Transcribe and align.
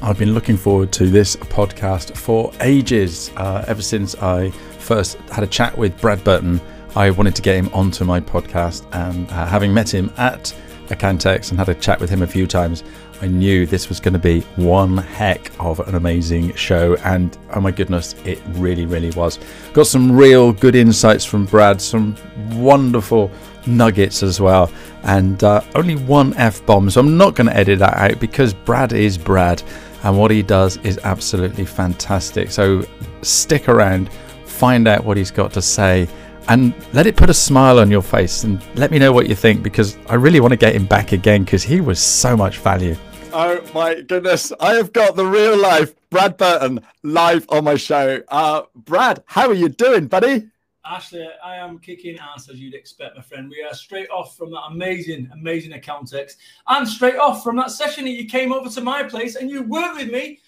I've 0.00 0.18
been 0.18 0.32
looking 0.32 0.56
forward 0.56 0.92
to 0.92 1.06
this 1.08 1.34
podcast 1.34 2.16
for 2.16 2.52
ages. 2.60 3.32
Uh, 3.36 3.64
ever 3.66 3.82
since 3.82 4.14
I 4.16 4.50
first 4.78 5.16
had 5.30 5.42
a 5.42 5.46
chat 5.46 5.76
with 5.76 6.00
Brad 6.00 6.22
Burton, 6.22 6.60
I 6.94 7.10
wanted 7.10 7.34
to 7.34 7.42
get 7.42 7.56
him 7.56 7.68
onto 7.74 8.04
my 8.04 8.20
podcast. 8.20 8.86
And 8.92 9.28
uh, 9.30 9.46
having 9.46 9.74
met 9.74 9.92
him 9.92 10.12
at 10.16 10.54
Accountex 10.86 11.50
and 11.50 11.58
had 11.58 11.68
a 11.68 11.74
chat 11.74 11.98
with 11.98 12.10
him 12.10 12.22
a 12.22 12.28
few 12.28 12.46
times, 12.46 12.84
I 13.20 13.26
knew 13.26 13.66
this 13.66 13.88
was 13.88 13.98
going 13.98 14.12
to 14.12 14.20
be 14.20 14.42
one 14.54 14.98
heck 14.98 15.50
of 15.58 15.80
an 15.80 15.96
amazing 15.96 16.54
show. 16.54 16.94
And 17.04 17.36
oh 17.54 17.60
my 17.60 17.72
goodness, 17.72 18.14
it 18.24 18.40
really, 18.50 18.86
really 18.86 19.10
was. 19.10 19.40
Got 19.72 19.88
some 19.88 20.12
real 20.12 20.52
good 20.52 20.76
insights 20.76 21.24
from 21.24 21.44
Brad, 21.44 21.80
some 21.80 22.14
wonderful 22.52 23.32
nuggets 23.66 24.22
as 24.22 24.40
well, 24.40 24.70
and 25.02 25.42
uh, 25.44 25.60
only 25.74 25.96
one 25.96 26.34
F 26.34 26.64
bomb. 26.64 26.88
So 26.90 27.00
I'm 27.00 27.16
not 27.16 27.34
going 27.34 27.48
to 27.48 27.56
edit 27.56 27.80
that 27.80 27.96
out 27.96 28.20
because 28.20 28.54
Brad 28.54 28.92
is 28.92 29.18
Brad, 29.18 29.62
and 30.02 30.18
what 30.18 30.30
he 30.30 30.42
does 30.42 30.76
is 30.78 30.98
absolutely 31.04 31.64
fantastic. 31.64 32.50
So 32.50 32.84
stick 33.22 33.68
around, 33.68 34.10
find 34.44 34.86
out 34.86 35.04
what 35.04 35.16
he's 35.16 35.30
got 35.30 35.52
to 35.54 35.62
say. 35.62 36.08
And 36.48 36.72
let 36.94 37.06
it 37.06 37.16
put 37.16 37.28
a 37.28 37.34
smile 37.34 37.78
on 37.78 37.90
your 37.90 38.00
face 38.00 38.44
and 38.44 38.62
let 38.74 38.90
me 38.90 38.98
know 38.98 39.12
what 39.12 39.28
you 39.28 39.34
think 39.34 39.62
because 39.62 39.98
I 40.08 40.14
really 40.14 40.40
want 40.40 40.52
to 40.52 40.56
get 40.56 40.74
him 40.74 40.86
back 40.86 41.12
again 41.12 41.44
because 41.44 41.62
he 41.62 41.82
was 41.82 42.00
so 42.00 42.36
much 42.36 42.58
value. 42.58 42.96
Oh 43.34 43.60
my 43.74 44.00
goodness. 44.00 44.52
I 44.58 44.74
have 44.74 44.92
got 44.94 45.14
the 45.14 45.26
real 45.26 45.58
life 45.58 45.94
Brad 46.08 46.38
Burton 46.38 46.80
live 47.02 47.44
on 47.50 47.64
my 47.64 47.76
show. 47.76 48.22
Uh, 48.28 48.62
Brad, 48.74 49.22
how 49.26 49.48
are 49.48 49.54
you 49.54 49.68
doing, 49.68 50.06
buddy? 50.06 50.48
Ashley, 50.88 51.28
I 51.44 51.56
am 51.56 51.78
kicking 51.78 52.18
ass 52.18 52.48
as 52.48 52.58
you'd 52.58 52.74
expect, 52.74 53.16
my 53.16 53.22
friend. 53.22 53.50
We 53.50 53.62
are 53.62 53.74
straight 53.74 54.08
off 54.10 54.36
from 54.36 54.50
that 54.52 54.62
amazing, 54.70 55.28
amazing 55.32 55.72
account 55.72 55.88
Accountex 55.88 56.36
and 56.68 56.86
straight 56.86 57.16
off 57.16 57.42
from 57.42 57.56
that 57.56 57.70
session 57.70 58.04
that 58.04 58.10
you 58.10 58.26
came 58.26 58.52
over 58.52 58.68
to 58.70 58.80
my 58.80 59.02
place 59.02 59.36
and 59.36 59.50
you 59.50 59.62
worked 59.62 59.96
with 59.96 60.10
me. 60.10 60.40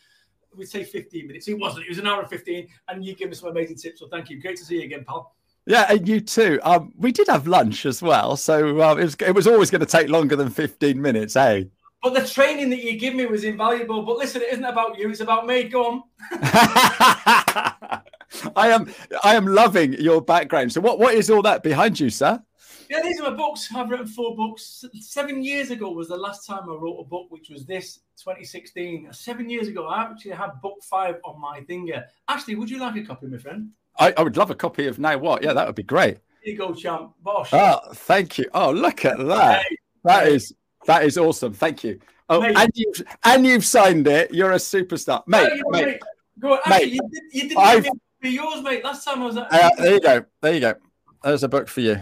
We'd 0.56 0.68
say 0.68 0.84
15 0.84 1.26
minutes. 1.26 1.48
It 1.48 1.58
wasn't, 1.58 1.86
it 1.86 1.88
was 1.88 1.98
an 1.98 2.06
hour 2.06 2.20
and 2.20 2.28
15, 2.28 2.68
and 2.88 3.04
you 3.04 3.14
gave 3.14 3.28
me 3.28 3.34
some 3.34 3.50
amazing 3.50 3.76
tips. 3.76 4.00
So 4.00 4.08
thank 4.08 4.30
you. 4.30 4.40
Great 4.40 4.56
to 4.58 4.64
see 4.64 4.76
you 4.76 4.82
again, 4.82 5.04
pal. 5.06 5.34
Yeah, 5.66 5.86
and 5.88 6.08
you 6.08 6.20
too. 6.20 6.58
Um, 6.62 6.92
we 6.96 7.12
did 7.12 7.28
have 7.28 7.46
lunch 7.46 7.86
as 7.86 8.02
well, 8.02 8.36
so 8.36 8.80
um, 8.82 8.98
it 8.98 9.04
was 9.04 9.14
it 9.14 9.34
was 9.34 9.46
always 9.46 9.70
going 9.70 9.80
to 9.80 9.86
take 9.86 10.08
longer 10.08 10.34
than 10.34 10.50
15 10.50 11.00
minutes, 11.00 11.36
eh? 11.36 11.64
But 12.02 12.14
the 12.14 12.26
training 12.26 12.70
that 12.70 12.82
you 12.82 12.98
give 12.98 13.14
me 13.14 13.26
was 13.26 13.44
invaluable. 13.44 14.02
But 14.02 14.16
listen, 14.16 14.42
it 14.42 14.52
isn't 14.52 14.64
about 14.64 14.98
you; 14.98 15.10
it's 15.10 15.20
about 15.20 15.46
me. 15.46 15.64
Go 15.64 15.84
on. 15.86 16.02
I 18.56 18.68
am 18.68 18.92
I 19.22 19.34
am 19.34 19.46
loving 19.46 19.94
your 19.94 20.22
background. 20.22 20.72
So 20.72 20.80
what 20.80 20.98
what 20.98 21.14
is 21.14 21.30
all 21.30 21.42
that 21.42 21.62
behind 21.62 22.00
you, 22.00 22.10
sir? 22.10 22.42
Yeah, 22.88 23.02
these 23.02 23.20
are 23.20 23.30
my 23.30 23.36
books. 23.36 23.68
I've 23.74 23.88
written 23.88 24.06
four 24.06 24.34
books. 24.34 24.84
Seven 25.00 25.44
years 25.44 25.70
ago 25.70 25.92
was 25.92 26.08
the 26.08 26.16
last 26.16 26.44
time 26.46 26.64
I 26.64 26.74
wrote 26.74 26.98
a 26.98 27.04
book, 27.04 27.26
which 27.28 27.48
was 27.48 27.64
this 27.64 28.00
2016. 28.18 29.12
Seven 29.12 29.48
years 29.48 29.68
ago, 29.68 29.86
I 29.86 30.02
actually 30.02 30.32
had 30.32 30.60
book 30.60 30.82
five 30.82 31.16
on 31.24 31.40
my 31.40 31.60
finger. 31.62 32.04
Ashley, 32.26 32.56
would 32.56 32.68
you 32.68 32.80
like 32.80 32.96
a 32.96 33.04
copy, 33.04 33.28
my 33.28 33.38
friend? 33.38 33.70
I, 33.96 34.12
I 34.16 34.22
would 34.22 34.36
love 34.36 34.50
a 34.50 34.56
copy 34.56 34.88
of 34.88 34.98
Now 34.98 35.18
What. 35.18 35.44
Yeah, 35.44 35.52
that 35.52 35.66
would 35.66 35.76
be 35.76 35.84
great. 35.84 36.18
Here 36.42 36.54
you 36.54 36.58
go, 36.58 36.74
champ. 36.74 37.12
Bosh. 37.22 37.50
Oh, 37.52 37.78
thank 37.94 38.38
you. 38.38 38.46
Oh, 38.54 38.72
look 38.72 39.04
at 39.04 39.18
that. 39.18 39.62
Hey, 39.62 39.76
that 40.02 40.26
is 40.26 40.52
that 40.86 41.04
is 41.04 41.18
awesome. 41.18 41.52
Thank 41.52 41.84
you. 41.84 42.00
Oh, 42.28 42.40
mate. 42.40 42.56
and 42.56 42.70
you've 42.74 43.02
and 43.24 43.46
you've 43.46 43.64
signed 43.64 44.06
it. 44.06 44.32
You're 44.32 44.52
a 44.52 44.56
superstar, 44.56 45.22
mate. 45.26 45.48
No, 45.64 45.70
mate. 45.70 45.86
mate. 45.86 46.00
Go 46.38 46.52
on. 46.52 46.58
Actually, 46.64 46.86
mate, 46.86 46.92
you, 46.92 47.00
did, 47.10 47.22
you 47.32 47.48
didn't 47.48 48.00
for 48.20 48.28
yours, 48.28 48.62
mate. 48.62 48.84
Last 48.84 49.04
time 49.04 49.22
I 49.22 49.26
was 49.26 49.36
at. 49.36 49.52
Uh, 49.52 49.70
there 49.78 49.94
you 49.94 50.00
go. 50.00 50.24
There 50.40 50.54
you 50.54 50.60
go. 50.60 50.74
There's 51.22 51.42
a 51.42 51.48
book 51.48 51.68
for 51.68 51.80
you. 51.80 51.94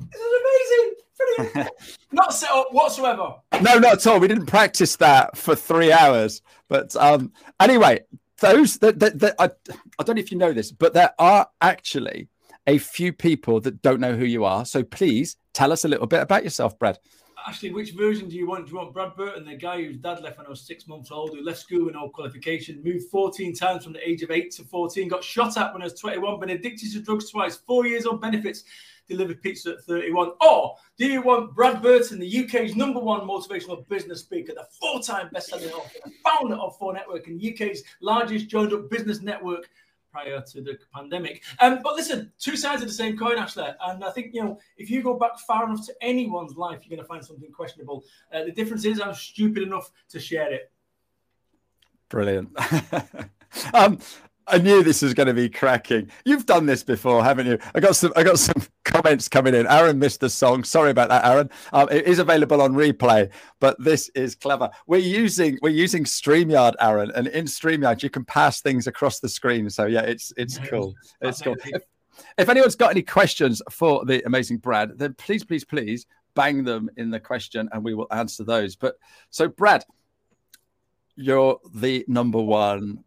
This 0.00 0.20
is 0.20 0.40
amazing. 0.40 1.68
not 2.12 2.34
set 2.34 2.50
up 2.50 2.68
whatsoever. 2.72 3.34
No, 3.60 3.78
not 3.78 3.94
at 3.94 4.06
all. 4.06 4.18
We 4.18 4.28
didn't 4.28 4.46
practice 4.46 4.96
that 4.96 5.36
for 5.36 5.54
three 5.54 5.92
hours. 5.92 6.42
But 6.68 6.94
um, 6.96 7.32
anyway, 7.60 8.00
those 8.40 8.78
that, 8.78 8.98
that, 8.98 9.18
that 9.20 9.36
I, 9.38 9.50
I 9.98 10.02
don't 10.02 10.16
know 10.16 10.20
if 10.20 10.32
you 10.32 10.38
know 10.38 10.52
this, 10.52 10.72
but 10.72 10.94
there 10.94 11.12
are 11.18 11.48
actually 11.60 12.28
a 12.66 12.78
few 12.78 13.12
people 13.12 13.60
that 13.60 13.82
don't 13.82 14.00
know 14.00 14.14
who 14.14 14.24
you 14.24 14.44
are. 14.44 14.64
So 14.64 14.82
please 14.82 15.36
tell 15.52 15.72
us 15.72 15.84
a 15.84 15.88
little 15.88 16.06
bit 16.06 16.20
about 16.20 16.44
yourself, 16.44 16.78
Brad. 16.78 16.98
Actually, 17.46 17.72
which 17.72 17.92
version 17.92 18.28
do 18.28 18.36
you 18.36 18.46
want? 18.46 18.66
Do 18.66 18.72
you 18.72 18.78
want 18.78 18.92
Brad 18.92 19.16
Burton, 19.16 19.44
the 19.44 19.56
guy 19.56 19.82
whose 19.82 19.96
dad 19.96 20.22
left 20.22 20.38
when 20.38 20.46
I 20.46 20.50
was 20.50 20.60
six 20.60 20.86
months 20.86 21.10
old, 21.10 21.30
who 21.34 21.42
left 21.42 21.60
school 21.60 21.86
with 21.86 21.94
no 21.94 22.08
qualification, 22.08 22.82
moved 22.84 23.08
14 23.10 23.54
times 23.54 23.84
from 23.84 23.92
the 23.92 24.08
age 24.08 24.22
of 24.22 24.30
eight 24.30 24.52
to 24.52 24.64
14, 24.64 25.08
got 25.08 25.24
shot 25.24 25.56
at 25.56 25.72
when 25.72 25.82
I 25.82 25.86
was 25.86 25.98
21, 25.98 26.40
been 26.40 26.50
addicted 26.50 26.92
to 26.92 27.00
drugs 27.00 27.30
twice, 27.30 27.56
four 27.56 27.86
years 27.86 28.06
on 28.06 28.20
benefits, 28.20 28.64
delivered 29.08 29.42
pizza 29.42 29.72
at 29.72 29.82
31? 29.82 30.32
Or 30.40 30.76
do 30.96 31.06
you 31.06 31.22
want 31.22 31.54
Brad 31.54 31.82
Burton, 31.82 32.18
the 32.18 32.44
UK's 32.44 32.76
number 32.76 33.00
one 33.00 33.20
motivational 33.20 33.86
business 33.88 34.20
speaker, 34.20 34.52
the 34.54 34.66
four 34.80 35.02
time 35.02 35.28
best 35.32 35.48
selling 35.48 35.70
author, 35.70 35.98
founder 36.24 36.56
of 36.56 36.76
Four 36.78 36.94
Network 36.94 37.26
and 37.26 37.42
UK's 37.42 37.82
largest 38.00 38.48
joined 38.48 38.72
up 38.72 38.90
business 38.90 39.20
network? 39.20 39.68
Prior 40.12 40.40
to 40.40 40.60
the 40.60 40.78
pandemic. 40.94 41.42
Um, 41.60 41.80
but 41.82 41.96
listen, 41.96 42.32
two 42.38 42.56
sides 42.56 42.82
of 42.82 42.88
the 42.88 42.94
same 42.94 43.16
coin, 43.16 43.38
Ashley. 43.38 43.68
And 43.82 44.04
I 44.04 44.10
think, 44.10 44.34
you 44.34 44.44
know, 44.44 44.58
if 44.76 44.90
you 44.90 45.02
go 45.02 45.14
back 45.14 45.38
far 45.40 45.64
enough 45.64 45.86
to 45.86 45.94
anyone's 46.02 46.56
life, 46.56 46.80
you're 46.82 46.96
going 46.96 47.04
to 47.04 47.08
find 47.08 47.24
something 47.24 47.50
questionable. 47.50 48.04
Uh, 48.32 48.44
the 48.44 48.52
difference 48.52 48.84
is 48.84 49.00
I'm 49.00 49.14
stupid 49.14 49.62
enough 49.62 49.90
to 50.10 50.20
share 50.20 50.52
it. 50.52 50.70
Brilliant. 52.08 52.50
um, 53.74 53.98
I 54.46 54.58
knew 54.58 54.82
this 54.82 55.02
was 55.02 55.14
going 55.14 55.28
to 55.28 55.34
be 55.34 55.48
cracking. 55.48 56.10
You've 56.24 56.46
done 56.46 56.66
this 56.66 56.82
before, 56.82 57.22
haven't 57.22 57.46
you? 57.46 57.58
I 57.74 57.80
got 57.80 57.96
some. 57.96 58.12
I 58.16 58.22
got 58.22 58.38
some 58.38 58.62
comments 58.84 59.28
coming 59.28 59.54
in. 59.54 59.66
Aaron 59.66 59.98
missed 59.98 60.20
the 60.20 60.30
song. 60.30 60.64
Sorry 60.64 60.90
about 60.90 61.08
that, 61.10 61.24
Aaron. 61.24 61.50
Um, 61.72 61.88
it 61.90 62.06
is 62.06 62.18
available 62.18 62.60
on 62.60 62.72
replay, 62.72 63.30
but 63.60 63.82
this 63.82 64.08
is 64.10 64.34
clever. 64.34 64.70
We're 64.86 64.98
using 64.98 65.58
we're 65.62 65.70
using 65.70 66.04
Streamyard, 66.04 66.74
Aaron, 66.80 67.12
and 67.14 67.28
in 67.28 67.44
Streamyard 67.44 68.02
you 68.02 68.10
can 68.10 68.24
pass 68.24 68.60
things 68.60 68.86
across 68.86 69.20
the 69.20 69.28
screen. 69.28 69.70
So 69.70 69.86
yeah, 69.86 70.02
it's 70.02 70.32
it's 70.36 70.58
cool. 70.58 70.94
It's 71.20 71.40
cool. 71.40 71.56
If, 71.64 71.82
if 72.38 72.48
anyone's 72.48 72.76
got 72.76 72.90
any 72.90 73.02
questions 73.02 73.62
for 73.70 74.04
the 74.04 74.24
amazing 74.26 74.58
Brad, 74.58 74.98
then 74.98 75.14
please, 75.14 75.44
please, 75.44 75.64
please 75.64 76.06
bang 76.34 76.64
them 76.64 76.90
in 76.96 77.10
the 77.10 77.20
question, 77.20 77.68
and 77.72 77.84
we 77.84 77.94
will 77.94 78.08
answer 78.10 78.44
those. 78.44 78.76
But 78.76 78.96
so, 79.30 79.48
Brad, 79.48 79.84
you're 81.14 81.58
the 81.74 82.04
number 82.08 82.40
one 82.40 83.04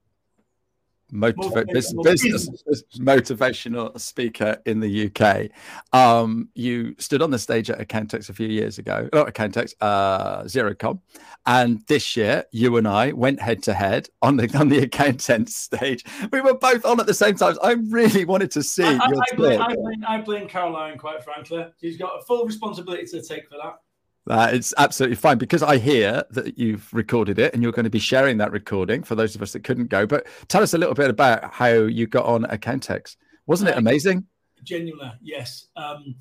motiva- 1.12 1.66
business, 1.72 2.04
business, 2.04 2.84
motivational 2.98 4.00
speaker 4.00 4.58
in 4.66 4.80
the 4.80 5.08
UK. 5.08 5.50
Um, 5.94 6.50
you 6.56 6.96
stood 7.00 7.22
on 7.22 7.32
the 7.32 7.40
stage 7.40 7.70
at 7.70 7.80
Accountex 7.80 8.30
a 8.30 8.34
few 8.34 8.48
years 8.48 8.78
ago, 8.78 9.10
not 9.14 9.28
Accountex, 9.28 9.74
uh, 9.82 10.44
Xerocon, 10.44 11.00
and 11.46 11.82
this 11.88 12.16
year 12.16 12.46
you 12.52 12.78
and 12.78 12.88
I 12.88 13.12
went 13.12 13.42
head 13.42 13.64
to 13.64 13.74
head 13.74 14.10
on 14.22 14.38
the 14.38 14.56
on 14.58 14.70
the 14.70 14.86
Accountex 14.88 15.50
stage. 15.50 16.04
We 16.32 16.42
were 16.42 16.58
both 16.58 16.86
on 16.86 17.00
at 17.00 17.06
the 17.06 17.14
same 17.14 17.36
time. 17.36 17.56
I 17.64 17.74
really 17.90 18.26
wanted 18.26 18.52
to 18.52 18.64
see. 18.64 18.84
I, 18.84 18.94
I, 18.94 19.06
I, 19.06 19.36
blame, 19.36 19.62
I, 19.62 19.76
blame, 19.76 20.06
I 20.08 20.22
blame 20.22 20.48
Caroline, 20.48 20.98
quite 20.98 21.24
frankly. 21.24 21.66
She's 21.80 21.98
got 21.98 22.20
a 22.20 22.26
full 22.26 22.46
responsibility 22.46 23.06
to 23.06 23.22
take 23.22 23.48
for 23.48 23.58
that. 23.62 23.80
Uh, 24.28 24.50
it's 24.52 24.74
absolutely 24.78 25.16
fine 25.16 25.38
because 25.38 25.62
I 25.62 25.78
hear 25.78 26.24
that 26.32 26.58
you've 26.58 26.92
recorded 26.94 27.38
it 27.38 27.54
and 27.54 27.62
you're 27.62 27.72
going 27.72 27.84
to 27.84 27.92
be 27.92 28.00
sharing 28.00 28.38
that 28.38 28.52
recording 28.52 29.04
for 29.04 29.14
those 29.14 29.36
of 29.36 29.42
us 29.42 29.54
that 29.54 29.64
couldn't 29.64 29.88
go. 29.88 30.08
But 30.08 30.26
tell 30.48 30.64
us 30.64 30.74
a 30.74 30.78
little 30.78 30.96
bit 30.96 31.10
about 31.10 31.54
how 31.54 31.68
you 31.68 32.08
got 32.08 32.26
on 32.26 32.44
Accountex. 32.46 33.18
Wasn't 33.46 33.70
it 33.70 33.76
uh, 33.76 33.80
amazing? 33.80 34.26
Genuinely, 34.64 35.12
yes. 35.22 35.68
Um, 35.76 36.16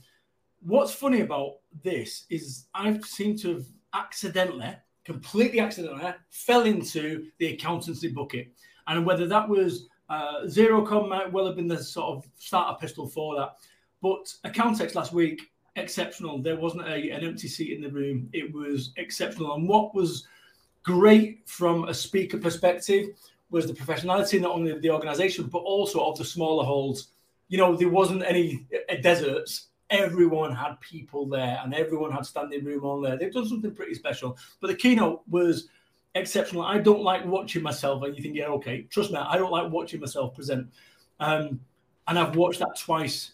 what's 0.60 0.92
funny 0.92 1.22
about 1.22 1.56
this 1.82 2.26
is 2.28 2.66
I 2.74 2.98
seem 3.04 3.38
to 3.38 3.54
have 3.54 3.64
accidentally, 3.94 4.76
completely 5.04 5.60
accidentally, 5.60 6.12
fell 6.28 6.64
into 6.64 7.26
the 7.38 7.54
accountancy 7.54 8.08
bucket. 8.08 8.52
And 8.86 9.06
whether 9.06 9.26
that 9.28 9.48
was 9.48 9.88
uh, 10.10 10.42
Xerocon 10.44 11.08
might 11.08 11.32
well 11.32 11.46
have 11.46 11.56
been 11.56 11.68
the 11.68 11.82
sort 11.82 12.18
of 12.18 12.30
starter 12.36 12.76
pistol 12.78 13.08
for 13.08 13.36
that. 13.36 13.56
But 14.02 14.30
Accountex 14.44 14.94
last 14.94 15.14
week 15.14 15.50
exceptional. 15.76 16.38
There 16.38 16.56
wasn't 16.56 16.88
a, 16.88 17.10
an 17.10 17.24
empty 17.24 17.48
seat 17.48 17.72
in 17.72 17.82
the 17.82 17.90
room. 17.90 18.28
It 18.32 18.52
was 18.52 18.92
exceptional. 18.96 19.54
And 19.54 19.68
what 19.68 19.94
was 19.94 20.26
great 20.82 21.40
from 21.46 21.84
a 21.88 21.94
speaker 21.94 22.38
perspective 22.38 23.10
was 23.50 23.66
the 23.66 23.74
professionality 23.74 24.40
not 24.40 24.52
only 24.52 24.70
of 24.70 24.82
the 24.82 24.90
organization 24.90 25.46
but 25.46 25.58
also 25.58 26.04
of 26.04 26.18
the 26.18 26.24
smaller 26.24 26.64
halls. 26.64 27.08
You 27.48 27.58
know, 27.58 27.76
there 27.76 27.88
wasn't 27.88 28.24
any 28.24 28.66
uh, 28.90 28.96
deserts. 29.02 29.68
Everyone 29.90 30.54
had 30.54 30.80
people 30.80 31.26
there, 31.26 31.60
and 31.62 31.74
everyone 31.74 32.10
had 32.10 32.24
standing 32.24 32.64
room 32.64 32.84
on 32.84 33.02
there. 33.02 33.16
They've 33.16 33.32
done 33.32 33.46
something 33.46 33.74
pretty 33.74 33.94
special. 33.94 34.36
But 34.60 34.68
the 34.68 34.74
keynote 34.74 35.22
was 35.28 35.68
exceptional. 36.14 36.62
I 36.62 36.78
don't 36.78 37.02
like 37.02 37.24
watching 37.26 37.62
myself, 37.62 38.02
and 38.02 38.16
you 38.16 38.22
think, 38.22 38.34
yeah, 38.34 38.46
okay, 38.46 38.82
trust 38.90 39.12
me, 39.12 39.18
I 39.18 39.36
don't 39.36 39.52
like 39.52 39.70
watching 39.70 40.00
myself 40.00 40.34
present. 40.34 40.68
Um, 41.20 41.60
and 42.08 42.18
I've 42.18 42.34
watched 42.34 42.60
that 42.60 42.78
twice 42.78 43.32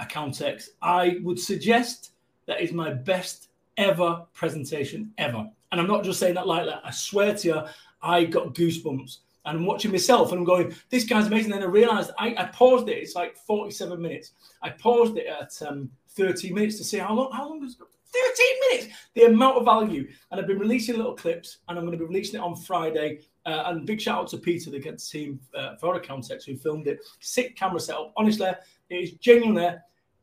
Accountex. 0.00 0.42
X. 0.42 0.70
I 0.82 1.18
would 1.22 1.38
suggest 1.38 2.12
that 2.46 2.60
is 2.60 2.72
my 2.72 2.92
best 2.92 3.48
ever 3.76 4.24
presentation 4.34 5.12
ever. 5.18 5.48
And 5.72 5.80
I'm 5.80 5.86
not 5.86 6.04
just 6.04 6.18
saying 6.18 6.34
that 6.34 6.46
that. 6.46 6.82
I 6.84 6.90
swear 6.90 7.34
to 7.34 7.48
you, 7.48 7.62
I 8.02 8.24
got 8.24 8.54
goosebumps. 8.54 9.18
And 9.46 9.58
I'm 9.58 9.66
watching 9.66 9.90
myself 9.90 10.32
and 10.32 10.40
I'm 10.40 10.44
going, 10.44 10.74
this 10.90 11.04
guy's 11.04 11.26
amazing. 11.26 11.50
Then 11.50 11.62
I 11.62 11.66
realized 11.66 12.10
I, 12.18 12.34
I 12.36 12.44
paused 12.46 12.88
it. 12.88 12.98
It's 12.98 13.14
like 13.14 13.36
47 13.36 14.00
minutes. 14.00 14.32
I 14.62 14.70
paused 14.70 15.16
it 15.16 15.26
at 15.26 15.50
um, 15.66 15.90
30 16.10 16.52
minutes 16.52 16.76
to 16.76 16.84
see 16.84 16.98
how 16.98 17.14
long, 17.14 17.32
how 17.32 17.48
long 17.48 17.60
does 17.60 17.76
13 17.76 18.46
minutes. 18.70 18.96
The 19.14 19.22
amount 19.24 19.56
of 19.56 19.64
value. 19.64 20.08
And 20.30 20.40
I've 20.40 20.46
been 20.46 20.58
releasing 20.58 20.96
little 20.96 21.14
clips 21.14 21.58
and 21.68 21.78
I'm 21.78 21.86
going 21.86 21.96
to 21.96 22.04
be 22.04 22.08
releasing 22.08 22.38
it 22.38 22.42
on 22.42 22.54
Friday. 22.54 23.20
Uh, 23.46 23.64
and 23.66 23.86
big 23.86 24.00
shout 24.00 24.18
out 24.18 24.28
to 24.28 24.36
Peter, 24.36 24.70
the 24.70 24.78
team 24.78 25.40
uh, 25.54 25.76
for 25.76 25.98
Accountex 25.98 26.44
who 26.44 26.56
filmed 26.56 26.86
it. 26.86 27.00
Sick 27.20 27.56
camera 27.56 27.80
setup. 27.80 28.12
Honestly, 28.16 28.50
it 28.90 28.94
is 28.94 29.12
genuinely 29.12 29.76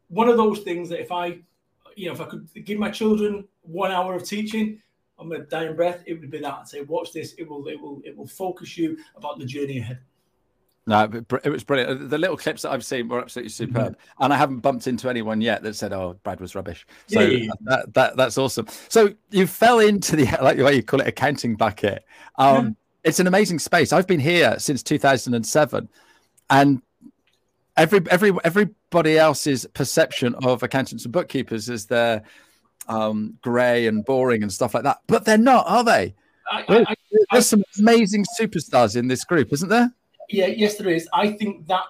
one 0.09 0.29
of 0.29 0.37
those 0.37 0.59
things 0.59 0.89
that 0.89 1.01
if 1.01 1.11
I, 1.11 1.39
you 1.95 2.07
know, 2.07 2.13
if 2.13 2.21
I 2.21 2.25
could 2.25 2.47
give 2.65 2.77
my 2.77 2.91
children 2.91 3.47
one 3.63 3.91
hour 3.91 4.13
of 4.13 4.23
teaching, 4.23 4.79
I'm 5.19 5.31
a 5.31 5.39
dying 5.39 5.75
breath, 5.75 6.03
it 6.05 6.19
would 6.19 6.29
be 6.29 6.39
that. 6.39 6.53
I'd 6.53 6.67
say, 6.67 6.81
watch 6.81 7.11
this. 7.11 7.33
It 7.39 7.49
will, 7.49 7.67
it 7.67 7.81
will, 7.81 8.01
it 8.05 8.15
will 8.15 8.27
focus 8.27 8.77
you 8.77 8.97
about 9.15 9.39
the 9.39 9.45
journey 9.45 9.79
ahead. 9.79 9.99
No, 10.87 11.03
it 11.43 11.49
was 11.49 11.65
brilliant. 11.65 12.09
The 12.09 12.17
little 12.17 12.37
clips 12.37 12.61
that 12.61 12.71
I've 12.71 12.85
seen 12.85 13.09
were 13.09 13.19
absolutely 13.19 13.51
mm-hmm. 13.51 13.75
superb, 13.75 13.93
mm-hmm. 13.93 14.23
and 14.23 14.33
I 14.33 14.37
haven't 14.37 14.59
bumped 14.59 14.87
into 14.87 15.09
anyone 15.09 15.41
yet 15.41 15.61
that 15.63 15.75
said, 15.75 15.91
"Oh, 15.91 16.17
Brad 16.23 16.39
was 16.39 16.55
rubbish." 16.55 16.87
So 17.07 17.19
yeah, 17.19 17.37
yeah. 17.39 17.51
That, 17.65 17.93
that 17.93 18.15
that's 18.15 18.37
awesome. 18.37 18.67
So 18.87 19.13
you 19.29 19.47
fell 19.47 19.79
into 19.79 20.15
the 20.15 20.23
like 20.41 20.55
the 20.55 20.63
way 20.63 20.75
you 20.75 20.83
call 20.83 21.01
it 21.01 21.07
accounting 21.07 21.57
bucket. 21.57 22.05
Um. 22.37 22.77
It's 23.07 23.21
an 23.21 23.27
amazing 23.27 23.59
space. 23.59 23.93
I've 23.93 24.05
been 24.05 24.19
here 24.19 24.59
since 24.59 24.83
2007, 24.83 25.87
and 26.49 26.81
every 27.77 28.01
every 28.11 28.33
everybody 28.43 29.17
else's 29.17 29.65
perception 29.73 30.35
of 30.43 30.61
accountants 30.61 31.05
and 31.05 31.13
bookkeepers 31.13 31.69
is 31.69 31.85
they're 31.85 32.21
um, 32.89 33.37
grey 33.41 33.87
and 33.87 34.03
boring 34.03 34.43
and 34.43 34.51
stuff 34.51 34.73
like 34.73 34.83
that, 34.83 34.97
but 35.07 35.23
they're 35.23 35.37
not, 35.37 35.65
are 35.69 35.85
they? 35.85 36.15
I, 36.51 36.65
I, 36.67 36.95
There's 37.11 37.25
I, 37.31 37.39
some 37.39 37.63
amazing 37.79 38.25
superstars 38.37 38.97
in 38.97 39.07
this 39.07 39.23
group, 39.23 39.53
isn't 39.53 39.69
there? 39.69 39.93
Yeah, 40.27 40.47
yes, 40.47 40.75
there 40.75 40.89
is. 40.89 41.07
I 41.13 41.31
think 41.31 41.65
that 41.67 41.83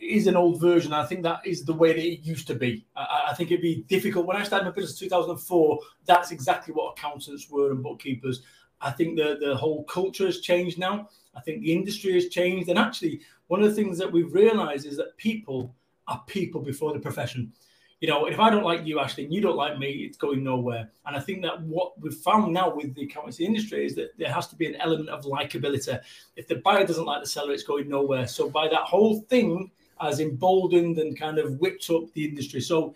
is 0.00 0.26
an 0.28 0.36
old 0.36 0.62
version. 0.62 0.94
I 0.94 1.04
think 1.04 1.24
that 1.24 1.46
is 1.46 1.66
the 1.66 1.74
way 1.74 1.92
that 1.92 2.02
it 2.02 2.20
used 2.20 2.46
to 2.46 2.54
be. 2.54 2.86
I, 2.96 3.26
I, 3.30 3.34
think 3.34 3.50
it'd 3.50 3.60
be 3.60 3.84
difficult. 3.88 4.26
When 4.26 4.36
I 4.38 4.44
started 4.44 4.64
my 4.64 4.70
business 4.70 5.00
in 5.02 5.08
2004, 5.08 5.78
that's 6.06 6.30
exactly 6.30 6.72
what 6.72 6.92
accountants 6.92 7.50
were 7.50 7.70
and 7.70 7.82
bookkeepers. 7.82 8.42
I 8.80 8.90
think 8.90 9.16
the, 9.16 9.38
the 9.40 9.56
whole 9.56 9.84
culture 9.84 10.26
has 10.26 10.40
changed 10.40 10.78
now. 10.78 11.08
I 11.34 11.40
think 11.40 11.62
the 11.62 11.72
industry 11.72 12.14
has 12.14 12.28
changed. 12.28 12.68
And 12.68 12.78
actually, 12.78 13.20
one 13.48 13.62
of 13.62 13.68
the 13.68 13.74
things 13.74 13.98
that 13.98 14.10
we've 14.10 14.32
realized 14.32 14.86
is 14.86 14.96
that 14.96 15.16
people 15.16 15.74
are 16.06 16.22
people 16.26 16.60
before 16.60 16.92
the 16.92 17.00
profession 17.00 17.52
you 18.00 18.06
know, 18.06 18.26
if 18.26 18.38
I 18.38 18.48
don't 18.48 18.62
like 18.62 18.86
you, 18.86 19.00
Ashley, 19.00 19.24
and 19.24 19.34
you 19.34 19.40
don't 19.40 19.56
like 19.56 19.78
me, 19.78 19.90
it's 19.90 20.16
going 20.16 20.44
nowhere. 20.44 20.88
And 21.04 21.16
I 21.16 21.20
think 21.20 21.42
that 21.42 21.60
what 21.62 22.00
we've 22.00 22.14
found 22.14 22.52
now 22.52 22.72
with 22.72 22.94
the 22.94 23.02
accountancy 23.02 23.44
industry 23.44 23.84
is 23.84 23.96
that 23.96 24.16
there 24.16 24.32
has 24.32 24.46
to 24.48 24.56
be 24.56 24.66
an 24.66 24.76
element 24.76 25.08
of 25.08 25.24
likability. 25.24 25.98
If 26.36 26.46
the 26.46 26.56
buyer 26.56 26.86
doesn't 26.86 27.04
like 27.04 27.22
the 27.22 27.28
seller, 27.28 27.52
it's 27.52 27.64
going 27.64 27.88
nowhere. 27.88 28.28
So 28.28 28.48
by 28.48 28.68
that 28.68 28.82
whole 28.82 29.22
thing 29.22 29.70
has 30.00 30.20
emboldened 30.20 30.98
and 30.98 31.18
kind 31.18 31.38
of 31.38 31.58
whipped 31.58 31.90
up 31.90 32.12
the 32.12 32.24
industry. 32.24 32.60
So 32.60 32.94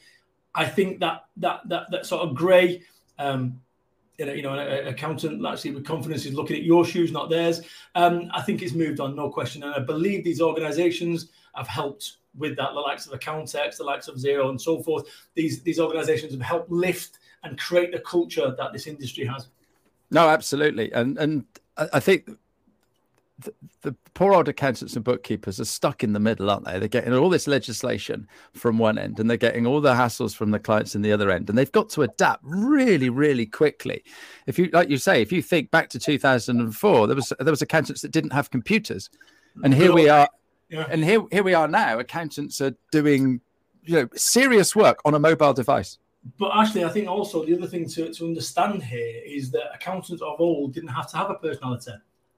I 0.55 0.67
think 0.67 1.01
that 1.01 1.25
that 1.39 1.69
that 1.69 1.91
that 1.91 2.07
sort 2.07 2.23
of 2.29 2.37
grey 2.37 2.83
um, 3.19 3.61
you 4.29 4.43
know, 4.43 4.55
an 4.55 4.89
accountant 4.89 5.45
actually 5.47 5.73
with 5.73 5.85
confidence 5.85 6.27
is 6.27 6.35
looking 6.35 6.57
at 6.57 6.63
your 6.63 6.85
shoes, 6.85 7.13
not 7.13 7.31
theirs. 7.31 7.63
Um, 7.95 8.31
I 8.33 8.43
think 8.43 8.63
it's 8.63 8.75
moved 8.75 9.01
on, 9.01 9.15
no 9.17 9.31
question. 9.31 9.63
And 9.63 9.75
I 9.75 9.81
believe 9.81 10.25
these 10.25 10.41
organisations 10.41 11.31
have 11.55 11.69
helped 11.69 12.17
with 12.37 12.57
that, 12.57 12.73
the 12.73 12.81
likes 12.81 13.07
of 13.07 13.19
Accountex, 13.19 13.77
the 13.77 13.85
likes 13.85 14.09
of 14.09 14.17
Xero, 14.17 14.49
and 14.49 14.61
so 14.61 14.83
forth. 14.83 15.07
These 15.35 15.63
these 15.63 15.79
organisations 15.79 16.33
have 16.33 16.43
helped 16.43 16.71
lift 16.71 17.19
and 17.43 17.59
create 17.59 17.93
the 17.93 18.01
culture 18.01 18.55
that 18.57 18.73
this 18.73 18.87
industry 18.87 19.25
has. 19.27 19.49
No, 20.11 20.29
absolutely, 20.29 20.93
and 20.93 21.19
and 21.19 21.45
I 21.77 22.01
think 22.01 22.31
the, 23.45 23.53
the, 23.83 23.97
poor 24.15 24.35
old 24.35 24.49
accountants 24.49 24.95
and 24.95 25.05
bookkeepers 25.05 25.61
are 25.61 25.65
stuck 25.65 26.03
in 26.03 26.13
the 26.13 26.21
middle, 26.21 26.51
aren't 26.51 26.65
they? 26.65 26.79
They're 26.79 26.89
getting 26.89 27.13
all 27.15 27.29
this 27.29 27.47
legislation 27.47 28.29
from 28.55 28.79
one 28.79 28.99
end, 28.99 29.21
and 29.21 29.29
they're 29.29 29.37
getting 29.37 29.67
all 29.67 29.81
the 29.81 29.95
hassles 29.95 30.35
from 30.35 30.51
the 30.51 30.59
clients 30.59 30.95
in 30.95 31.03
the 31.03 31.13
other 31.13 31.31
end, 31.31 31.49
and 31.49 31.59
they've 31.59 31.73
got 31.73 31.89
to 31.91 32.03
adapt 32.03 32.43
really, 32.45 33.11
really 33.11 33.47
quickly. 33.47 34.05
If 34.47 34.59
you, 34.59 34.71
like 34.73 34.89
you 34.89 34.99
say, 34.99 35.23
if 35.23 35.33
you 35.33 35.43
think 35.43 35.71
back 35.71 35.89
to 35.91 35.99
2004, 35.99 37.07
there 37.07 37.17
was 37.17 37.33
there 37.39 37.51
was 37.51 37.63
accountants 37.63 38.03
that 38.03 38.13
didn't 38.13 38.33
have 38.33 38.51
computers, 38.51 39.11
and 39.63 39.75
here 39.75 39.93
we 39.93 40.09
are 40.09 40.29
yeah. 40.73 40.87
And 40.89 41.05
here, 41.05 41.23
here 41.31 41.43
we 41.43 41.53
are 41.53 41.69
now. 41.69 41.99
Accountants 41.99 42.63
are 42.63 42.75
doing, 42.91 43.43
you 43.83 43.95
know, 43.95 44.09
serious 44.15 44.75
work 44.75 45.01
on 45.05 45.15
a 45.15 45.19
mobile 45.19 45.53
device. 45.53 45.99
But 46.39 46.53
actually, 46.57 46.85
I 46.85 46.89
think 46.89 47.09
also 47.09 47.45
the 47.45 47.55
other 47.55 47.67
thing 47.67 47.87
to, 47.91 48.13
to 48.15 48.25
understand 48.25 48.83
here 48.83 49.21
is 49.23 49.51
that 49.51 49.75
accountants 49.75 50.23
of 50.23 50.41
old 50.41 50.73
didn't 50.73 50.89
have 50.89 51.11
to 51.11 51.17
have 51.19 51.29
a 51.29 51.35
personality. 51.35 51.93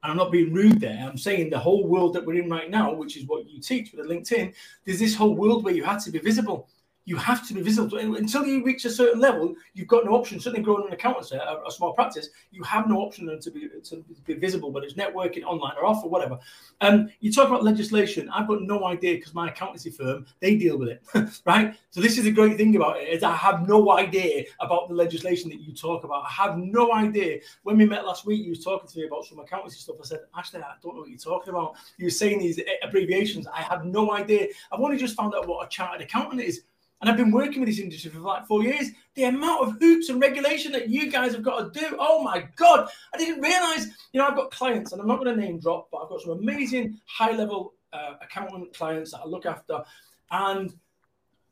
And 0.05 0.11
I'm 0.11 0.17
not 0.17 0.31
being 0.31 0.53
rude 0.53 0.79
there. 0.79 1.03
I'm 1.03 1.17
saying 1.17 1.49
the 1.49 1.57
whole 1.57 1.87
world 1.87 2.13
that 2.13 2.23
we're 2.23 2.39
in 2.39 2.47
right 2.47 2.69
now, 2.69 2.93
which 2.93 3.17
is 3.17 3.25
what 3.25 3.49
you 3.49 3.59
teach 3.59 3.91
with 3.91 4.05
LinkedIn, 4.05 4.53
there's 4.85 4.99
this 4.99 5.15
whole 5.15 5.35
world 5.35 5.63
where 5.63 5.73
you 5.73 5.83
had 5.83 5.99
to 6.01 6.11
be 6.11 6.19
visible 6.19 6.69
you 7.05 7.15
have 7.17 7.47
to 7.47 7.53
be 7.53 7.61
visible 7.61 7.97
until 7.97 8.45
you 8.45 8.63
reach 8.63 8.83
a 8.85 8.89
certain 8.89 9.19
level. 9.19 9.55
You've 9.73 9.87
got 9.87 10.05
no 10.05 10.15
option. 10.15 10.39
Certainly, 10.39 10.63
growing 10.63 10.87
an 10.87 10.93
accountancy, 10.93 11.35
a, 11.35 11.61
a 11.65 11.71
small 11.71 11.93
practice, 11.93 12.29
you 12.51 12.63
have 12.63 12.89
no 12.89 12.97
option 12.97 13.39
to 13.39 13.51
be 13.51 13.69
to 13.83 14.03
be 14.25 14.33
visible, 14.33 14.71
whether 14.71 14.85
it's 14.87 14.95
networking, 14.95 15.43
online, 15.43 15.73
or 15.77 15.85
off, 15.85 16.03
or 16.03 16.09
whatever. 16.09 16.39
Um, 16.81 17.09
you 17.19 17.31
talk 17.31 17.47
about 17.47 17.63
legislation. 17.63 18.27
I've 18.29 18.47
got 18.47 18.63
no 18.63 18.85
idea 18.85 19.15
because 19.15 19.33
my 19.33 19.49
accountancy 19.49 19.91
firm 19.91 20.25
they 20.39 20.55
deal 20.55 20.77
with 20.77 20.89
it, 20.89 21.03
right? 21.45 21.75
So 21.91 22.01
this 22.01 22.17
is 22.17 22.23
the 22.23 22.31
great 22.31 22.57
thing 22.57 22.75
about 22.75 22.97
it 22.97 23.07
is 23.09 23.23
I 23.23 23.35
have 23.35 23.67
no 23.67 23.91
idea 23.91 24.45
about 24.59 24.89
the 24.89 24.95
legislation 24.95 25.49
that 25.51 25.61
you 25.61 25.73
talk 25.73 26.03
about. 26.03 26.25
I 26.25 26.31
have 26.31 26.57
no 26.57 26.91
idea. 26.93 27.39
When 27.63 27.77
we 27.77 27.85
met 27.85 28.05
last 28.05 28.25
week, 28.25 28.43
you 28.43 28.49
was 28.49 28.63
talking 28.63 28.89
to 28.89 28.99
me 28.99 29.05
about 29.05 29.25
some 29.25 29.39
accountancy 29.39 29.79
stuff. 29.79 29.97
I 30.01 30.05
said, 30.05 30.19
actually, 30.37 30.63
I 30.63 30.73
don't 30.81 30.95
know 30.95 31.01
what 31.01 31.09
you're 31.09 31.19
talking 31.19 31.53
about. 31.53 31.75
You 31.97 32.05
were 32.05 32.11
saying 32.11 32.39
these 32.39 32.59
abbreviations. 32.81 33.47
I 33.47 33.61
have 33.61 33.85
no 33.85 34.11
idea. 34.11 34.47
I've 34.71 34.79
only 34.79 34.97
just 34.97 35.15
found 35.15 35.35
out 35.35 35.47
what 35.47 35.65
a 35.65 35.69
chartered 35.69 36.01
accountant 36.01 36.41
is. 36.41 36.63
And 37.01 37.09
I've 37.09 37.17
been 37.17 37.31
working 37.31 37.59
with 37.59 37.69
this 37.69 37.79
industry 37.79 38.09
for 38.09 38.19
like 38.19 38.47
four 38.47 38.63
years. 38.63 38.89
The 39.15 39.25
amount 39.25 39.67
of 39.67 39.75
hoops 39.79 40.09
and 40.09 40.21
regulation 40.21 40.71
that 40.71 40.89
you 40.89 41.11
guys 41.11 41.33
have 41.33 41.43
got 41.43 41.73
to 41.73 41.79
do. 41.79 41.97
Oh 41.99 42.23
my 42.23 42.47
God. 42.55 42.89
I 43.13 43.17
didn't 43.17 43.41
realize, 43.41 43.87
you 44.13 44.19
know, 44.19 44.27
I've 44.27 44.35
got 44.35 44.51
clients, 44.51 44.91
and 44.91 45.01
I'm 45.01 45.07
not 45.07 45.23
going 45.23 45.35
to 45.35 45.41
name 45.41 45.59
drop, 45.59 45.89
but 45.91 45.99
I've 45.99 46.09
got 46.09 46.21
some 46.21 46.31
amazing 46.31 46.99
high 47.05 47.35
level 47.35 47.73
uh, 47.93 48.13
accountant 48.21 48.73
clients 48.73 49.11
that 49.11 49.19
I 49.19 49.25
look 49.25 49.45
after. 49.45 49.83
And 50.31 50.73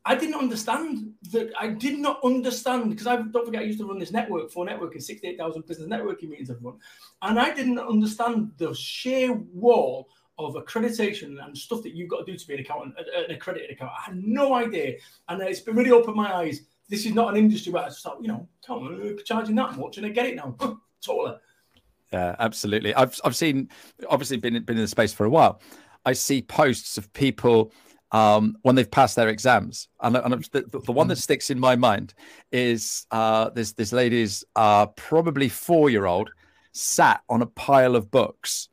I 0.06 0.16
didn't 0.16 0.36
understand 0.36 1.14
that. 1.32 1.52
I 1.60 1.68
did 1.68 1.98
not 1.98 2.20
understand 2.24 2.90
because 2.90 3.08
I 3.08 3.18
don't 3.18 3.46
forget 3.46 3.62
I 3.62 3.66
used 3.66 3.80
to 3.80 3.88
run 3.88 4.00
this 4.00 4.12
network 4.12 4.52
for 4.52 4.66
networking, 4.66 5.02
68,000 5.02 5.66
business 5.66 5.88
networking 5.88 6.30
meetings 6.30 6.50
I've 6.50 6.62
run. 6.62 6.78
And 7.22 7.40
I 7.40 7.54
didn't 7.54 7.80
understand 7.80 8.52
the 8.58 8.74
sheer 8.74 9.34
wall 9.34 10.10
of 10.40 10.56
accreditation 10.56 11.44
and 11.44 11.58
stuff 11.58 11.84
that 11.84 11.94
you've 11.94 12.10
got 12.10 12.26
to 12.26 12.32
do 12.32 12.38
to 12.38 12.48
be 12.48 12.56
an 12.56 12.60
accountant, 12.62 12.96
an 12.98 13.36
accredited 13.36 13.72
accountant. 13.72 14.00
I 14.00 14.12
had 14.12 14.24
no 14.24 14.54
idea, 14.54 14.96
and 15.30 15.42
it's 15.42 15.60
been 15.60 15.76
really 15.76 15.92
opened 15.92 16.16
my 16.16 16.34
eyes. 16.34 16.62
This 16.90 17.06
is 17.06 17.14
not 17.14 17.30
an 17.30 17.38
industry 17.38 17.72
where 17.72 17.84
I 17.84 17.90
start, 17.90 18.18
you 18.22 18.28
know, 18.28 18.48
charging 19.26 19.56
that 19.56 19.78
much, 19.78 19.98
and 19.98 20.06
I 20.06 20.10
get 20.10 20.28
it 20.28 20.36
now. 20.36 20.56
Taller. 21.04 21.40
Yeah, 22.12 22.36
absolutely. 22.40 22.94
I've 22.96 23.20
I've 23.26 23.36
seen, 23.36 23.70
obviously, 24.10 24.38
been 24.38 24.64
been 24.64 24.78
in 24.78 24.84
the 24.84 24.88
space 24.88 25.14
for 25.14 25.26
a 25.26 25.30
while. 25.30 25.62
I 26.06 26.14
see 26.14 26.42
posts 26.42 26.98
of 26.98 27.12
people 27.14 27.72
um, 28.14 28.56
when 28.62 28.76
they've 28.76 28.90
passed 28.90 29.16
their 29.16 29.28
exams. 29.28 29.90
And, 30.02 30.16
and 30.16 30.44
the, 30.52 30.82
the, 30.86 30.92
one 30.92 31.08
that 31.08 31.18
sticks 31.18 31.50
in 31.50 31.60
my 31.60 31.76
mind 31.76 32.14
is 32.52 33.08
uh, 33.12 33.50
this 33.50 33.74
this 33.74 33.92
lady's 33.92 34.44
uh, 34.56 34.86
probably 34.88 35.50
four 35.50 35.90
year 35.90 36.06
old 36.06 36.30
sat 36.72 37.22
on 37.30 37.42
a 37.42 37.48
pile 37.48 37.96
of 37.96 38.12
books 38.12 38.70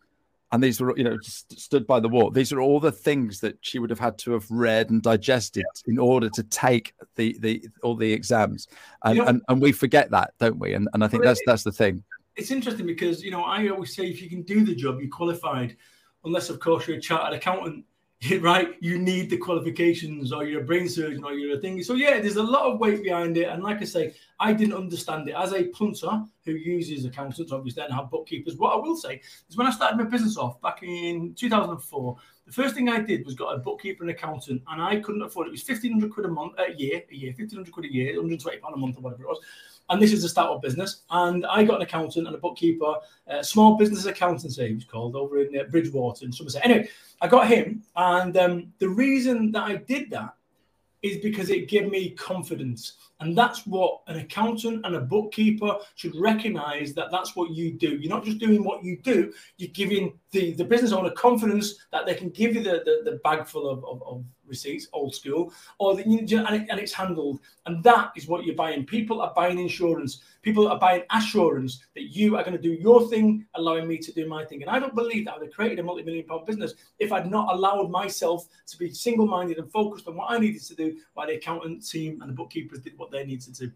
and 0.53 0.63
these 0.63 0.81
were 0.81 0.97
you 0.97 1.05
know 1.05 1.17
stood 1.23 1.87
by 1.87 2.01
the 2.01 2.09
wall. 2.09 2.31
These 2.31 2.53
are 2.53 2.61
all 2.61 2.81
the 2.81 2.93
things 2.93 3.41
that 3.41 3.59
she 3.61 3.79
would 3.79 3.91
have 3.91 4.01
had 4.01 4.19
to 4.19 4.33
have 4.33 4.51
read 4.51 4.91
and 4.91 5.03
digested 5.03 5.65
yeah. 5.87 5.93
in 5.93 5.99
order 5.99 6.29
to 6.31 6.43
take 6.43 6.95
the 7.17 7.37
the 7.41 7.65
all 7.83 7.95
the 7.95 8.13
exams. 8.13 8.67
And 9.05 9.17
you 9.17 9.23
know, 9.23 9.29
and, 9.29 9.43
and 9.49 9.63
we 9.63 9.73
forget 9.73 10.11
that 10.11 10.35
don't 10.39 10.59
we? 10.59 10.75
And, 10.75 10.89
and 10.93 11.05
i 11.05 11.09
think 11.09 11.23
that's 11.23 11.41
that's 11.47 11.65
the 11.65 11.73
thing. 11.73 12.03
It's 12.37 12.51
interesting 12.51 12.87
because 12.87 13.23
you 13.23 13.31
know 13.31 13.43
i 13.43 13.69
always 13.69 13.95
say 13.95 14.07
if 14.07 14.21
you 14.23 14.29
can 14.29 14.43
do 14.43 14.65
the 14.65 14.75
job 14.75 15.01
you're 15.01 15.11
qualified. 15.11 15.77
Unless 16.23 16.51
of 16.51 16.61
course 16.61 16.87
you're 16.87 16.99
a 16.99 17.01
chartered 17.01 17.39
accountant 17.39 17.85
right? 18.41 18.75
You 18.81 18.99
need 18.99 19.31
the 19.31 19.39
qualifications, 19.39 20.31
or 20.31 20.45
you're 20.45 20.61
a 20.61 20.65
brain 20.65 20.89
surgeon, 20.89 21.25
or 21.25 21.33
you're 21.33 21.57
a 21.57 21.61
thing. 21.61 21.83
So 21.83 21.95
yeah, 21.95 22.21
there's 22.21 22.37
a 22.37 22.43
lot 22.43 22.71
of 22.71 22.79
weight 22.79 23.03
behind 23.03 23.39
it. 23.39 23.49
And 23.49 23.63
like 23.63 23.81
I 23.81 23.85
say, 23.85 24.15
I 24.39 24.53
didn't 24.53 24.75
understand 24.75 25.29
it 25.29 25.35
as 25.35 25.55
a 25.55 25.65
punter 25.69 26.25
who 26.45 26.53
uses 26.53 27.07
accountants, 27.07 27.51
obviously, 27.51 27.83
and 27.83 27.95
have 27.95 28.11
bookkeepers. 28.11 28.57
What 28.57 28.75
I 28.75 28.77
will 28.77 28.97
say 28.97 29.23
is, 29.49 29.57
when 29.57 29.67
I 29.67 29.71
started 29.71 29.97
my 29.97 30.05
business 30.05 30.37
off 30.37 30.61
back 30.61 30.83
in 30.83 31.35
2004, 31.35 32.17
the 32.45 32.53
first 32.53 32.75
thing 32.75 32.91
I 32.91 33.01
did 33.01 33.25
was 33.25 33.35
got 33.35 33.55
a 33.55 33.59
bookkeeper 33.59 34.05
and 34.05 34.11
accountant, 34.11 34.63
and 34.69 34.83
I 34.83 35.01
couldn't 35.01 35.23
afford 35.23 35.47
it. 35.47 35.51
It 35.51 35.53
was 35.53 35.69
1500 35.69 36.13
quid 36.13 36.27
a 36.27 36.29
month, 36.29 36.55
a 36.59 36.75
year, 36.75 37.03
a 37.11 37.15
year, 37.15 37.31
1500 37.31 37.73
quid 37.73 37.87
a 37.87 37.93
year, 37.93 38.13
120 38.17 38.59
pound 38.59 38.75
a 38.75 38.77
month, 38.77 38.99
or 38.99 39.01
whatever 39.01 39.23
it 39.23 39.29
was. 39.29 39.41
And 39.91 40.01
this 40.01 40.13
is 40.13 40.25
a 40.25 40.29
startup 40.29 40.63
business. 40.63 41.03
And 41.11 41.45
I 41.47 41.65
got 41.65 41.77
an 41.77 41.83
accountant 41.83 42.27
and 42.27 42.35
a 42.35 42.39
bookkeeper, 42.39 42.95
small 43.43 43.77
business 43.77 44.07
accountancy, 44.07 44.67
it 44.71 44.75
was 44.75 44.85
called, 44.85 45.17
over 45.17 45.43
in 45.43 45.59
uh, 45.59 45.65
Bridgwater 45.65 46.25
in 46.25 46.33
Somerset. 46.33 46.65
Anyway, 46.65 46.89
I 47.21 47.29
got 47.29 47.49
him. 47.49 47.83
And 47.97 48.37
um, 48.37 48.73
the 48.79 48.89
reason 48.89 49.53
that 49.53 49.65
I 49.65 49.77
did 49.77 50.11
that 50.11 50.35
is 51.03 51.17
because 51.19 51.51
it 51.51 51.69
gave 51.69 51.91
me 51.91 52.11
confidence. 52.11 52.95
And 53.21 53.37
that's 53.37 53.67
what 53.67 54.03
an 54.07 54.17
accountant 54.19 54.85
and 54.85 54.95
a 54.95 55.01
bookkeeper 55.01 55.77
should 55.95 56.15
recognize 56.15 56.95
that 56.95 57.11
that's 57.11 57.35
what 57.35 57.51
you 57.51 57.73
do. 57.73 57.97
You're 57.97 58.11
not 58.11 58.25
just 58.25 58.39
doing 58.39 58.63
what 58.63 58.85
you 58.85 58.99
do, 58.99 59.33
you're 59.57 59.71
giving 59.71 60.19
the, 60.33 60.53
the 60.55 60.65
business 60.65 60.93
owner 60.93 61.11
confidence 61.11 61.75
that 61.93 62.07
they 62.07 62.15
can 62.15 62.31
give 62.31 62.55
you 62.55 62.63
the, 62.63 62.83
the, 62.85 63.11
the 63.11 63.17
bag 63.25 63.47
full 63.47 63.69
of, 63.69 63.85
of, 63.85 64.03
of 64.05 64.25
receipts, 64.47 64.89
old 64.93 65.15
school, 65.15 65.53
or 65.79 65.95
the, 65.95 66.03
and, 66.03 66.31
it, 66.31 66.67
and 66.71 66.79
it's 66.79 66.93
handled. 66.93 67.41
And 67.67 67.83
that 67.85 68.13
is 68.17 68.27
what 68.27 68.45
you're 68.45 68.55
buying. 68.55 68.85
People 68.85 69.21
are 69.23 69.33
buying 69.35 69.59
insurance. 69.59 70.23
People 70.43 70.69
are 70.69 70.79
buying 70.79 71.03
assurance 71.13 71.83
that 71.95 72.15
you 72.15 72.37
are 72.37 72.43
going 72.43 72.57
to 72.57 72.63
do 72.63 72.73
your 72.73 73.09
thing, 73.09 73.47
allowing 73.55 73.87
me 73.87 73.99
to 73.99 74.13
do 74.13 74.29
my 74.29 74.45
thing. 74.45 74.63
And 74.63 74.71
I 74.71 74.79
don't 74.79 74.95
believe 74.95 75.25
that 75.25 75.33
I 75.35 75.39
would 75.39 75.47
have 75.47 75.55
created 75.55 75.79
a 75.79 75.83
multi-million 75.83 76.27
pound 76.27 76.47
business 76.47 76.75
if 76.99 77.13
I'd 77.13 77.31
not 77.31 77.55
allowed 77.55 77.91
myself 77.91 78.47
to 78.67 78.79
be 78.79 78.93
single-minded 78.93 79.59
and 79.59 79.71
focused 79.71 80.09
on 80.09 80.17
what 80.17 80.31
I 80.31 80.39
needed 80.39 80.63
to 80.63 80.75
do, 80.75 80.97
while 81.15 81.27
the 81.27 81.35
accountant 81.35 81.89
team 81.89 82.21
and 82.23 82.31
the 82.31 82.35
bookkeepers 82.35 82.81
did 82.81 82.97
what 82.99 83.11
they 83.11 83.25
needed 83.25 83.55
to 83.55 83.67
do. 83.67 83.73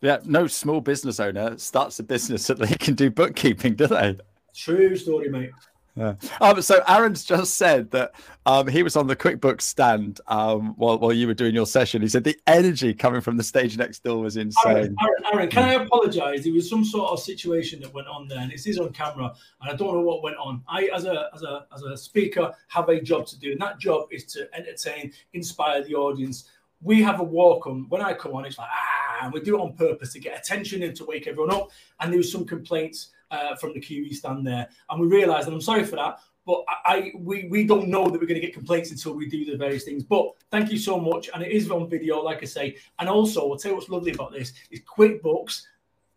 Yeah, 0.00 0.18
no 0.24 0.46
small 0.46 0.80
business 0.82 1.18
owner 1.18 1.56
starts 1.56 1.98
a 1.98 2.02
business 2.02 2.46
that 2.48 2.58
they 2.58 2.74
can 2.74 2.94
do 2.94 3.10
bookkeeping, 3.10 3.74
do 3.74 3.86
they? 3.86 4.18
True 4.54 4.96
story, 4.96 5.28
mate. 5.28 5.50
Yeah. 5.96 6.14
Um, 6.40 6.60
so 6.60 6.82
Aaron's 6.88 7.24
just 7.24 7.56
said 7.56 7.92
that 7.92 8.14
um, 8.46 8.66
he 8.66 8.82
was 8.82 8.96
on 8.96 9.06
the 9.06 9.14
QuickBooks 9.14 9.62
stand 9.62 10.20
um, 10.26 10.74
while, 10.76 10.98
while 10.98 11.12
you 11.12 11.28
were 11.28 11.34
doing 11.34 11.54
your 11.54 11.66
session. 11.66 12.02
He 12.02 12.08
said 12.08 12.24
the 12.24 12.36
energy 12.48 12.92
coming 12.94 13.20
from 13.20 13.36
the 13.36 13.44
stage 13.44 13.78
next 13.78 14.02
door 14.02 14.20
was 14.20 14.36
insane. 14.36 14.76
Aaron, 14.76 14.96
Aaron, 15.00 15.24
Aaron 15.32 15.50
can 15.50 15.62
I 15.62 15.74
apologise? 15.74 16.42
There 16.42 16.52
was 16.52 16.68
some 16.68 16.84
sort 16.84 17.12
of 17.12 17.20
situation 17.20 17.80
that 17.82 17.94
went 17.94 18.08
on 18.08 18.26
there, 18.26 18.40
and 18.40 18.52
it 18.52 18.66
is 18.66 18.78
on 18.78 18.92
camera, 18.92 19.32
and 19.60 19.70
I 19.70 19.76
don't 19.76 19.94
know 19.94 20.00
what 20.00 20.22
went 20.22 20.36
on. 20.36 20.62
I, 20.68 20.88
as 20.92 21.04
a 21.04 21.30
as 21.32 21.42
a 21.42 21.66
as 21.72 21.82
a 21.82 21.96
speaker, 21.96 22.52
have 22.68 22.88
a 22.88 23.00
job 23.00 23.26
to 23.28 23.38
do, 23.38 23.52
and 23.52 23.60
that 23.60 23.78
job 23.78 24.08
is 24.10 24.24
to 24.26 24.48
entertain, 24.52 25.12
inspire 25.32 25.84
the 25.84 25.94
audience. 25.94 26.50
We 26.82 27.02
have 27.02 27.20
a 27.20 27.24
walk 27.24 27.68
on. 27.68 27.86
When 27.88 28.02
I 28.02 28.14
come 28.14 28.34
on, 28.34 28.44
it's 28.44 28.58
like 28.58 28.68
ah, 28.70 29.24
and 29.24 29.32
we 29.32 29.40
do 29.40 29.56
it 29.56 29.60
on 29.60 29.74
purpose 29.74 30.12
to 30.14 30.18
get 30.18 30.38
attention 30.38 30.82
and 30.82 30.94
to 30.96 31.04
wake 31.04 31.28
everyone 31.28 31.54
up. 31.54 31.70
And 32.00 32.12
there 32.12 32.18
was 32.18 32.30
some 32.30 32.44
complaints 32.44 33.10
uh, 33.34 33.56
from 33.56 33.70
the 33.74 33.80
Kiwi 33.80 34.12
stand 34.12 34.46
there, 34.46 34.66
and 34.88 35.00
we 35.00 35.06
realised, 35.06 35.46
and 35.48 35.54
I'm 35.54 35.60
sorry 35.60 35.84
for 35.84 35.96
that, 35.96 36.20
but 36.46 36.58
I, 36.68 36.76
I, 36.92 37.12
we 37.18 37.36
we 37.54 37.60
don't 37.64 37.88
know 37.88 38.04
that 38.08 38.20
we're 38.20 38.30
going 38.32 38.40
to 38.40 38.46
get 38.46 38.54
complaints 38.60 38.90
until 38.90 39.14
we 39.14 39.26
do 39.28 39.44
the 39.44 39.56
various 39.56 39.84
things. 39.84 40.02
But 40.04 40.24
thank 40.50 40.70
you 40.72 40.78
so 40.78 40.94
much, 41.10 41.30
and 41.32 41.42
it 41.42 41.52
is 41.52 41.70
on 41.70 41.88
video, 41.88 42.22
like 42.22 42.42
I 42.42 42.46
say. 42.46 42.76
And 42.98 43.08
also, 43.08 43.38
I'll 43.50 43.58
tell 43.58 43.72
you 43.72 43.76
what's 43.76 43.88
lovely 43.88 44.12
about 44.12 44.32
this 44.32 44.52
is 44.70 44.80
QuickBooks, 44.96 45.62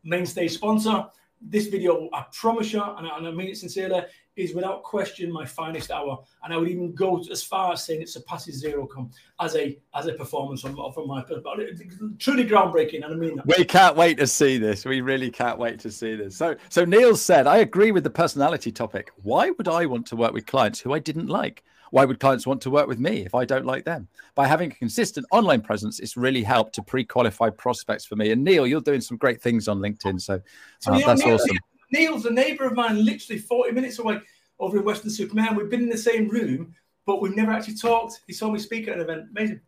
mainstay 0.03 0.47
sponsor. 0.47 1.05
This 1.39 1.67
video, 1.67 2.09
I 2.13 2.25
promise 2.33 2.73
you, 2.73 2.81
and 2.81 3.07
I 3.07 3.31
mean 3.31 3.49
it 3.49 3.57
sincerely, 3.57 4.01
is 4.37 4.53
without 4.53 4.83
question 4.83 5.31
my 5.31 5.45
finest 5.45 5.91
hour, 5.91 6.19
and 6.43 6.53
I 6.53 6.57
would 6.57 6.69
even 6.69 6.93
go 6.93 7.21
as 7.29 7.43
far 7.43 7.73
as 7.73 7.83
saying 7.83 8.01
it 8.01 8.09
surpasses 8.09 8.63
Xerocon 8.63 9.11
as 9.39 9.55
a 9.55 9.77
as 9.93 10.07
a 10.07 10.13
performance 10.13 10.61
from 10.61 10.75
from 10.93 11.07
my 11.07 11.21
perspective. 11.21 11.81
Truly 12.19 12.45
groundbreaking, 12.45 13.03
and 13.03 13.13
I 13.13 13.17
mean 13.17 13.35
that. 13.37 13.47
We 13.47 13.65
can't 13.65 13.95
wait 13.95 14.17
to 14.19 14.27
see 14.27 14.57
this. 14.57 14.85
We 14.85 15.01
really 15.01 15.31
can't 15.31 15.59
wait 15.59 15.79
to 15.79 15.91
see 15.91 16.15
this. 16.15 16.37
So 16.37 16.55
so 16.69 16.85
Neil 16.85 17.15
said, 17.15 17.47
I 17.47 17.57
agree 17.57 17.91
with 17.91 18.03
the 18.03 18.09
personality 18.09 18.71
topic. 18.71 19.11
Why 19.23 19.49
would 19.51 19.67
I 19.67 19.85
want 19.85 20.05
to 20.07 20.15
work 20.15 20.33
with 20.33 20.45
clients 20.45 20.79
who 20.79 20.93
I 20.93 20.99
didn't 20.99 21.27
like? 21.27 21.63
Why 21.91 22.03
would 22.03 22.19
clients 22.19 22.45
want 22.45 22.61
to 22.63 22.69
work 22.69 22.87
with 22.87 22.99
me 22.99 23.25
if 23.25 23.33
I 23.33 23.45
don't 23.45 23.65
like 23.65 23.85
them? 23.85 24.09
By 24.35 24.45
having 24.45 24.71
a 24.71 24.75
consistent 24.75 25.25
online 25.31 25.61
presence, 25.61 25.99
it's 26.01 26.17
really 26.17 26.43
helped 26.43 26.75
to 26.75 26.83
pre-qualify 26.83 27.49
prospects 27.51 28.05
for 28.05 28.17
me. 28.17 28.31
And 28.31 28.43
Neil, 28.43 28.67
you're 28.67 28.81
doing 28.81 28.99
some 28.99 29.15
great 29.15 29.41
things 29.41 29.69
on 29.69 29.79
LinkedIn, 29.79 30.19
so, 30.19 30.41
uh, 30.87 30.99
that's 30.99 31.23
awesome. 31.23 31.57
Neil's 31.91 32.25
a 32.25 32.31
neighbour 32.31 32.65
of 32.65 32.73
mine, 32.73 33.03
literally 33.03 33.39
40 33.39 33.71
minutes 33.71 33.99
away 33.99 34.19
over 34.59 34.77
in 34.77 34.83
Weston-super-Mare. 34.83 35.53
We've 35.53 35.69
been 35.69 35.83
in 35.83 35.89
the 35.89 35.97
same 35.97 36.27
room, 36.27 36.73
but 37.05 37.21
we've 37.21 37.35
never 37.35 37.51
actually 37.51 37.75
talked. 37.75 38.21
He 38.27 38.33
saw 38.33 38.51
me 38.51 38.59
speak 38.59 38.87
at 38.87 38.95
an 38.95 39.01
event. 39.01 39.27
Amazing. 39.31 39.61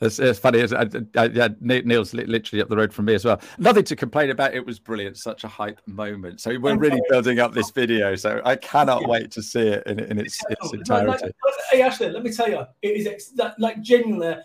It's, 0.00 0.18
it's 0.18 0.38
funny. 0.38 0.60
It's, 0.60 0.72
I, 0.72 0.88
I, 1.16 1.24
yeah, 1.26 1.48
Neil's 1.60 2.14
literally 2.14 2.62
up 2.62 2.70
the 2.70 2.76
road 2.76 2.92
from 2.92 3.04
me 3.04 3.14
as 3.14 3.24
well. 3.26 3.38
Nothing 3.58 3.84
to 3.84 3.96
complain 3.96 4.30
about. 4.30 4.54
It 4.54 4.64
was 4.64 4.78
brilliant. 4.78 5.18
Such 5.18 5.44
a 5.44 5.48
hype 5.48 5.80
moment. 5.86 6.40
So 6.40 6.58
we're 6.58 6.76
really 6.76 7.02
building 7.10 7.38
up 7.38 7.52
this 7.52 7.70
video. 7.70 8.14
So 8.14 8.40
I 8.44 8.56
cannot 8.56 9.06
wait 9.06 9.30
to 9.32 9.42
see 9.42 9.60
it 9.60 9.86
in, 9.86 10.00
in 10.00 10.18
its, 10.18 10.40
its 10.48 10.72
entirety. 10.72 11.32
Hey, 11.70 11.82
Ashley, 11.82 12.08
let 12.08 12.22
me 12.22 12.32
tell 12.32 12.48
you, 12.48 12.64
it 12.80 13.06
is 13.06 13.34
like 13.58 13.82
genuinely 13.82 14.36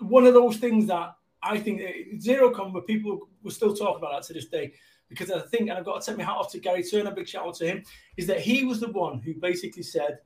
one 0.00 0.26
of 0.26 0.34
those 0.34 0.56
things 0.56 0.86
that 0.88 1.14
I 1.42 1.58
think 1.58 1.80
eh, 1.80 2.16
Xerocon, 2.16 2.72
where 2.72 2.82
people 2.82 3.28
were 3.42 3.50
still 3.50 3.74
talking 3.74 3.98
about 3.98 4.12
that 4.12 4.22
to 4.28 4.32
this 4.32 4.46
day 4.46 4.72
because 5.12 5.30
I 5.30 5.40
think, 5.40 5.68
and 5.68 5.78
I've 5.78 5.84
got 5.84 6.00
to 6.00 6.10
take 6.10 6.18
my 6.18 6.24
hat 6.24 6.36
off 6.36 6.50
to 6.52 6.58
Gary 6.58 6.82
Turner, 6.82 7.10
big 7.10 7.28
shout 7.28 7.46
out 7.46 7.54
to 7.56 7.66
him, 7.66 7.84
is 8.16 8.26
that 8.26 8.40
he 8.40 8.64
was 8.64 8.80
the 8.80 8.90
one 8.90 9.20
who 9.20 9.34
basically 9.34 9.82
said, 9.82 10.18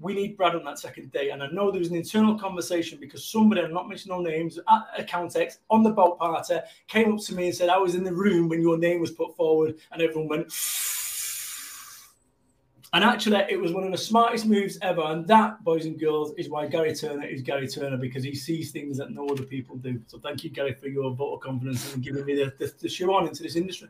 we 0.00 0.14
need 0.14 0.36
Brad 0.36 0.56
on 0.56 0.64
that 0.64 0.78
second 0.78 1.12
day. 1.12 1.30
And 1.30 1.42
I 1.42 1.48
know 1.48 1.70
there 1.70 1.78
was 1.78 1.90
an 1.90 1.96
internal 1.96 2.38
conversation 2.38 2.98
because 3.00 3.24
somebody, 3.24 3.60
I'm 3.60 3.72
not 3.72 3.88
mentioning 3.88 4.16
no 4.16 4.28
names, 4.28 4.58
at 4.58 5.06
Accountex 5.06 5.58
on 5.68 5.82
the 5.82 5.90
boat 5.90 6.18
party 6.18 6.56
came 6.88 7.14
up 7.14 7.20
to 7.20 7.34
me 7.34 7.48
and 7.48 7.54
said, 7.54 7.68
I 7.68 7.76
was 7.76 7.94
in 7.94 8.02
the 8.02 8.12
room 8.12 8.48
when 8.48 8.62
your 8.62 8.78
name 8.78 9.00
was 9.00 9.10
put 9.10 9.36
forward, 9.36 9.76
and 9.92 10.00
everyone 10.00 10.28
went, 10.28 10.46
and 12.94 13.04
actually, 13.04 13.44
it 13.50 13.60
was 13.60 13.72
one 13.72 13.84
of 13.84 13.92
the 13.92 13.98
smartest 13.98 14.46
moves 14.46 14.78
ever. 14.80 15.02
And 15.02 15.26
that, 15.28 15.62
boys 15.62 15.84
and 15.84 16.00
girls, 16.00 16.32
is 16.38 16.48
why 16.48 16.66
Gary 16.66 16.94
Turner 16.94 17.26
is 17.26 17.42
Gary 17.42 17.68
Turner 17.68 17.98
because 17.98 18.24
he 18.24 18.34
sees 18.34 18.72
things 18.72 18.96
that 18.96 19.10
no 19.10 19.28
other 19.28 19.44
people 19.44 19.76
do. 19.76 20.00
So 20.06 20.18
thank 20.18 20.44
you, 20.44 20.50
Gary, 20.50 20.72
for 20.72 20.88
your 20.88 21.14
vote 21.14 21.34
of 21.34 21.40
confidence 21.40 21.94
and 21.94 22.02
giving 22.02 22.24
me 22.24 22.36
the, 22.36 22.54
the, 22.58 22.72
the 22.80 22.88
shoe 22.88 23.12
on 23.12 23.28
into 23.28 23.42
this 23.42 23.56
industry. 23.56 23.88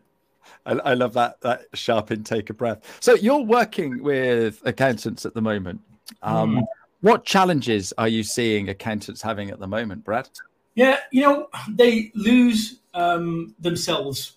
I, 0.66 0.72
I, 0.72 0.94
love 0.94 1.12
that 1.14 1.40
that 1.40 1.66
sharp 1.74 2.10
intake 2.10 2.50
of 2.50 2.56
breath. 2.58 2.98
So 3.00 3.14
you're 3.14 3.40
working 3.40 4.02
with 4.02 4.60
accountants 4.64 5.24
at 5.26 5.34
the 5.34 5.42
moment. 5.42 5.80
Um, 6.22 6.56
mm. 6.56 6.62
What 7.00 7.24
challenges 7.24 7.92
are 7.96 8.08
you 8.08 8.22
seeing 8.22 8.68
accountants 8.68 9.22
having 9.22 9.50
at 9.50 9.58
the 9.58 9.66
moment, 9.66 10.04
Brad? 10.04 10.28
Yeah, 10.74 10.98
you 11.10 11.22
know 11.22 11.48
they 11.68 12.12
lose 12.14 12.80
um, 12.94 13.54
themselves. 13.58 14.36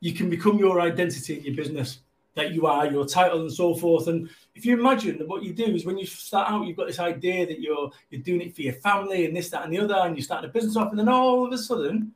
You 0.00 0.12
can 0.12 0.30
become 0.30 0.58
your 0.58 0.80
identity 0.80 1.38
in 1.38 1.44
your 1.44 1.54
business 1.54 2.00
that 2.34 2.52
you 2.52 2.66
are, 2.66 2.86
your 2.86 3.06
title, 3.06 3.42
and 3.42 3.52
so 3.52 3.74
forth. 3.74 4.06
And 4.08 4.28
if 4.54 4.64
you 4.64 4.78
imagine 4.78 5.18
that 5.18 5.28
what 5.28 5.42
you 5.42 5.52
do 5.52 5.66
is 5.66 5.84
when 5.84 5.98
you 5.98 6.06
start 6.06 6.50
out, 6.50 6.66
you've 6.66 6.76
got 6.76 6.86
this 6.86 6.98
idea 6.98 7.46
that 7.46 7.60
you're 7.60 7.90
you're 8.10 8.22
doing 8.22 8.40
it 8.40 8.54
for 8.54 8.62
your 8.62 8.74
family 8.74 9.26
and 9.26 9.36
this, 9.36 9.50
that, 9.50 9.64
and 9.64 9.72
the 9.72 9.78
other, 9.78 9.94
and 9.94 10.16
you 10.16 10.22
start 10.22 10.44
a 10.44 10.48
business 10.48 10.76
off, 10.76 10.90
and 10.90 10.98
then 10.98 11.08
all 11.08 11.46
of 11.46 11.52
a 11.52 11.58
sudden 11.58 12.12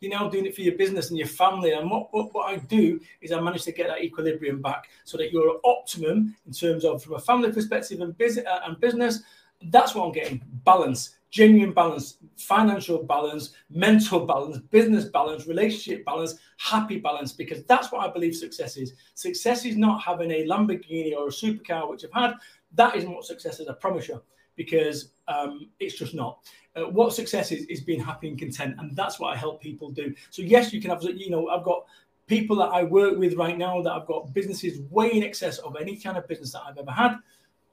you're 0.00 0.10
now 0.10 0.28
doing 0.28 0.46
it 0.46 0.54
for 0.54 0.62
your 0.62 0.76
business 0.76 1.10
and 1.10 1.18
your 1.18 1.28
family. 1.28 1.72
And 1.72 1.90
what, 1.90 2.12
what, 2.12 2.34
what 2.34 2.48
I 2.48 2.56
do 2.56 3.00
is 3.20 3.32
I 3.32 3.40
manage 3.40 3.64
to 3.64 3.72
get 3.72 3.88
that 3.88 4.02
equilibrium 4.02 4.62
back 4.62 4.88
so 5.04 5.18
that 5.18 5.30
you're 5.30 5.60
optimum 5.64 6.34
in 6.46 6.52
terms 6.52 6.84
of 6.84 7.02
from 7.02 7.14
a 7.14 7.20
family 7.20 7.52
perspective 7.52 8.00
and 8.00 8.16
business 8.16 8.46
uh, 8.46 8.60
and 8.64 8.80
business. 8.80 9.22
That's 9.62 9.94
what 9.94 10.06
I'm 10.06 10.12
getting 10.12 10.42
balance, 10.64 11.16
genuine 11.30 11.74
balance, 11.74 12.16
financial 12.38 13.02
balance, 13.02 13.52
mental 13.68 14.24
balance, 14.24 14.56
business 14.56 15.04
balance, 15.04 15.46
relationship 15.46 16.02
balance, 16.06 16.38
happy 16.56 16.98
balance, 16.98 17.34
because 17.34 17.62
that's 17.64 17.92
what 17.92 18.08
I 18.08 18.10
believe 18.10 18.34
success 18.34 18.78
is. 18.78 18.94
Success 19.14 19.66
is 19.66 19.76
not 19.76 20.02
having 20.02 20.30
a 20.30 20.46
Lamborghini 20.46 21.14
or 21.14 21.28
a 21.28 21.30
supercar, 21.30 21.90
which 21.90 22.06
I've 22.06 22.22
had. 22.22 22.34
That 22.72 22.96
isn't 22.96 23.12
what 23.12 23.26
success 23.26 23.60
is, 23.60 23.68
I 23.68 23.74
promise 23.74 24.08
you, 24.08 24.22
because 24.60 25.12
um, 25.26 25.70
it's 25.78 25.94
just 25.94 26.12
not 26.12 26.40
uh, 26.76 26.82
what 26.82 27.14
success 27.14 27.50
is 27.50 27.64
is 27.64 27.80
being 27.80 27.98
happy 27.98 28.28
and 28.28 28.38
content, 28.38 28.74
and 28.78 28.94
that's 28.94 29.18
what 29.18 29.32
I 29.32 29.36
help 29.36 29.62
people 29.62 29.90
do. 29.90 30.14
So 30.28 30.42
yes, 30.42 30.70
you 30.70 30.82
can 30.82 30.90
have 30.90 31.02
you 31.02 31.30
know 31.30 31.48
I've 31.48 31.64
got 31.64 31.86
people 32.26 32.56
that 32.56 32.66
I 32.66 32.82
work 32.82 33.16
with 33.16 33.36
right 33.36 33.56
now 33.56 33.80
that 33.80 33.90
I've 33.90 34.06
got 34.06 34.34
businesses 34.34 34.82
way 34.90 35.10
in 35.14 35.22
excess 35.22 35.56
of 35.60 35.76
any 35.80 35.96
kind 35.96 36.18
of 36.18 36.28
business 36.28 36.52
that 36.52 36.60
I've 36.66 36.76
ever 36.76 36.90
had. 36.90 37.16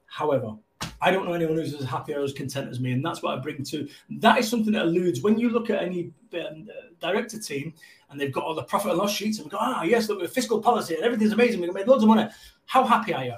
However, 0.06 0.54
I 1.02 1.10
don't 1.10 1.26
know 1.26 1.34
anyone 1.34 1.56
who's 1.56 1.74
as 1.74 1.84
happy 1.84 2.14
or 2.14 2.22
as 2.22 2.32
content 2.32 2.70
as 2.70 2.80
me, 2.80 2.92
and 2.92 3.04
that's 3.04 3.22
what 3.22 3.38
I 3.38 3.42
bring 3.42 3.62
to. 3.64 3.86
That 4.08 4.38
is 4.38 4.48
something 4.48 4.72
that 4.72 4.86
eludes 4.86 5.20
when 5.20 5.38
you 5.38 5.50
look 5.50 5.68
at 5.68 5.82
any 5.82 6.10
um, 6.32 6.68
director 7.02 7.38
team 7.38 7.74
and 8.08 8.18
they've 8.18 8.32
got 8.32 8.44
all 8.44 8.54
the 8.54 8.62
profit 8.62 8.92
and 8.92 8.98
loss 8.98 9.12
sheets 9.12 9.40
and 9.40 9.50
go, 9.50 9.58
ah, 9.60 9.82
yes, 9.82 10.08
look, 10.08 10.22
with 10.22 10.32
fiscal 10.32 10.62
policy 10.62 10.94
and 10.94 11.04
everything's 11.04 11.32
amazing. 11.32 11.60
We 11.60 11.66
can 11.66 11.74
make 11.74 11.86
loads 11.86 12.02
of 12.02 12.08
money. 12.08 12.26
How 12.64 12.82
happy 12.84 13.12
are 13.12 13.24
you? 13.24 13.34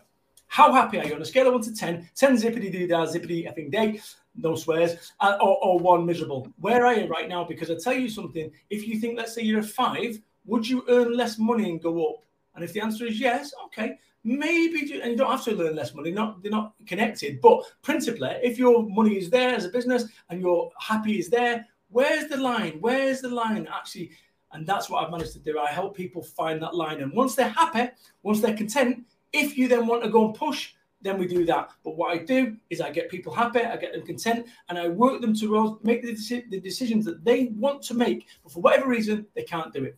How 0.50 0.72
happy 0.72 0.98
are 0.98 1.06
you 1.06 1.14
on 1.14 1.22
a 1.22 1.24
scale 1.24 1.46
of 1.46 1.54
one 1.54 1.62
to 1.62 1.72
10? 1.72 2.10
10 2.16 2.36
zippity 2.36 2.72
doo 2.72 2.88
dah, 2.88 3.06
zippity 3.06 3.46
effing 3.46 3.70
day 3.70 4.00
no 4.36 4.54
swears, 4.54 5.12
uh, 5.20 5.38
or, 5.40 5.62
or, 5.62 5.78
one 5.78 6.04
miserable. 6.06 6.48
Where 6.60 6.84
are 6.84 6.94
you 6.94 7.06
right 7.06 7.28
now? 7.28 7.44
Because 7.44 7.70
I 7.70 7.76
tell 7.76 7.94
you 7.94 8.08
something, 8.08 8.50
if 8.68 8.86
you 8.86 8.98
think, 8.98 9.16
let's 9.16 9.34
say 9.34 9.42
you're 9.42 9.60
a 9.60 9.62
five, 9.62 10.20
would 10.46 10.68
you 10.68 10.84
earn 10.88 11.16
less 11.16 11.38
money 11.38 11.70
and 11.70 11.80
go 11.82 12.10
up? 12.10 12.24
And 12.54 12.64
if 12.64 12.72
the 12.72 12.80
answer 12.80 13.06
is 13.06 13.20
yes, 13.20 13.52
okay, 13.66 13.98
maybe, 14.24 14.86
do, 14.86 15.00
and 15.00 15.12
you 15.12 15.16
don't 15.16 15.30
have 15.30 15.44
to 15.44 15.68
earn 15.68 15.76
less 15.76 15.94
money, 15.94 16.10
not 16.10 16.42
they're 16.42 16.50
not 16.50 16.74
connected. 16.86 17.40
But 17.40 17.62
principally, 17.82 18.36
if 18.42 18.58
your 18.58 18.82
money 18.88 19.16
is 19.18 19.30
there 19.30 19.54
as 19.54 19.64
a 19.64 19.68
business 19.68 20.04
and 20.28 20.40
you're 20.40 20.70
happy 20.78 21.18
is 21.18 21.28
there, 21.28 21.66
where's 21.90 22.28
the 22.28 22.36
line? 22.36 22.78
Where's 22.80 23.20
the 23.20 23.28
line 23.28 23.68
actually? 23.72 24.10
And 24.52 24.66
that's 24.66 24.90
what 24.90 25.04
I've 25.04 25.12
managed 25.12 25.32
to 25.34 25.38
do. 25.38 25.58
I 25.60 25.68
help 25.68 25.96
people 25.96 26.22
find 26.22 26.60
that 26.62 26.74
line. 26.74 27.00
And 27.02 27.12
once 27.12 27.36
they're 27.36 27.50
happy, 27.50 27.92
once 28.24 28.40
they're 28.40 28.56
content, 28.56 29.04
if 29.32 29.56
you 29.56 29.68
then 29.68 29.86
want 29.86 30.02
to 30.02 30.10
go 30.10 30.26
and 30.26 30.34
push, 30.34 30.72
then 31.02 31.18
we 31.18 31.26
do 31.26 31.44
that. 31.46 31.70
But 31.84 31.96
what 31.96 32.12
I 32.12 32.18
do 32.18 32.56
is 32.68 32.80
I 32.80 32.90
get 32.90 33.10
people 33.10 33.32
happy, 33.32 33.60
I 33.60 33.76
get 33.76 33.92
them 33.92 34.04
content, 34.04 34.46
and 34.68 34.78
I 34.78 34.88
work 34.88 35.20
them 35.20 35.34
to 35.36 35.78
make 35.82 36.02
the, 36.02 36.44
the 36.50 36.60
decisions 36.60 37.04
that 37.06 37.24
they 37.24 37.46
want 37.56 37.82
to 37.84 37.94
make, 37.94 38.26
but 38.42 38.52
for 38.52 38.60
whatever 38.60 38.88
reason, 38.88 39.26
they 39.34 39.42
can't 39.42 39.72
do 39.72 39.84
it. 39.84 39.96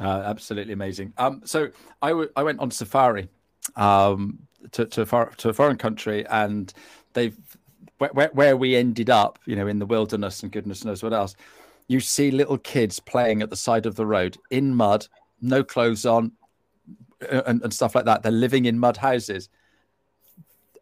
Uh, 0.00 0.22
absolutely 0.24 0.72
amazing. 0.72 1.12
Um, 1.18 1.42
so 1.44 1.68
I, 2.00 2.10
w- 2.10 2.30
I 2.36 2.42
went 2.42 2.60
on 2.60 2.70
safari 2.70 3.28
um, 3.76 4.38
to 4.72 4.86
to, 4.86 5.04
far- 5.04 5.30
to 5.38 5.48
a 5.48 5.52
foreign 5.52 5.76
country, 5.76 6.24
and 6.28 6.72
they've 7.12 7.36
where, 7.98 8.30
where 8.32 8.56
we 8.56 8.76
ended 8.76 9.10
up, 9.10 9.38
you 9.44 9.56
know, 9.56 9.66
in 9.66 9.78
the 9.78 9.86
wilderness 9.86 10.42
and 10.42 10.50
goodness 10.50 10.84
knows 10.84 11.02
what 11.02 11.12
else. 11.12 11.34
You 11.88 12.00
see 12.00 12.30
little 12.30 12.56
kids 12.56 12.98
playing 13.00 13.42
at 13.42 13.50
the 13.50 13.56
side 13.56 13.84
of 13.84 13.96
the 13.96 14.06
road 14.06 14.38
in 14.50 14.74
mud, 14.74 15.06
no 15.42 15.62
clothes 15.62 16.06
on, 16.06 16.32
Uh, 17.22 17.42
and, 17.46 17.62
and 17.62 17.72
stuff 17.72 17.94
like 17.94 18.04
that. 18.04 18.22
They're 18.22 18.32
living 18.32 18.64
in 18.64 18.78
mud 18.78 18.96
houses. 18.96 19.48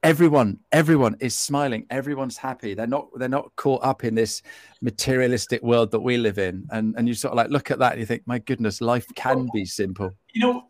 Everyone 0.02 0.60
everyone 0.70 1.16
is 1.18 1.34
smiling. 1.34 1.84
Everyone's 1.90 2.36
happy. 2.36 2.74
They're 2.74 2.86
not 2.86 3.08
they're 3.16 3.28
not 3.28 3.54
caught 3.56 3.82
up 3.82 4.04
in 4.04 4.14
this 4.14 4.42
materialistic 4.80 5.60
world 5.62 5.90
that 5.90 6.00
we 6.00 6.16
live 6.16 6.38
in. 6.38 6.68
And 6.70 6.94
and 6.96 7.08
you 7.08 7.14
sort 7.14 7.32
of 7.32 7.36
like 7.36 7.50
look 7.50 7.72
at 7.72 7.80
that 7.80 7.92
and 7.92 8.00
you 8.00 8.06
think 8.06 8.22
my 8.26 8.38
goodness 8.38 8.80
life 8.80 9.06
can 9.16 9.48
be 9.52 9.64
simple. 9.64 10.14
You 10.32 10.40
know 10.42 10.64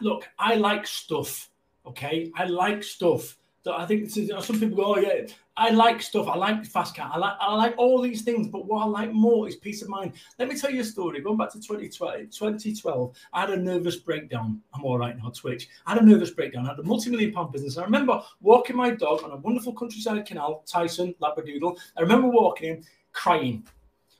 look 0.00 0.28
i 0.38 0.54
like 0.54 0.86
stuff 0.86 1.50
okay? 1.86 2.32
I 2.34 2.44
like 2.44 2.82
stuff 2.82 3.36
I 3.72 3.86
think 3.86 4.10
some 4.10 4.60
people 4.60 4.76
go, 4.76 4.94
oh 4.94 4.98
yeah, 4.98 5.26
I 5.56 5.70
like 5.70 6.02
stuff. 6.02 6.28
I 6.28 6.36
like 6.36 6.66
fast 6.66 6.94
car. 6.94 7.10
I 7.12 7.18
like 7.18 7.36
I 7.40 7.54
like 7.54 7.74
all 7.78 8.02
these 8.02 8.22
things. 8.22 8.48
But 8.48 8.66
what 8.66 8.82
I 8.82 8.86
like 8.86 9.12
more 9.12 9.48
is 9.48 9.56
peace 9.56 9.82
of 9.82 9.88
mind. 9.88 10.12
Let 10.38 10.48
me 10.48 10.56
tell 10.56 10.70
you 10.70 10.82
a 10.82 10.84
story. 10.84 11.20
Going 11.20 11.38
back 11.38 11.50
to 11.52 11.60
2012, 11.60 12.30
2012 12.30 13.16
I 13.32 13.40
had 13.40 13.50
a 13.50 13.56
nervous 13.56 13.96
breakdown. 13.96 14.60
I'm 14.74 14.84
all 14.84 14.98
right 14.98 15.16
now, 15.16 15.30
Twitch. 15.30 15.68
I 15.86 15.94
had 15.94 16.02
a 16.02 16.04
nervous 16.04 16.30
breakdown. 16.30 16.66
I 16.66 16.70
had 16.70 16.78
a 16.78 16.82
multi-million 16.82 17.32
pound 17.32 17.52
business. 17.52 17.78
I 17.78 17.84
remember 17.84 18.22
walking 18.40 18.76
my 18.76 18.90
dog 18.90 19.22
on 19.22 19.30
a 19.30 19.36
wonderful 19.36 19.72
countryside 19.72 20.26
canal, 20.26 20.62
Tyson, 20.66 21.14
Labradoodle. 21.22 21.78
I 21.96 22.02
remember 22.02 22.28
walking 22.28 22.76
him, 22.76 22.84
crying. 23.12 23.66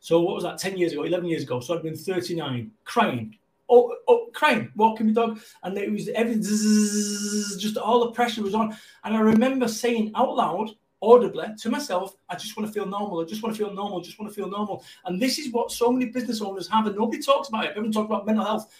So 0.00 0.20
what 0.20 0.36
was 0.36 0.44
that? 0.44 0.58
10 0.58 0.78
years 0.78 0.92
ago, 0.92 1.02
11 1.02 1.28
years 1.28 1.42
ago. 1.42 1.60
So 1.60 1.74
I'd 1.74 1.82
been 1.82 1.96
39, 1.96 2.70
crying 2.84 3.36
oh, 3.68 3.94
oh, 4.09 4.26
crying, 4.33 4.71
walking 4.76 5.06
my 5.06 5.12
dog, 5.12 5.40
and 5.62 5.76
it 5.78 5.90
was 5.90 6.09
everything, 6.09 6.42
just 6.42 7.76
all 7.76 8.04
the 8.04 8.12
pressure 8.12 8.42
was 8.42 8.54
on. 8.54 8.76
And 9.04 9.16
I 9.16 9.21
remember 9.21 9.68
saying 9.68 10.12
out 10.14 10.37
loud, 10.37 10.71
audibly 11.02 11.47
to 11.59 11.71
myself, 11.71 12.16
I 12.28 12.37
just 12.37 12.56
want 12.56 12.66
to 12.66 12.73
feel 12.73 12.87
normal. 12.87 13.21
I 13.21 13.25
just 13.25 13.42
want 13.42 13.54
to 13.54 13.62
feel 13.62 13.75
normal. 13.75 14.00
I 14.00 14.02
Just 14.02 14.18
want 14.18 14.30
to 14.30 14.35
feel 14.35 14.49
normal. 14.49 14.85
And 15.04 15.21
this 15.21 15.38
is 15.38 15.52
what 15.52 15.71
so 15.71 15.92
many 15.92 16.06
business 16.06 16.40
owners 16.40 16.68
have, 16.68 16.87
and 16.87 16.97
nobody 16.97 17.23
talks 17.23 17.49
about 17.49 17.64
it. 17.64 17.71
Everyone 17.71 17.92
talks 17.92 18.06
about 18.06 18.26
mental 18.26 18.44
health. 18.44 18.73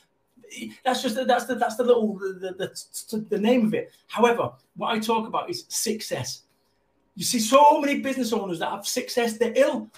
That's 0.85 1.03
just 1.03 1.17
that's 1.27 1.47
the 1.47 1.55
that's 1.55 1.77
the 1.77 1.85
little 1.85 2.17
the, 2.19 2.55
the, 2.59 3.27
the 3.29 3.39
name 3.39 3.67
of 3.67 3.75
it. 3.75 3.93
However, 4.07 4.53
what 4.77 4.95
I 4.95 4.99
talk 4.99 5.27
about 5.27 5.51
is 5.51 5.65
success. 5.69 6.43
You 7.17 7.25
see 7.25 7.39
so 7.39 7.81
many 7.81 8.01
business 8.01 8.33
owners 8.33 8.59
that 8.59 8.71
have 8.71 8.87
success, 8.87 9.39
they're 9.39 9.53
ill. 9.55 9.89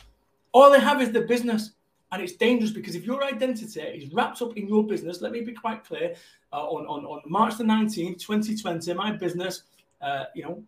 All 0.52 0.70
they 0.70 0.80
have 0.80 1.00
is 1.02 1.12
the 1.12 1.22
business. 1.22 1.72
And 2.12 2.22
it's 2.22 2.34
dangerous 2.34 2.70
because 2.70 2.94
if 2.94 3.04
your 3.04 3.24
identity 3.24 3.80
is 3.80 4.12
wrapped 4.12 4.40
up 4.40 4.56
in 4.56 4.68
your 4.68 4.86
business, 4.86 5.20
let 5.20 5.32
me 5.32 5.40
be 5.40 5.52
quite 5.52 5.84
clear. 5.84 6.14
Uh, 6.52 6.64
on, 6.68 6.86
on, 6.86 7.04
on 7.04 7.20
March 7.26 7.58
the 7.58 7.64
19th, 7.64 8.20
2020, 8.20 8.94
my 8.94 9.12
business, 9.12 9.62
uh, 10.00 10.24
you 10.34 10.42
know, 10.42 10.62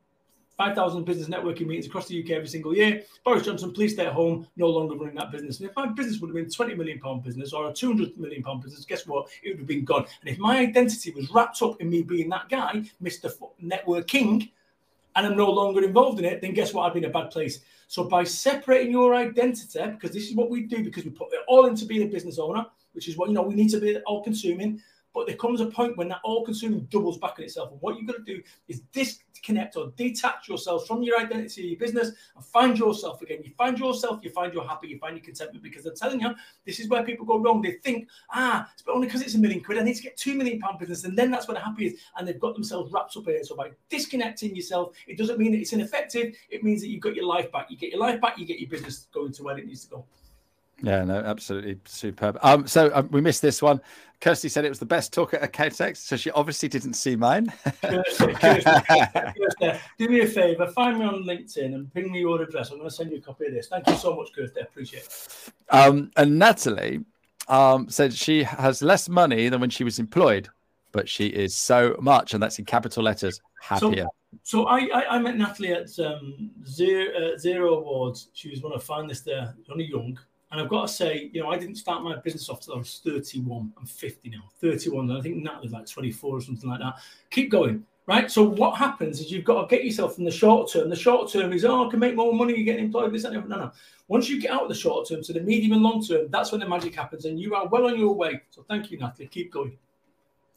5,000 0.59 1.05
business 1.05 1.29
networking 1.29 1.69
meetings 1.69 1.87
across 1.87 2.09
the 2.09 2.21
UK 2.21 2.31
every 2.31 2.49
single 2.49 2.75
year. 2.75 3.05
Boris 3.25 3.45
Johnson, 3.45 3.73
please 3.73 3.93
stay 3.93 4.07
at 4.07 4.13
home, 4.13 4.45
no 4.57 4.67
longer 4.67 4.97
running 4.97 5.15
that 5.15 5.31
business. 5.31 5.61
And 5.61 5.69
if 5.71 5.77
my 5.77 5.87
business 5.87 6.21
would 6.21 6.29
have 6.29 6.35
been 6.35 6.51
20 6.51 6.75
million 6.75 6.99
pound 6.99 7.23
business 7.23 7.53
or 7.53 7.71
a 7.71 7.73
200 7.73 8.19
million 8.19 8.43
pound 8.43 8.63
business, 8.65 8.85
guess 8.85 9.07
what? 9.07 9.29
It 9.45 9.51
would 9.51 9.59
have 9.59 9.69
been 9.69 9.85
gone. 9.85 10.05
And 10.21 10.29
if 10.29 10.39
my 10.39 10.59
identity 10.59 11.13
was 11.13 11.31
wrapped 11.31 11.63
up 11.63 11.81
in 11.81 11.89
me 11.89 12.03
being 12.03 12.29
that 12.31 12.49
guy, 12.49 12.83
Mr. 13.01 13.33
Networking, 13.65 14.51
and 15.19 15.27
I'm 15.27 15.37
no 15.37 15.51
longer 15.51 15.83
involved 15.83 16.21
in 16.21 16.25
it, 16.25 16.41
then 16.41 16.55
guess 16.55 16.73
what? 16.73 16.85
I'd 16.85 16.95
be 16.95 17.01
in 17.01 17.07
a 17.07 17.11
bad 17.11 17.31
place. 17.31 17.61
So 17.89 18.05
by 18.05 18.23
separating 18.23 18.93
your 18.93 19.15
identity, 19.15 19.81
because 19.91 20.13
this 20.13 20.29
is 20.29 20.37
what 20.37 20.49
we 20.49 20.63
do, 20.63 20.85
because 20.85 21.05
we 21.05 21.11
put 21.11 21.33
it 21.33 21.41
all 21.49 21.67
into 21.67 21.87
being 21.87 22.07
a 22.07 22.11
business 22.11 22.39
owner, 22.39 22.65
which 22.93 23.09
is 23.09 23.17
what 23.17 23.29
you 23.29 23.35
know 23.35 23.43
we 23.43 23.55
need 23.55 23.71
to 23.71 23.81
be 23.81 23.99
all 24.07 24.23
consuming. 24.23 24.81
But 25.19 25.27
there 25.27 25.35
comes 25.35 25.61
a 25.61 25.67
point 25.67 25.97
when 25.97 26.07
that 26.11 26.21
all 26.23 26.45
consuming 26.45 26.87
doubles 26.93 27.19
back 27.19 27.35
on 27.39 27.45
itself. 27.45 27.73
And 27.73 27.81
what 27.83 27.97
you've 27.97 28.07
got 28.07 28.19
to 28.19 28.23
do 28.23 28.41
is 28.69 28.83
disconnect 28.93 29.75
or 29.75 29.93
detach 29.97 30.49
yourself 30.49 30.87
from 30.87 31.03
your 31.03 31.19
identity, 31.19 31.63
your 31.63 31.77
business, 31.77 32.13
and 32.37 32.45
find 32.45 32.79
yourself 32.79 33.21
again. 33.21 33.41
You 33.43 33.51
find 33.59 33.77
yourself, 33.77 34.21
you 34.23 34.31
find 34.31 34.55
you're 34.55 34.65
happy, 34.65 34.87
you 34.87 34.99
find 35.01 35.17
your 35.17 35.25
contentment. 35.25 35.65
Because 35.65 35.87
I'm 35.87 35.97
telling 35.97 36.21
you, 36.21 36.37
this 36.65 36.79
is 36.79 36.89
where 36.89 37.03
people 37.03 37.27
go 37.27 37.41
wrong. 37.41 37.61
They 37.61 37.73
think, 37.73 38.07
ah, 38.31 38.71
it's 38.73 38.85
only 38.87 39.09
because 39.09 39.23
it's 39.23 39.35
a 39.35 39.39
million 39.41 39.61
quid, 39.61 39.79
I 39.79 39.83
need 39.83 39.97
to 39.97 40.03
get 40.05 40.17
two 40.17 40.37
million 40.37 40.61
pound 40.61 40.79
business. 40.79 41.03
And 41.03 41.19
then 41.19 41.33
that's 41.33 41.49
where 41.49 41.57
the 41.57 41.65
happy 41.65 41.89
is. 41.89 42.01
And 42.17 42.29
they've 42.29 42.39
got 42.39 42.55
themselves 42.55 42.93
wrapped 42.93 43.17
up 43.17 43.27
in 43.27 43.35
it. 43.35 43.47
So 43.47 43.57
by 43.57 43.71
disconnecting 43.91 44.55
yourself, 44.55 44.95
it 45.09 45.19
doesn't 45.19 45.41
mean 45.41 45.51
that 45.51 45.59
it's 45.59 45.73
ineffective. 45.73 46.37
It 46.49 46.63
means 46.63 46.81
that 46.83 46.91
you've 46.91 47.03
got 47.03 47.17
your 47.17 47.27
life 47.27 47.51
back. 47.51 47.73
You 47.73 47.77
get 47.77 47.91
your 47.91 48.01
life 48.01 48.21
back, 48.21 48.39
you 48.39 48.47
get 48.47 48.61
your 48.61 48.71
business 48.71 49.09
going 49.13 49.33
to 49.33 49.43
where 49.43 49.59
it 49.59 49.67
needs 49.67 49.85
to 49.87 49.91
go. 49.91 50.05
Yeah, 50.83 51.05
no, 51.05 51.17
absolutely 51.17 51.79
superb. 51.87 52.39
Um, 52.43 52.67
so 52.67 52.91
um, 52.95 53.09
we 53.11 53.21
missed 53.21 53.43
this 53.43 53.61
one. 53.61 53.81
Kirsty 54.21 54.49
said 54.49 54.65
it 54.65 54.69
was 54.69 54.79
the 54.79 54.87
best 54.87 55.13
talk 55.13 55.35
at 55.35 55.43
Accountex, 55.43 55.99
so 55.99 56.17
she 56.17 56.31
obviously 56.33 56.69
didn't 56.69 56.95
see 56.95 57.17
mine. 57.17 57.53
Kirsty, 57.83 58.33
Kirsty, 58.35 59.81
do 59.99 60.09
me 60.09 60.21
a 60.21 60.27
favor, 60.27 60.67
find 60.69 60.99
me 60.99 61.05
on 61.05 61.23
LinkedIn 61.25 61.75
and 61.75 61.93
ping 61.93 62.11
me 62.11 62.21
your 62.21 62.43
address. 62.43 62.71
I'm 62.71 62.79
going 62.79 62.91
to 62.91 62.95
send 62.95 63.11
you 63.11 63.19
a 63.19 63.21
copy 63.21 63.47
of 63.47 63.55
this. 63.55 63.69
Thank 63.69 63.87
you 63.87 63.97
so 63.97 64.15
much, 64.17 64.29
Kirsty. 64.35 64.61
I 64.61 64.65
appreciate 64.65 65.05
it. 65.05 65.53
Um, 65.71 66.11
and 66.17 66.39
Natalie 66.39 67.05
um, 67.49 67.89
said 67.89 68.13
she 68.13 68.43
has 68.43 68.83
less 68.83 69.09
money 69.09 69.49
than 69.49 69.61
when 69.61 69.71
she 69.71 69.85
was 69.85 69.99
employed, 69.99 70.49
but 70.93 71.09
she 71.09 71.27
is 71.27 71.55
so 71.55 71.97
much, 72.01 72.35
and 72.35 72.43
that's 72.43 72.59
in 72.59 72.65
capital 72.65 73.05
letters, 73.05 73.41
happier. 73.61 74.07
So, 74.43 74.63
so 74.63 74.67
I, 74.67 74.89
I, 74.93 75.17
I, 75.17 75.19
met 75.19 75.37
Natalie 75.37 75.73
at 75.73 75.99
um, 76.01 76.51
Xero, 76.65 77.09
uh, 77.17 77.37
Xero 77.37 77.79
Awards. 77.79 78.31
She 78.33 78.51
was 78.51 78.63
one 78.63 78.73
of 78.73 78.85
the 78.85 78.93
finalists 78.93 79.25
there, 79.25 79.55
only 79.71 79.85
young 79.85 80.19
and 80.51 80.61
I've 80.61 80.69
got 80.69 80.89
to 80.89 80.93
say, 80.93 81.31
you 81.33 81.43
know, 81.43 81.51
I 81.51 81.59
didn't 81.59 81.75
start 81.75 82.03
my 82.03 82.17
business 82.17 82.49
off 82.49 82.61
till 82.61 82.75
I 82.75 82.79
was 82.79 83.01
31. 83.05 83.73
I'm 83.77 83.87
50 83.87 84.31
now, 84.31 84.45
31. 84.61 85.11
I 85.11 85.21
think 85.21 85.37
Natalie's 85.37 85.73
like 85.73 85.87
24 85.87 86.37
or 86.37 86.41
something 86.41 86.69
like 86.69 86.81
that. 86.81 86.95
Keep 87.31 87.51
going, 87.51 87.85
right? 88.07 88.31
So 88.31 88.45
what 88.45 88.79
happens 88.79 89.21
is 89.21 89.31
you've 89.31 89.45
got 89.45 89.69
to 89.69 89.77
get 89.77 89.85
yourself 89.85 90.19
in 90.19 90.25
the 90.25 90.31
short 90.31 90.73
term. 90.73 90.89
The 90.89 90.97
short 90.97 91.31
term 91.31 91.53
is, 91.53 91.67
oh, 91.67 91.87
I 91.87 91.91
can 91.91 92.01
make 92.01 92.15
more 92.15 92.33
money, 92.33 92.57
you 92.57 92.65
get 92.65 92.79
employed, 92.79 93.13
this 93.13 93.25
that. 93.25 93.33
No, 93.33 93.41
no. 93.41 93.73
Once 94.09 94.31
you 94.31 94.41
get 94.41 94.51
out 94.51 94.63
of 94.63 94.69
the 94.71 94.75
short 94.75 95.07
term 95.07 95.23
to 95.23 95.33
the 95.35 95.41
medium 95.41 95.73
and 95.73 95.83
long 95.83 96.03
term, 96.03 96.29
that's 96.31 96.51
when 96.51 96.61
the 96.61 96.69
magic 96.69 96.95
happens 96.95 97.27
and 97.27 97.39
you 97.39 97.55
are 97.55 97.67
well 97.69 97.87
on 97.87 97.99
your 97.99 98.15
way. 98.15 98.41
So 98.49 98.65
thank 98.67 98.91
you, 98.91 98.99
Natalie. 98.99 99.29
Keep 99.29 99.53
going. 99.53 99.77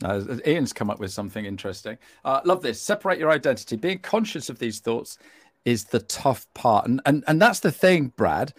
Uh, 0.02 0.24
Ian's 0.48 0.72
come 0.72 0.90
up 0.90 1.00
with 1.00 1.12
something 1.12 1.46
interesting. 1.46 1.98
Uh, 2.24 2.40
love 2.46 2.62
this. 2.62 2.82
Separate 2.82 3.20
your 3.20 3.30
identity. 3.30 3.76
Being 3.76 4.00
conscious 4.00 4.50
of 4.50 4.58
these 4.58 4.80
thoughts 4.80 5.18
is 5.66 5.84
the 5.84 6.00
tough 6.00 6.52
part. 6.54 6.88
And, 6.88 7.02
and, 7.06 7.26
and 7.28 7.42
that's 7.42 7.60
the 7.60 7.72
thing, 7.74 8.14
Brad 8.16 8.54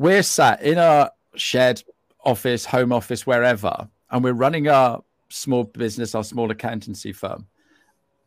we're 0.00 0.22
sat 0.22 0.62
in 0.62 0.78
a 0.78 1.10
shared 1.36 1.82
office, 2.24 2.64
home 2.64 2.90
office, 2.90 3.26
wherever, 3.26 3.86
and 4.10 4.24
we're 4.24 4.32
running 4.32 4.66
our 4.66 5.04
small 5.28 5.64
business, 5.64 6.14
our 6.14 6.24
small 6.24 6.50
accountancy 6.50 7.12
firm, 7.12 7.46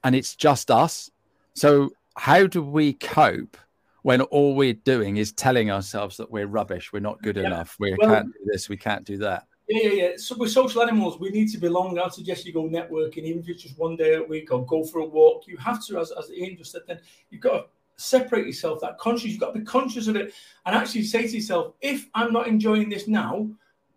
and 0.03 0.15
it's 0.15 0.35
just 0.35 0.69
us. 0.69 1.09
So, 1.55 1.89
how 2.15 2.45
do 2.45 2.61
we 2.61 2.93
cope 2.93 3.57
when 4.03 4.21
all 4.21 4.53
we're 4.55 4.75
doing 4.75 5.17
is 5.17 5.31
telling 5.31 5.71
ourselves 5.71 6.15
that 6.17 6.29
we're 6.29 6.45
rubbish, 6.45 6.93
we're 6.93 6.99
not 6.99 7.23
good 7.23 7.37
yeah. 7.37 7.47
enough, 7.47 7.75
we 7.79 7.95
well, 7.99 8.09
can't 8.09 8.27
do 8.27 8.39
this, 8.45 8.69
we 8.69 8.77
can't 8.77 9.03
do 9.03 9.17
that? 9.17 9.47
Yeah, 9.67 9.87
yeah, 9.87 9.91
yeah. 9.91 10.11
So 10.17 10.35
we're 10.37 10.49
social 10.49 10.83
animals. 10.83 11.19
We 11.19 11.29
need 11.29 11.49
to 11.53 11.57
belong. 11.57 11.97
I 11.97 12.09
suggest 12.09 12.45
you 12.45 12.53
go 12.53 12.65
networking, 12.65 13.23
even 13.23 13.41
if 13.41 13.49
it's 13.49 13.63
just 13.63 13.79
one 13.79 13.95
day 13.95 14.15
a 14.15 14.21
week 14.21 14.51
or 14.51 14.63
go 14.65 14.83
for 14.83 14.99
a 14.99 15.05
walk. 15.05 15.47
You 15.47 15.57
have 15.57 15.83
to, 15.85 15.99
as, 15.99 16.11
as 16.11 16.29
Ian 16.29 16.57
just 16.57 16.73
said, 16.73 16.81
then 16.85 16.99
you've 17.31 17.41
got 17.41 17.51
to 17.53 17.65
separate 18.03 18.45
yourself, 18.45 18.81
that 18.81 18.97
conscious, 18.97 19.31
you've 19.31 19.39
got 19.39 19.53
to 19.53 19.59
be 19.59 19.65
conscious 19.65 20.07
of 20.07 20.15
it 20.15 20.33
and 20.65 20.75
actually 20.75 21.03
say 21.03 21.27
to 21.27 21.35
yourself, 21.35 21.73
if 21.81 22.09
I'm 22.13 22.33
not 22.33 22.47
enjoying 22.47 22.89
this 22.89 23.07
now, 23.07 23.49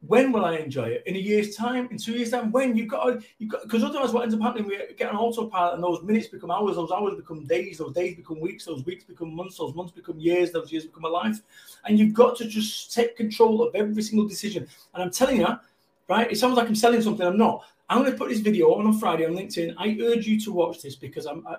when 0.07 0.31
will 0.31 0.45
I 0.45 0.57
enjoy 0.57 0.85
it? 0.85 1.03
In 1.07 1.17
a 1.17 1.19
year's 1.19 1.57
time, 1.57 1.89
in 1.91 1.99
two 1.99 2.13
years' 2.13 2.31
time, 2.31 2.53
when 2.53 2.77
you've 2.77 2.89
got 2.89 3.05
to, 3.05 3.27
you've 3.39 3.51
got 3.51 3.63
because 3.63 3.83
otherwise 3.83 4.13
what 4.13 4.23
ends 4.23 4.35
up 4.35 4.41
happening, 4.41 4.67
we 4.67 4.79
get 4.97 5.11
an 5.11 5.17
autopilot 5.17 5.75
and 5.75 5.83
those 5.83 6.03
minutes 6.03 6.29
become 6.29 6.51
hours, 6.51 6.77
those 6.77 6.93
hours 6.93 7.15
become 7.17 7.45
days, 7.45 7.79
those 7.79 7.93
days 7.93 8.15
become 8.15 8.39
weeks, 8.39 8.67
those 8.67 8.85
weeks 8.85 9.05
become 9.05 9.35
months, 9.35 9.57
those 9.57 9.75
months 9.75 9.93
become 9.93 10.19
years, 10.19 10.53
those 10.53 10.71
years 10.71 10.85
become 10.85 11.05
a 11.05 11.09
life. 11.09 11.41
And 11.85 11.99
you've 11.99 12.15
got 12.15 12.37
to 12.37 12.47
just 12.47 12.95
take 12.95 13.17
control 13.17 13.63
of 13.63 13.75
every 13.75 14.03
single 14.03 14.29
decision. 14.29 14.69
And 14.95 15.03
I'm 15.03 15.11
telling 15.11 15.41
you, 15.41 15.49
right, 16.09 16.31
it 16.31 16.39
sounds 16.39 16.57
like 16.57 16.69
I'm 16.69 16.77
selling 16.77 17.03
something, 17.03 17.27
I'm 17.27 17.39
not. 17.39 17.65
I'm 17.89 18.01
going 18.01 18.13
to 18.13 18.19
put 18.19 18.29
this 18.29 18.41
video 18.41 18.75
on 18.75 18.87
on 18.87 18.99
Friday 18.99 19.27
on 19.27 19.33
LinkedIn. 19.33 19.75
I 19.79 19.97
urge 20.03 20.27
you 20.27 20.39
to 20.41 20.53
watch 20.53 20.83
this 20.83 20.97
because 20.97 21.27
I'm, 21.27 21.47
I, 21.47 21.57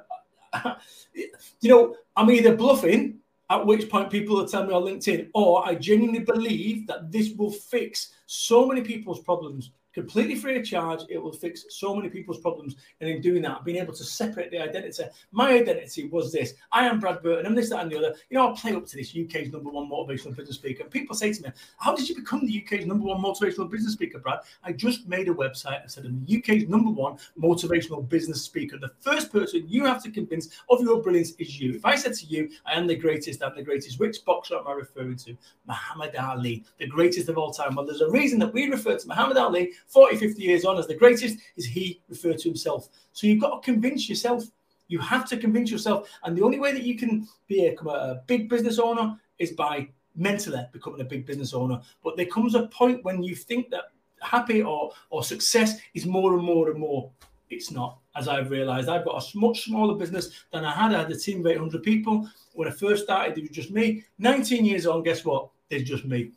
you 1.14 1.70
know, 1.70 1.96
I'm 2.16 2.30
either 2.32 2.56
bluffing, 2.56 3.20
at 3.50 3.66
which 3.66 3.90
point 3.90 4.10
people 4.10 4.36
will 4.36 4.48
tell 4.48 4.66
me 4.66 4.74
on 4.74 4.84
LinkedIn, 4.84 5.30
or 5.34 5.66
I 5.66 5.76
genuinely 5.76 6.20
believe 6.20 6.88
that 6.88 7.12
this 7.12 7.32
will 7.32 7.52
fix 7.52 8.14
so 8.26 8.66
many 8.66 8.82
people's 8.82 9.20
problems 9.20 9.72
completely 9.98 10.36
free 10.36 10.56
of 10.60 10.64
charge. 10.64 11.02
It 11.10 11.18
will 11.18 11.34
fix 11.34 11.66
so 11.70 11.96
many 11.96 12.08
people's 12.08 12.40
problems. 12.40 12.76
And 13.02 13.10
in 13.10 13.20
doing 13.20 13.42
that, 13.42 13.66
being 13.66 13.78
able 13.78 13.94
to 13.94 14.04
separate 14.04 14.52
the 14.52 14.62
identity. 14.62 15.04
My 15.32 15.54
identity 15.54 16.08
was 16.08 16.32
this 16.32 16.54
I 16.72 16.86
am 16.86 17.00
Brad 17.00 17.24
Burton, 17.24 17.48
I'm 17.48 17.56
this, 17.56 17.72
that, 17.72 17.82
and 17.82 17.92
the 17.92 17.98
other. 17.98 18.16
You 18.30 18.38
know, 18.38 18.52
I 18.52 18.56
play 18.56 18.76
up 18.76 18.86
to 18.86 18.96
this 18.96 19.18
UK's 19.18 19.52
number 19.52 19.72
one 19.72 19.90
motivational 19.90 20.36
business 20.36 20.56
speaker. 20.56 20.84
And 20.84 20.92
people 20.92 21.16
say 21.16 21.34
to 21.34 21.42
me, 21.42 21.50
How 21.78 21.96
did 21.96 22.08
you 22.08 22.16
become 22.16 22.46
the 22.46 22.64
UK's 22.64 22.86
number 22.86 23.06
one 23.06 23.20
motivational 23.20 23.70
business 23.70 23.94
speaker, 23.94 24.20
Brad? 24.20 24.40
I 24.64 24.72
just 24.72 25.08
made 25.08 25.30
a 25.30 25.34
website 25.34 25.82
and 25.82 25.92
said, 25.92 26.06
I'm 26.06 26.24
the 26.24 26.38
UK's 26.38 26.70
number 26.70 26.92
one 26.92 27.18
motivational 27.42 28.08
business 28.08 28.44
speaker. 28.44 28.78
The 28.78 28.92
first 29.00 29.32
person 29.32 29.66
you 29.68 29.84
have 29.86 30.04
to 30.04 30.12
convince 30.12 30.50
of 30.70 30.82
your 30.82 31.02
brilliance 31.02 31.32
is 31.40 31.60
you. 31.60 31.74
If 31.74 31.86
I 31.86 31.96
said 31.96 32.14
to 32.14 32.26
you, 32.28 32.52
I 32.68 32.74
am 32.74 32.86
the 32.86 32.96
greatest, 32.96 33.42
I'm 33.42 33.56
the 33.56 33.64
greatest, 33.64 34.00
which 34.00 34.24
boxer 34.26 34.58
am 34.58 34.68
I 34.68 34.74
referring 34.74 35.16
to? 35.18 35.36
Muhammad 35.66 36.16
Ali, 36.16 36.64
the 36.78 36.86
greatest 36.86 37.30
of 37.30 37.38
all 37.40 37.52
time. 37.52 37.76
Well, 37.76 37.86
there's 37.86 38.02
a 38.02 38.12
reason 38.12 38.38
that 38.40 38.54
we 38.54 38.68
refer 38.68 38.96
to 38.96 39.08
Muhammad 39.08 39.38
Ali 39.38 39.74
40, 39.88 40.18
50 40.18 40.42
years 40.42 40.66
on 40.66 40.78
as 40.78 40.88
the 40.88 40.96
greatest 40.96 41.40
is 41.56 41.66
he 41.66 42.02
referred 42.10 42.40
to 42.40 42.50
himself. 42.50 42.90
So 43.14 43.28
you've 43.28 43.42
got 43.42 43.62
to 43.62 43.66
convince 43.72 44.10
yourself. 44.10 44.44
You 44.88 45.00
have 45.00 45.28
to 45.30 45.38
convince 45.38 45.72
yourself. 45.72 46.10
And 46.24 46.38
the 46.38 46.44
only 46.44 46.60
way 46.60 46.72
that 46.72 46.84
you 46.84 46.98
can 46.98 47.28
be 47.48 47.68
a, 47.68 47.76
a 47.76 48.22
big 48.28 48.50
business 48.50 48.80
owner 48.80 49.20
is 49.40 49.52
by 49.52 49.90
mentally 50.16 50.66
becoming 50.72 51.02
a 51.02 51.06
big 51.06 51.26
business 51.26 51.54
owner. 51.54 51.82
But 52.04 52.18
there 52.18 52.26
comes 52.26 52.56
a 52.56 52.68
point 52.68 53.04
when 53.04 53.24
you 53.24 53.36
think 53.36 53.70
that 53.70 53.92
happy 54.22 54.62
or, 54.62 54.92
or 55.10 55.24
success 55.24 55.80
is 55.94 56.06
more 56.06 56.34
and 56.34 56.44
more 56.44 56.70
and 56.70 56.80
more. 56.80 57.10
It's 57.50 57.72
not, 57.72 58.00
as 58.16 58.28
I've 58.28 58.50
realized. 58.50 58.90
I've 58.90 59.06
got 59.06 59.24
a 59.24 59.38
much 59.38 59.64
smaller 59.66 59.96
business 59.96 60.32
than 60.52 60.66
I 60.66 60.72
had. 60.72 60.94
I 60.94 61.00
had 61.00 61.12
a 61.12 61.18
team 61.18 61.40
of 61.40 61.48
800 61.48 61.82
people. 61.82 62.30
When 62.54 62.68
I 62.68 62.72
first 62.72 63.06
started, 63.06 63.38
it 63.38 63.42
was 63.42 63.52
just 63.52 63.72
me. 63.72 64.04
19 64.20 64.66
years 64.66 64.86
on, 64.86 65.04
guess 65.04 65.24
what? 65.24 65.50
There's 65.70 65.84
just 65.84 66.04
me. 66.06 66.32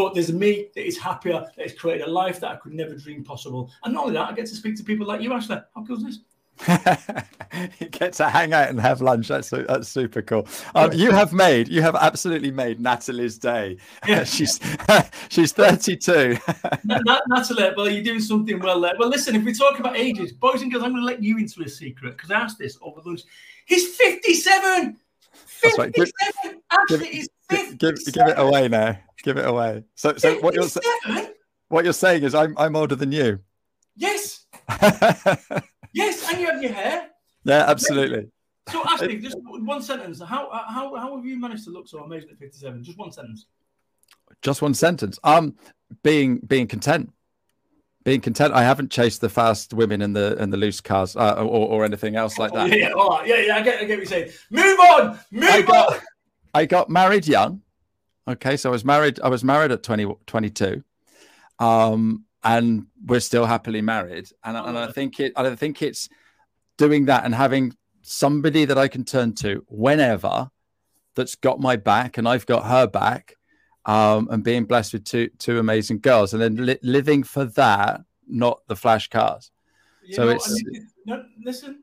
But 0.00 0.14
there's 0.14 0.32
me 0.32 0.68
that 0.74 0.86
is 0.86 0.96
happier, 0.96 1.46
that 1.54 1.62
has 1.62 1.74
created 1.74 2.08
a 2.08 2.10
life 2.10 2.40
that 2.40 2.52
I 2.52 2.56
could 2.56 2.72
never 2.72 2.94
dream 2.94 3.22
possible. 3.22 3.70
And 3.84 3.92
not 3.92 4.04
only 4.04 4.14
that, 4.14 4.30
I 4.30 4.32
get 4.32 4.46
to 4.46 4.54
speak 4.54 4.76
to 4.76 4.82
people 4.82 5.06
like 5.06 5.20
you, 5.20 5.30
Ashley. 5.30 5.58
How 5.74 5.84
cool 5.84 5.98
is 5.98 6.04
this? 6.04 6.20
you 7.80 7.88
get 7.90 8.14
to 8.14 8.30
hang 8.30 8.54
out 8.54 8.70
and 8.70 8.80
have 8.80 9.02
lunch. 9.02 9.28
That's 9.28 9.50
that's 9.50 9.88
super 9.88 10.22
cool. 10.22 10.48
Um, 10.74 10.94
you 10.94 11.10
have 11.10 11.34
made, 11.34 11.68
you 11.68 11.82
have 11.82 11.94
absolutely 11.96 12.50
made 12.50 12.80
Natalie's 12.80 13.36
day. 13.36 13.76
Yeah. 14.08 14.24
she's 14.24 14.58
she's 15.28 15.52
32. 15.52 16.38
Natalie, 16.84 17.72
well, 17.76 17.90
you're 17.90 18.02
doing 18.02 18.20
something 18.20 18.58
well 18.58 18.80
there. 18.80 18.94
Well, 18.98 19.10
listen, 19.10 19.36
if 19.36 19.44
we 19.44 19.52
talk 19.52 19.80
about 19.80 19.98
ages, 19.98 20.32
boys 20.32 20.62
and 20.62 20.72
girls, 20.72 20.82
I'm 20.82 20.92
going 20.92 21.02
to 21.02 21.06
let 21.06 21.22
you 21.22 21.36
into 21.36 21.62
a 21.62 21.68
secret 21.68 22.16
because 22.16 22.30
I 22.30 22.40
asked 22.40 22.58
this 22.58 22.78
over 22.80 23.02
lunch. 23.04 23.20
He's 23.66 23.96
57. 23.96 24.96
57. 25.32 25.78
Right. 25.78 25.92
Give, 25.92 26.54
Actually, 26.70 26.98
give, 26.98 27.12
give, 27.12 27.28
give, 27.78 27.96
give 28.04 28.28
it 28.28 28.38
away 28.38 28.68
now. 28.68 28.98
Give 29.22 29.36
it 29.36 29.46
away. 29.46 29.84
So, 29.94 30.16
so 30.16 30.38
what 30.40 30.54
you're 30.54 30.68
what 31.68 31.84
you're 31.84 31.92
saying 31.92 32.24
is, 32.24 32.34
I'm 32.34 32.54
I'm 32.58 32.76
older 32.76 32.96
than 32.96 33.12
you. 33.12 33.40
Yes. 33.96 34.46
yes, 35.92 36.30
and 36.30 36.40
you 36.40 36.46
have 36.46 36.62
your 36.62 36.72
hair. 36.72 37.08
Yeah, 37.44 37.64
absolutely. 37.68 38.28
So, 38.70 38.82
Ashley, 38.86 39.18
just 39.20 39.36
one 39.40 39.82
sentence. 39.82 40.20
How 40.20 40.48
how 40.50 40.94
how 40.96 41.16
have 41.16 41.24
you 41.24 41.38
managed 41.38 41.64
to 41.64 41.70
look 41.70 41.88
so 41.88 42.00
amazing 42.00 42.30
at 42.30 42.38
57? 42.38 42.82
Just 42.82 42.98
one 42.98 43.12
sentence. 43.12 43.46
Just 44.42 44.62
one 44.62 44.74
sentence. 44.74 45.18
Um, 45.24 45.56
being 46.02 46.38
being 46.38 46.66
content. 46.66 47.12
Being 48.04 48.20
content. 48.20 48.54
I 48.54 48.62
haven't 48.62 48.90
chased 48.90 49.20
the 49.20 49.28
fast 49.28 49.74
women 49.74 50.02
and 50.02 50.16
the 50.16 50.36
and 50.38 50.52
the 50.52 50.56
loose 50.56 50.80
cars 50.80 51.16
uh, 51.16 51.34
or, 51.34 51.68
or 51.68 51.84
anything 51.84 52.16
else 52.16 52.38
like 52.38 52.52
that. 52.52 52.72
Oh, 52.72 52.74
yeah, 52.74 52.90
all 52.92 53.10
right. 53.10 53.26
yeah, 53.26 53.40
yeah. 53.40 53.56
I 53.56 53.62
get, 53.62 53.80
I 53.80 53.84
get 53.84 53.98
what 53.98 53.98
you're 53.98 54.06
saying. 54.06 54.30
Move 54.50 54.78
on. 54.80 55.20
Move 55.30 55.68
on. 55.68 55.98
I 56.54 56.66
got 56.66 56.90
married 56.90 57.26
young. 57.26 57.62
Okay, 58.28 58.56
so 58.56 58.70
I 58.70 58.72
was 58.72 58.84
married. 58.84 59.20
I 59.20 59.28
was 59.28 59.42
married 59.42 59.72
at 59.72 59.82
20, 59.82 60.14
22. 60.26 60.82
Um, 61.58 62.24
and 62.42 62.86
we're 63.04 63.20
still 63.20 63.46
happily 63.46 63.82
married. 63.82 64.30
And, 64.44 64.56
and 64.56 64.78
I 64.78 64.92
think 64.92 65.20
it, 65.20 65.32
I 65.36 65.54
think 65.54 65.82
it's 65.82 66.08
doing 66.78 67.06
that 67.06 67.24
and 67.24 67.34
having 67.34 67.74
somebody 68.02 68.64
that 68.64 68.78
I 68.78 68.88
can 68.88 69.04
turn 69.04 69.34
to 69.36 69.64
whenever 69.68 70.50
that's 71.14 71.34
got 71.34 71.60
my 71.60 71.76
back 71.76 72.16
and 72.18 72.28
I've 72.28 72.46
got 72.46 72.64
her 72.64 72.86
back, 72.86 73.36
um, 73.86 74.28
and 74.30 74.44
being 74.44 74.64
blessed 74.64 74.92
with 74.92 75.04
two 75.04 75.30
two 75.38 75.58
amazing 75.58 76.00
girls, 76.00 76.32
and 76.32 76.42
then 76.42 76.66
li- 76.66 76.78
living 76.82 77.22
for 77.22 77.46
that, 77.46 78.02
not 78.26 78.60
the 78.68 78.76
flash 78.76 79.08
cars. 79.08 79.50
You 80.04 80.14
so 80.14 80.24
know, 80.24 80.30
it's 80.30 80.50
I 80.50 80.54
mean, 80.70 80.88
no, 81.06 81.24
listen, 81.42 81.82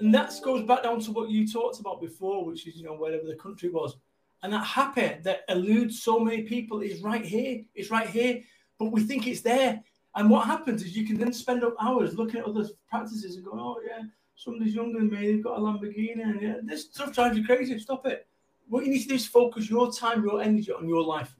and 0.00 0.14
that 0.14 0.32
goes 0.44 0.66
back 0.66 0.82
down 0.82 1.00
to 1.00 1.12
what 1.12 1.30
you 1.30 1.48
talked 1.48 1.80
about 1.80 2.00
before, 2.00 2.44
which 2.44 2.66
is 2.66 2.76
you 2.76 2.84
know 2.84 2.94
wherever 2.94 3.24
the 3.24 3.34
country 3.34 3.70
was, 3.70 3.96
and 4.42 4.52
that 4.52 4.64
happy 4.64 5.16
that 5.22 5.40
eludes 5.48 6.02
so 6.02 6.18
many 6.18 6.42
people 6.42 6.80
is 6.80 7.00
right 7.02 7.24
here. 7.24 7.62
It's 7.74 7.90
right 7.90 8.08
here, 8.08 8.42
but 8.78 8.92
we 8.92 9.02
think 9.02 9.26
it's 9.26 9.40
there. 9.40 9.82
And 10.14 10.30
what 10.30 10.46
happens 10.46 10.82
is 10.82 10.96
you 10.96 11.06
can 11.06 11.18
then 11.18 11.32
spend 11.32 11.64
up 11.64 11.74
hours 11.80 12.16
looking 12.16 12.40
at 12.40 12.46
other 12.46 12.66
practices 12.88 13.36
and 13.36 13.44
go, 13.44 13.52
oh, 13.54 13.80
yeah, 13.86 14.02
somebody's 14.36 14.74
younger 14.74 14.98
than 14.98 15.10
me, 15.10 15.32
they've 15.32 15.44
got 15.44 15.58
a 15.58 15.60
Lamborghini, 15.60 16.22
and 16.22 16.40
yeah, 16.40 16.54
this 16.62 16.84
stuff 16.84 17.12
drives 17.12 17.36
you 17.36 17.44
crazy. 17.44 17.78
Stop 17.78 18.06
it. 18.06 18.26
What 18.68 18.84
you 18.84 18.92
need 18.92 19.02
to 19.02 19.08
do 19.08 19.14
is 19.14 19.26
focus 19.26 19.68
your 19.68 19.92
time, 19.92 20.22
your 20.22 20.40
energy 20.42 20.72
on 20.72 20.88
your 20.88 21.02
life. 21.02 21.34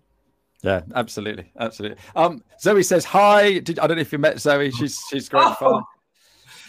Yeah, 0.63 0.83
absolutely, 0.95 1.53
absolutely. 1.59 1.99
Um, 2.17 2.43
Zoe 2.61 2.83
says 2.83 3.05
hi. 3.05 3.61
Did, 3.61 3.79
I 3.79 3.87
don't 3.87 3.97
know 3.97 4.01
if 4.01 4.13
you 4.13 4.19
met 4.19 4.41
Zoe. 4.41 4.73
She's 4.73 5.01
she's 5.09 5.29
great 5.29 5.43
oh. 5.47 5.55
fun. 5.55 5.83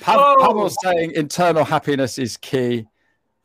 Pav, 0.01 0.17
oh. 0.39 0.69
saying 0.83 1.11
internal 1.11 1.63
happiness 1.63 2.19
is 2.19 2.37
key. 2.37 2.85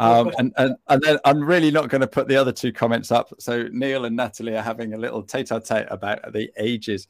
Um, 0.01 0.33
and, 0.39 0.53
and 0.57 0.75
and 0.89 1.03
then 1.03 1.19
I'm 1.25 1.43
really 1.43 1.71
not 1.71 1.89
going 1.89 2.01
to 2.01 2.09
put 2.09 2.27
the 2.27 2.37
other 2.37 2.51
two 2.51 2.73
comments 2.73 3.13
up. 3.13 3.33
So 3.39 3.69
Neil 3.71 4.07
and 4.07 4.17
Natalie 4.17 4.57
are 4.57 4.63
having 4.63 4.95
a 4.95 4.99
little 4.99 5.23
tete-a-tete 5.23 5.87
about 5.89 6.33
the 6.33 6.51
ages. 6.59 7.07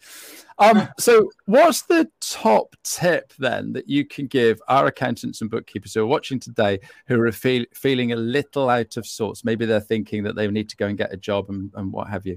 Um, 0.59 0.89
so 0.99 1.31
what's 1.47 1.83
the 1.83 2.11
top 2.21 2.77
tip 2.85 3.33
then 3.39 3.73
that 3.73 3.89
you 3.89 4.05
can 4.05 4.27
give 4.27 4.61
our 4.69 4.87
accountants 4.87 5.41
and 5.41 5.51
bookkeepers 5.51 5.95
who 5.95 6.03
are 6.03 6.07
watching 6.07 6.39
today 6.39 6.79
who 7.07 7.21
are 7.21 7.33
feel, 7.33 7.65
feeling 7.73 8.13
a 8.13 8.17
little 8.17 8.69
out 8.69 8.99
of 8.99 9.07
sorts? 9.07 9.45
Maybe 9.45 9.65
they're 9.65 9.81
thinking 9.81 10.23
that 10.25 10.37
they 10.37 10.47
need 10.49 10.69
to 10.69 10.77
go 10.77 10.87
and 10.87 10.99
get 10.99 11.13
a 11.13 11.17
job 11.17 11.49
and, 11.49 11.71
and 11.77 11.91
what 11.91 12.09
have 12.09 12.27
you. 12.27 12.37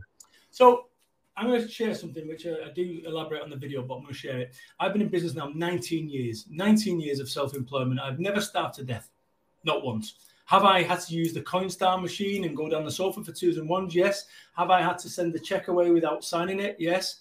So 0.51 0.85
I'm 1.35 1.47
going 1.47 1.61
to 1.61 1.67
share 1.67 1.93
something 1.93 2.25
which 2.25 2.47
I, 2.47 2.69
I 2.69 2.71
do 2.73 3.01
elaborate 3.05 3.43
on 3.43 3.49
the 3.49 3.57
video, 3.57 3.83
but 3.83 3.95
I'm 3.95 4.01
going 4.01 4.13
to 4.13 4.19
share 4.19 4.39
it. 4.39 4.55
I've 4.79 4.93
been 4.93 5.01
in 5.01 5.09
business 5.09 5.35
now 5.35 5.51
19 5.53 6.09
years, 6.09 6.45
19 6.49 7.01
years 7.01 7.19
of 7.19 7.29
self-employment. 7.29 7.99
I've 7.99 8.19
never 8.19 8.39
starved 8.39 8.75
to 8.75 8.83
death, 8.83 9.09
not 9.65 9.83
once. 9.83 10.15
Have 10.47 10.63
I 10.63 10.81
had 10.81 11.01
to 11.01 11.13
use 11.13 11.33
the 11.33 11.41
Coinstar 11.41 12.01
machine 12.01 12.45
and 12.45 12.55
go 12.55 12.69
down 12.69 12.85
the 12.85 12.91
sofa 12.91 13.21
for 13.21 13.33
twos 13.33 13.57
and 13.57 13.67
ones? 13.67 13.93
Yes. 13.93 14.27
Have 14.55 14.69
I 14.69 14.81
had 14.81 14.97
to 14.99 15.09
send 15.09 15.33
the 15.33 15.39
check 15.39 15.67
away 15.67 15.91
without 15.91 16.23
signing 16.23 16.61
it? 16.61 16.77
Yes. 16.79 17.19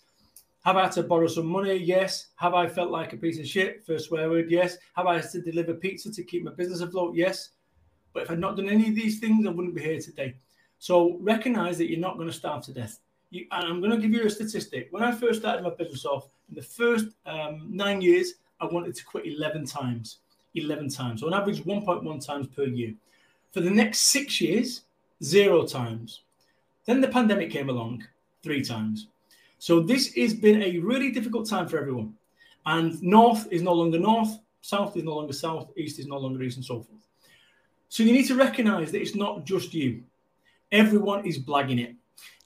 Have 0.64 0.76
I 0.76 0.84
had 0.84 0.92
to 0.92 1.02
borrow 1.02 1.26
some 1.26 1.46
money? 1.46 1.74
Yes. 1.74 2.28
Have 2.36 2.54
I 2.54 2.68
felt 2.68 2.92
like 2.92 3.14
a 3.14 3.16
piece 3.16 3.40
of 3.40 3.46
shit? 3.48 3.84
First 3.84 4.06
swear 4.06 4.30
word, 4.30 4.48
yes. 4.48 4.78
Have 4.94 5.06
I 5.06 5.16
had 5.16 5.28
to 5.32 5.40
deliver 5.40 5.74
pizza 5.74 6.12
to 6.12 6.22
keep 6.22 6.44
my 6.44 6.52
business 6.52 6.82
afloat? 6.82 7.16
Yes. 7.16 7.48
But 8.12 8.22
if 8.22 8.30
I'd 8.30 8.38
not 8.38 8.56
done 8.56 8.68
any 8.68 8.90
of 8.90 8.94
these 8.94 9.18
things, 9.18 9.44
I 9.44 9.50
wouldn't 9.50 9.74
be 9.74 9.82
here 9.82 10.00
today. 10.00 10.36
So 10.78 11.18
recognize 11.20 11.78
that 11.78 11.90
you're 11.90 11.98
not 11.98 12.18
going 12.18 12.28
to 12.28 12.32
starve 12.32 12.64
to 12.66 12.72
death. 12.72 13.00
You, 13.30 13.46
and 13.50 13.66
I'm 13.66 13.80
going 13.80 13.90
to 13.90 13.98
give 13.98 14.12
you 14.12 14.24
a 14.24 14.30
statistic. 14.30 14.86
When 14.92 15.02
I 15.02 15.10
first 15.10 15.40
started 15.40 15.64
my 15.64 15.70
business 15.70 16.04
off, 16.04 16.28
in 16.48 16.54
the 16.54 16.62
first 16.62 17.08
um, 17.26 17.66
nine 17.72 18.00
years, 18.00 18.34
I 18.60 18.66
wanted 18.66 18.94
to 18.94 19.04
quit 19.04 19.26
11 19.26 19.66
times. 19.66 20.18
11 20.54 20.90
times. 20.90 21.22
So 21.22 21.26
on 21.26 21.34
average, 21.34 21.64
1.1 21.64 22.24
times 22.24 22.46
per 22.46 22.66
year. 22.66 22.94
For 23.56 23.62
the 23.62 23.70
next 23.70 24.00
six 24.00 24.38
years, 24.38 24.82
zero 25.24 25.64
times. 25.64 26.20
Then 26.84 27.00
the 27.00 27.08
pandemic 27.08 27.50
came 27.50 27.70
along 27.70 28.04
three 28.42 28.62
times. 28.62 29.06
So 29.58 29.80
this 29.80 30.12
has 30.14 30.34
been 30.34 30.62
a 30.62 30.78
really 30.80 31.10
difficult 31.10 31.48
time 31.48 31.66
for 31.66 31.78
everyone. 31.78 32.12
And 32.66 33.02
north 33.02 33.50
is 33.50 33.62
no 33.62 33.72
longer 33.72 33.98
north, 33.98 34.38
south 34.60 34.94
is 34.98 35.04
no 35.04 35.14
longer 35.14 35.32
south, 35.32 35.70
east 35.74 35.98
is 35.98 36.06
no 36.06 36.18
longer 36.18 36.42
east, 36.42 36.58
and 36.58 36.66
so 36.66 36.82
forth. 36.82 37.08
So 37.88 38.02
you 38.02 38.12
need 38.12 38.26
to 38.26 38.34
recognize 38.34 38.92
that 38.92 39.00
it's 39.00 39.14
not 39.14 39.46
just 39.46 39.72
you. 39.72 40.02
Everyone 40.70 41.24
is 41.24 41.38
blagging 41.38 41.80
it, 41.80 41.94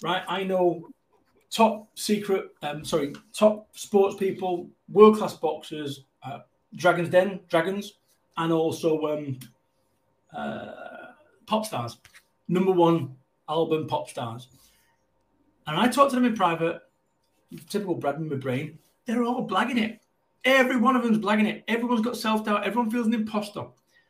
right? 0.04 0.22
I 0.28 0.44
know 0.44 0.90
top 1.50 1.88
secret, 1.98 2.52
um, 2.62 2.84
sorry, 2.84 3.14
top 3.32 3.66
sports 3.76 4.14
people, 4.14 4.68
world 4.88 5.18
class 5.18 5.34
boxers, 5.34 6.04
uh, 6.22 6.42
Dragons 6.76 7.08
Den, 7.08 7.40
Dragons, 7.48 7.94
and 8.36 8.52
also 8.52 9.06
um, 9.08 9.40
uh, 10.36 11.12
pop 11.46 11.66
stars, 11.66 11.98
number 12.48 12.72
one 12.72 13.16
album 13.48 13.86
pop 13.86 14.08
stars. 14.08 14.48
And 15.66 15.78
I 15.78 15.88
talked 15.88 16.10
to 16.10 16.16
them 16.16 16.24
in 16.24 16.34
private, 16.34 16.80
typical 17.68 17.94
Brad 17.94 18.16
in 18.16 18.28
my 18.28 18.36
brain. 18.36 18.78
They're 19.06 19.24
all 19.24 19.46
blagging 19.46 19.78
it. 19.78 20.00
Every 20.44 20.76
one 20.76 20.96
of 20.96 21.02
them's 21.02 21.18
blagging 21.18 21.48
it. 21.48 21.64
Everyone's 21.68 22.00
got 22.00 22.16
self 22.16 22.44
doubt. 22.44 22.64
Everyone 22.64 22.90
feels 22.90 23.06
an 23.06 23.14
imposter. 23.14 23.64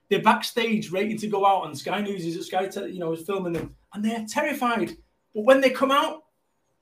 They're 0.09 0.23
backstage 0.23 0.91
waiting 0.91 1.17
to 1.19 1.29
go 1.29 1.47
out, 1.47 1.67
and 1.67 1.79
Sky 1.79 2.01
News 2.01 2.25
is 2.25 2.47
Sky, 2.47 2.69
you 2.87 2.99
know, 2.99 3.13
is 3.13 3.23
filming 3.23 3.53
them, 3.53 3.75
and 3.95 4.05
they're 4.05 4.27
terrified. 4.29 4.91
But 5.35 5.45
when 5.45 5.61
they 5.61 5.71
come 5.71 5.91
out, 5.91 6.25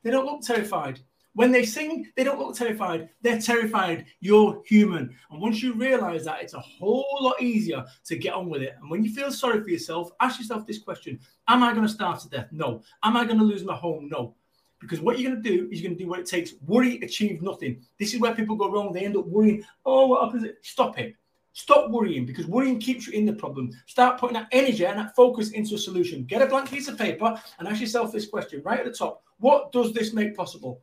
they 0.03 0.11
don't 0.11 0.27
look 0.27 0.42
terrified. 0.42 1.01
When 1.38 1.53
they 1.53 1.64
sing, 1.64 2.11
they 2.16 2.24
don't 2.24 2.40
look 2.40 2.57
terrified. 2.57 3.11
They're 3.22 3.40
terrified. 3.40 4.07
You're 4.18 4.61
human. 4.66 5.14
And 5.31 5.40
once 5.40 5.62
you 5.62 5.72
realize 5.72 6.24
that, 6.24 6.42
it's 6.42 6.55
a 6.55 6.59
whole 6.59 7.16
lot 7.20 7.40
easier 7.40 7.85
to 8.07 8.16
get 8.16 8.35
on 8.35 8.48
with 8.51 8.61
it. 8.61 8.74
And 8.81 8.90
when 8.90 9.05
you 9.05 9.14
feel 9.14 9.31
sorry 9.31 9.62
for 9.62 9.68
yourself, 9.68 10.11
ask 10.20 10.40
yourself 10.40 10.66
this 10.66 10.81
question 10.81 11.20
Am 11.46 11.62
I 11.62 11.74
going 11.74 11.87
to 11.87 11.92
starve 11.92 12.20
to 12.22 12.29
death? 12.29 12.48
No. 12.51 12.83
Am 13.05 13.16
I 13.16 13.24
going 13.24 13.38
to 13.38 13.44
lose 13.44 13.62
my 13.62 13.77
home? 13.77 14.09
No. 14.11 14.35
Because 14.81 15.01
what 15.01 15.20
you're 15.20 15.31
going 15.31 15.40
to 15.40 15.48
do 15.48 15.68
is 15.70 15.81
you're 15.81 15.88
going 15.88 15.96
to 15.96 16.05
do 16.05 16.11
what 16.11 16.18
it 16.18 16.27
takes. 16.27 16.55
Worry, 16.66 16.98
achieve 17.03 17.40
nothing. 17.40 17.85
This 18.01 18.14
is 18.14 18.18
where 18.18 18.35
people 18.35 18.57
go 18.57 18.72
wrong. 18.72 18.92
They 18.92 19.05
end 19.05 19.16
up 19.16 19.27
worrying. 19.29 19.62
Oh, 19.87 20.09
what 20.09 20.24
happens? 20.24 20.44
Stop 20.62 20.98
it. 20.98 21.14
Stop 21.53 21.92
worrying 21.92 22.27
because 22.27 22.48
worrying 22.48 22.81
keeps 22.81 23.07
you 23.07 23.12
in 23.12 23.27
the 23.27 23.33
problem. 23.33 23.70
Start 23.87 24.18
putting 24.18 24.35
that 24.35 24.48
energy 24.51 24.85
and 24.87 24.98
that 24.98 25.14
focus 25.14 25.53
into 25.53 25.77
a 25.77 25.79
solution. 25.79 26.24
Get 26.24 26.42
a 26.42 26.46
blank 26.46 26.68
piece 26.68 26.88
of 26.88 26.98
paper 26.98 27.40
and 27.61 27.68
ask 27.68 27.81
yourself 27.81 28.11
this 28.11 28.27
question 28.27 28.61
right 28.64 28.81
at 28.81 28.87
the 28.87 28.92
top 28.92 29.22
What 29.38 29.70
does 29.70 29.92
this 29.92 30.12
make 30.12 30.37
possible? 30.37 30.83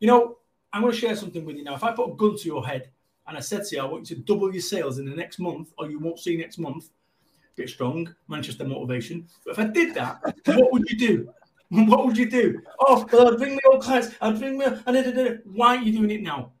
You 0.00 0.08
know, 0.08 0.38
I'm 0.72 0.82
going 0.82 0.92
to 0.92 0.98
share 0.98 1.16
something 1.16 1.44
with 1.44 1.56
you 1.56 1.64
now. 1.64 1.74
If 1.74 1.84
I 1.84 1.92
put 1.92 2.12
a 2.12 2.14
gun 2.14 2.36
to 2.36 2.46
your 2.46 2.66
head 2.66 2.90
and 3.26 3.36
I 3.36 3.40
said 3.40 3.64
to 3.64 3.76
you, 3.76 3.82
I 3.82 3.86
want 3.86 4.10
you 4.10 4.16
to 4.16 4.22
double 4.22 4.52
your 4.52 4.62
sales 4.62 4.98
in 4.98 5.08
the 5.08 5.16
next 5.16 5.38
month, 5.38 5.72
or 5.78 5.90
you 5.90 5.98
won't 5.98 6.18
see 6.18 6.36
next 6.36 6.58
month, 6.58 6.90
bit 7.56 7.70
strong, 7.70 8.14
Manchester 8.28 8.64
motivation. 8.64 9.26
But 9.44 9.52
if 9.52 9.58
I 9.58 9.64
did 9.68 9.94
that, 9.94 10.20
what 10.46 10.72
would 10.72 10.88
you 10.90 10.98
do? 10.98 11.28
What 11.68 12.06
would 12.06 12.16
you 12.16 12.30
do? 12.30 12.62
Oh, 12.78 13.04
well, 13.12 13.32
I'd 13.32 13.38
bring 13.38 13.56
me 13.56 13.60
all 13.68 13.80
clients. 13.80 14.14
I'd 14.20 14.38
bring 14.38 14.56
me. 14.56 14.66
Why 15.46 15.76
are 15.76 15.82
you 15.82 15.90
doing 15.98 16.12
it 16.12 16.22
now? 16.22 16.52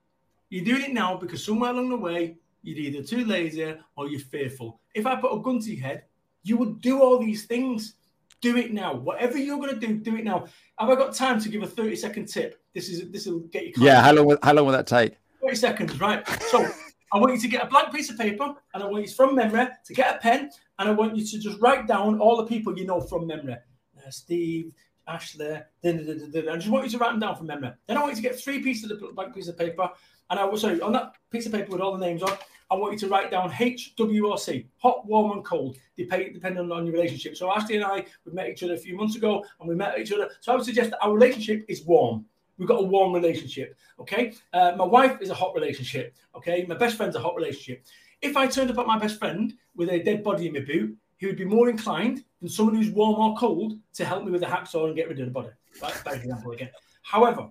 You're 0.50 0.64
doing 0.64 0.82
it 0.82 0.92
now 0.92 1.16
because 1.16 1.44
somewhere 1.44 1.70
along 1.70 1.90
the 1.90 1.96
way 1.96 2.38
you're 2.62 2.76
either 2.76 3.04
too 3.04 3.24
lazy 3.24 3.72
or 3.96 4.08
you're 4.08 4.18
fearful. 4.18 4.80
If 4.94 5.06
I 5.06 5.14
put 5.14 5.32
a 5.32 5.40
gun 5.40 5.60
to 5.60 5.72
your 5.72 5.86
head, 5.86 6.04
you 6.42 6.56
would 6.56 6.80
do 6.80 7.00
all 7.00 7.20
these 7.20 7.44
things. 7.44 7.94
Do 8.40 8.56
it 8.56 8.72
now. 8.72 8.94
Whatever 8.94 9.38
you're 9.38 9.58
going 9.58 9.78
to 9.78 9.86
do, 9.86 9.96
do 9.96 10.16
it 10.16 10.24
now. 10.24 10.46
Have 10.78 10.90
I 10.90 10.94
got 10.94 11.14
time 11.14 11.40
to 11.40 11.48
give 11.48 11.62
a 11.62 11.66
30 11.66 11.96
second 11.96 12.26
tip? 12.26 12.60
This 12.74 12.88
is 12.88 13.10
this 13.10 13.26
will 13.26 13.40
get 13.40 13.64
you. 13.64 13.72
Yeah, 13.78 14.02
how 14.02 14.12
long? 14.12 14.26
Will, 14.26 14.38
how 14.42 14.52
long 14.52 14.66
will 14.66 14.72
that 14.72 14.86
take? 14.86 15.16
Thirty 15.40 15.56
seconds, 15.56 15.98
right? 16.00 16.26
So 16.50 16.66
I 17.12 17.18
want 17.18 17.32
you 17.32 17.40
to 17.40 17.48
get 17.48 17.62
a 17.62 17.66
blank 17.66 17.94
piece 17.94 18.10
of 18.10 18.18
paper 18.18 18.54
and 18.74 18.82
I 18.82 18.86
want 18.86 19.04
you 19.06 19.10
from 19.10 19.34
memory 19.34 19.68
to 19.84 19.94
get 19.94 20.16
a 20.16 20.18
pen 20.18 20.50
and 20.78 20.88
I 20.88 20.92
want 20.92 21.16
you 21.16 21.24
to 21.24 21.38
just 21.38 21.58
write 21.60 21.86
down 21.86 22.18
all 22.18 22.36
the 22.36 22.46
people 22.46 22.78
you 22.78 22.84
know 22.84 23.00
from 23.00 23.26
memory. 23.26 23.54
Uh, 23.54 24.10
Steve, 24.10 24.72
Ashley, 25.08 25.60
da, 25.82 25.92
da, 25.92 26.42
da, 26.42 26.52
I 26.52 26.56
just 26.56 26.68
want 26.68 26.84
you 26.84 26.90
to 26.90 26.98
write 26.98 27.12
them 27.12 27.20
down 27.20 27.36
from 27.36 27.46
memory. 27.46 27.70
Then 27.86 27.96
I 27.96 28.00
want 28.00 28.16
you 28.16 28.22
to 28.22 28.28
get 28.28 28.38
three 28.38 28.60
pieces 28.62 28.90
of 28.90 29.00
blank 29.14 29.34
piece 29.34 29.48
of 29.48 29.56
paper 29.56 29.88
and 30.28 30.40
I 30.40 30.44
will 30.44 30.58
sorry 30.58 30.80
on 30.80 30.92
that 30.92 31.14
piece 31.30 31.46
of 31.46 31.52
paper 31.52 31.70
with 31.70 31.80
all 31.80 31.96
the 31.96 32.04
names 32.04 32.22
on. 32.22 32.36
I 32.70 32.74
want 32.74 32.92
you 32.94 32.98
to 33.00 33.08
write 33.08 33.30
down 33.30 33.50
HWRC, 33.50 34.66
hot, 34.78 35.06
warm, 35.06 35.32
and 35.32 35.44
cold, 35.44 35.76
depending 35.96 36.72
on 36.72 36.84
your 36.84 36.94
relationship. 36.94 37.36
So 37.36 37.52
Ashley 37.52 37.76
and 37.76 37.84
I, 37.84 38.04
we 38.24 38.32
met 38.32 38.48
each 38.48 38.62
other 38.62 38.74
a 38.74 38.78
few 38.78 38.96
months 38.96 39.14
ago, 39.14 39.44
and 39.60 39.68
we 39.68 39.74
met 39.74 39.98
each 39.98 40.12
other. 40.12 40.28
So 40.40 40.52
I 40.52 40.56
would 40.56 40.64
suggest 40.64 40.90
that 40.90 41.02
our 41.02 41.12
relationship 41.12 41.64
is 41.68 41.84
warm. 41.84 42.24
We've 42.58 42.68
got 42.68 42.80
a 42.80 42.84
warm 42.84 43.12
relationship. 43.12 43.76
Okay. 44.00 44.34
Uh, 44.52 44.72
my 44.76 44.84
wife 44.84 45.20
is 45.20 45.30
a 45.30 45.34
hot 45.34 45.54
relationship. 45.54 46.14
Okay. 46.34 46.64
My 46.66 46.74
best 46.74 46.96
friend's 46.96 47.16
a 47.16 47.20
hot 47.20 47.36
relationship. 47.36 47.84
If 48.22 48.36
I 48.36 48.46
turned 48.46 48.70
up 48.70 48.78
at 48.78 48.86
my 48.86 48.98
best 48.98 49.18
friend 49.18 49.52
with 49.76 49.90
a 49.90 50.02
dead 50.02 50.24
body 50.24 50.46
in 50.46 50.54
my 50.54 50.60
boot, 50.60 50.96
he 51.18 51.26
would 51.26 51.36
be 51.36 51.44
more 51.44 51.68
inclined 51.68 52.24
than 52.40 52.48
someone 52.48 52.74
who's 52.74 52.90
warm 52.90 53.16
or 53.16 53.36
cold 53.36 53.74
to 53.94 54.04
help 54.04 54.24
me 54.24 54.30
with 54.30 54.42
a 54.42 54.46
hacksaw 54.46 54.86
and 54.86 54.96
get 54.96 55.08
rid 55.08 55.20
of 55.20 55.26
the 55.26 55.32
body. 55.32 55.50
Right? 55.82 56.02
Bad 56.04 56.16
example 56.16 56.52
again. 56.52 56.70
However, 57.02 57.50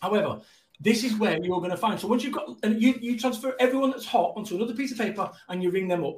however, 0.00 0.40
this 0.84 1.02
is 1.02 1.16
where 1.16 1.42
you're 1.42 1.58
going 1.58 1.70
to 1.70 1.76
find. 1.76 1.98
So 1.98 2.06
once 2.06 2.22
you've 2.22 2.34
got, 2.34 2.58
and 2.62 2.80
you, 2.80 2.94
you 3.00 3.18
transfer 3.18 3.56
everyone 3.58 3.90
that's 3.90 4.04
hot 4.04 4.34
onto 4.36 4.54
another 4.54 4.74
piece 4.74 4.92
of 4.92 4.98
paper 4.98 5.30
and 5.48 5.62
you 5.62 5.70
ring 5.70 5.88
them 5.88 6.04
up. 6.04 6.16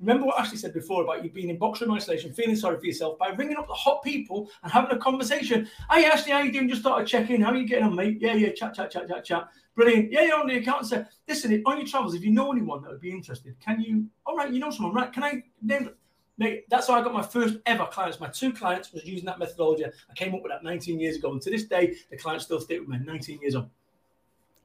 Remember 0.00 0.26
what 0.26 0.40
Ashley 0.40 0.58
said 0.58 0.74
before 0.74 1.04
about 1.04 1.22
you 1.22 1.30
being 1.30 1.50
in 1.50 1.58
box 1.58 1.80
room 1.80 1.92
isolation, 1.92 2.32
feeling 2.32 2.56
sorry 2.56 2.78
for 2.78 2.84
yourself 2.86 3.18
by 3.18 3.28
ringing 3.28 3.56
up 3.56 3.66
the 3.68 3.74
hot 3.74 4.02
people 4.02 4.50
and 4.62 4.72
having 4.72 4.90
a 4.90 4.98
conversation. 4.98 5.68
Hey, 5.90 6.04
Ashley, 6.06 6.32
how 6.32 6.40
you 6.40 6.52
doing? 6.52 6.68
Just 6.68 6.82
thought 6.82 7.00
I'd 7.00 7.06
check 7.06 7.30
in. 7.30 7.42
How 7.42 7.50
are 7.50 7.56
you 7.56 7.66
getting 7.66 7.84
on, 7.84 7.94
mate? 7.94 8.18
Yeah, 8.20 8.34
yeah, 8.34 8.52
chat, 8.52 8.74
chat, 8.74 8.90
chat, 8.90 9.08
chat, 9.08 9.24
chat. 9.24 9.48
Brilliant. 9.74 10.10
Yeah, 10.12 10.22
yeah, 10.22 10.34
on 10.34 10.46
the 10.46 10.56
account. 10.56 10.86
Say, 10.86 11.04
listen, 11.28 11.62
on 11.66 11.78
your 11.78 11.86
travels, 11.86 12.14
if 12.14 12.22
you 12.22 12.30
know 12.30 12.52
anyone 12.52 12.82
that 12.82 12.90
would 12.90 13.00
be 13.00 13.10
interested, 13.10 13.54
can 13.60 13.80
you? 13.80 14.06
All 14.26 14.36
right, 14.36 14.52
you 14.52 14.60
know 14.60 14.70
someone, 14.70 14.94
right? 14.94 15.12
Can 15.12 15.24
I 15.24 15.42
name? 15.62 15.90
Mate, 16.38 16.64
that's 16.68 16.88
how 16.88 16.94
I 16.94 17.02
got 17.02 17.14
my 17.14 17.22
first 17.22 17.56
ever 17.64 17.86
clients. 17.86 18.20
My 18.20 18.28
two 18.28 18.52
clients 18.52 18.92
was 18.92 19.06
using 19.06 19.24
that 19.24 19.38
methodology. 19.38 19.86
I 19.86 20.14
came 20.14 20.34
up 20.34 20.42
with 20.42 20.52
that 20.52 20.62
19 20.62 21.00
years 21.00 21.16
ago, 21.16 21.32
and 21.32 21.40
to 21.40 21.50
this 21.50 21.64
day, 21.64 21.96
the 22.10 22.18
clients 22.18 22.44
still 22.44 22.60
stick 22.60 22.80
with 22.80 22.88
me. 22.88 22.98
19 22.98 23.40
years 23.40 23.54
on. 23.54 23.70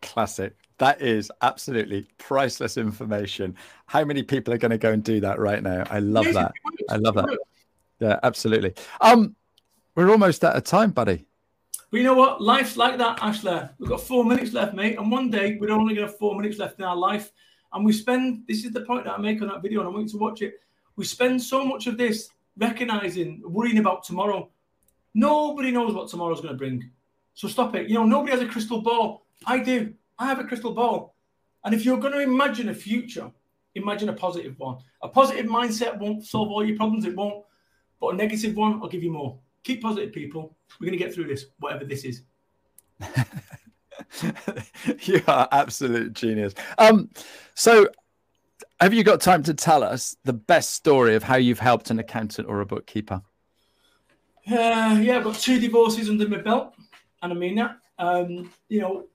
Classic. 0.02 0.56
That 0.78 1.02
is 1.02 1.32
absolutely 1.42 2.08
priceless 2.18 2.78
information. 2.78 3.56
How 3.86 4.04
many 4.04 4.24
people 4.24 4.54
are 4.54 4.58
going 4.58 4.72
to 4.72 4.78
go 4.78 4.92
and 4.92 5.04
do 5.04 5.20
that 5.20 5.40
right 5.40 5.62
now? 5.62 5.84
I 5.90 6.00
love 6.00 6.34
that. 6.34 6.54
I 6.90 6.96
love 6.96 7.16
that. 7.16 7.38
Yeah, 8.00 8.20
absolutely. 8.24 8.74
Um, 9.00 9.36
we're 9.96 10.10
almost 10.10 10.44
out 10.44 10.56
of 10.56 10.64
time, 10.64 10.92
buddy. 10.92 11.26
But 11.92 11.98
you 11.98 12.04
know 12.04 12.16
what? 12.16 12.42
Life's 12.42 12.78
like 12.78 12.98
that, 12.98 13.20
Ashley. 13.22 13.62
We've 13.78 13.90
got 13.90 14.02
four 14.02 14.24
minutes 14.26 14.54
left, 14.54 14.74
mate. 14.74 14.98
And 14.98 15.12
one 15.12 15.30
day 15.30 15.58
we're 15.60 15.72
only 15.72 15.94
going 15.94 16.08
to 16.08 16.12
have 16.12 16.18
four 16.18 16.36
minutes 16.36 16.58
left 16.58 16.80
in 16.80 16.86
our 16.86 16.96
life. 16.96 17.32
And 17.74 17.86
we 17.86 17.94
spend 17.94 18.44
this 18.48 18.66
is 18.66 18.72
the 18.72 18.82
point 18.82 19.06
that 19.06 19.14
I 19.14 19.18
make 19.22 19.42
on 19.42 19.50
that 19.50 19.62
video, 19.62 19.82
and 19.82 19.90
I 19.90 19.92
want 19.92 20.06
you 20.06 20.12
to 20.12 20.18
watch 20.18 20.42
it. 20.42 20.62
We 20.96 21.06
spend 21.06 21.42
so 21.42 21.64
much 21.64 21.88
of 21.88 21.98
this 21.98 22.30
recognizing, 22.58 23.42
worrying 23.46 23.78
about 23.78 24.04
tomorrow. 24.04 24.50
Nobody 25.14 25.72
knows 25.72 25.94
what 25.94 26.10
tomorrow's 26.10 26.42
going 26.42 26.54
to 26.54 26.58
bring. 26.58 26.90
So 27.34 27.48
stop 27.48 27.76
it. 27.76 27.88
You 27.88 27.96
know, 27.96 28.06
nobody 28.06 28.32
has 28.32 28.42
a 28.42 28.48
crystal 28.48 28.82
ball. 28.82 29.26
I 29.46 29.60
do. 29.60 29.94
I 30.18 30.28
have 30.28 30.40
a 30.40 30.44
crystal 30.44 30.74
ball. 30.74 31.16
And 31.64 31.74
if 31.74 31.86
you're 31.86 31.98
going 31.98 32.14
to 32.14 32.22
imagine 32.22 32.70
a 32.70 32.74
future, 32.74 33.32
imagine 33.76 34.10
a 34.10 34.14
positive 34.14 34.58
one. 34.58 34.78
A 35.02 35.08
positive 35.08 35.46
mindset 35.46 35.98
won't 36.00 36.26
solve 36.26 36.50
all 36.50 36.66
your 36.66 36.78
problems, 36.78 37.06
it 37.06 37.16
won't. 37.16 37.46
But 38.00 38.14
a 38.14 38.18
negative 38.18 38.56
one 38.56 38.80
will 38.80 38.90
give 38.90 39.04
you 39.04 39.12
more. 39.12 39.38
Keep 39.64 39.84
positive, 39.84 40.12
people. 40.12 40.56
We're 40.80 40.88
going 40.88 40.98
to 40.98 41.04
get 41.04 41.14
through 41.14 41.28
this, 41.28 41.46
whatever 41.60 41.86
this 41.86 42.04
is. 42.04 42.24
you 45.04 45.22
are 45.28 45.48
absolute 45.52 46.14
genius. 46.14 46.54
Um, 46.78 47.10
so 47.54 47.88
have 48.80 48.94
you 48.94 49.04
got 49.04 49.22
time 49.22 49.44
to 49.44 49.54
tell 49.54 49.84
us 49.84 50.16
the 50.24 50.34
best 50.34 50.72
story 50.72 51.16
of 51.16 51.24
how 51.24 51.36
you've 51.36 51.60
helped 51.60 51.92
an 51.92 52.00
accountant 52.00 52.48
or 52.48 52.62
a 52.62 52.66
bookkeeper? 52.66 53.22
Uh, 54.48 54.98
yeah, 55.00 55.18
I've 55.18 55.24
got 55.24 55.36
two 55.36 55.60
divorces 55.60 56.10
under 56.10 56.28
my 56.28 56.38
belt, 56.38 56.74
and 57.22 57.32
I 57.32 57.36
mean 57.36 57.56
that. 57.56 57.78
Um, 58.00 58.52
you 58.70 58.82
know, 58.82 59.06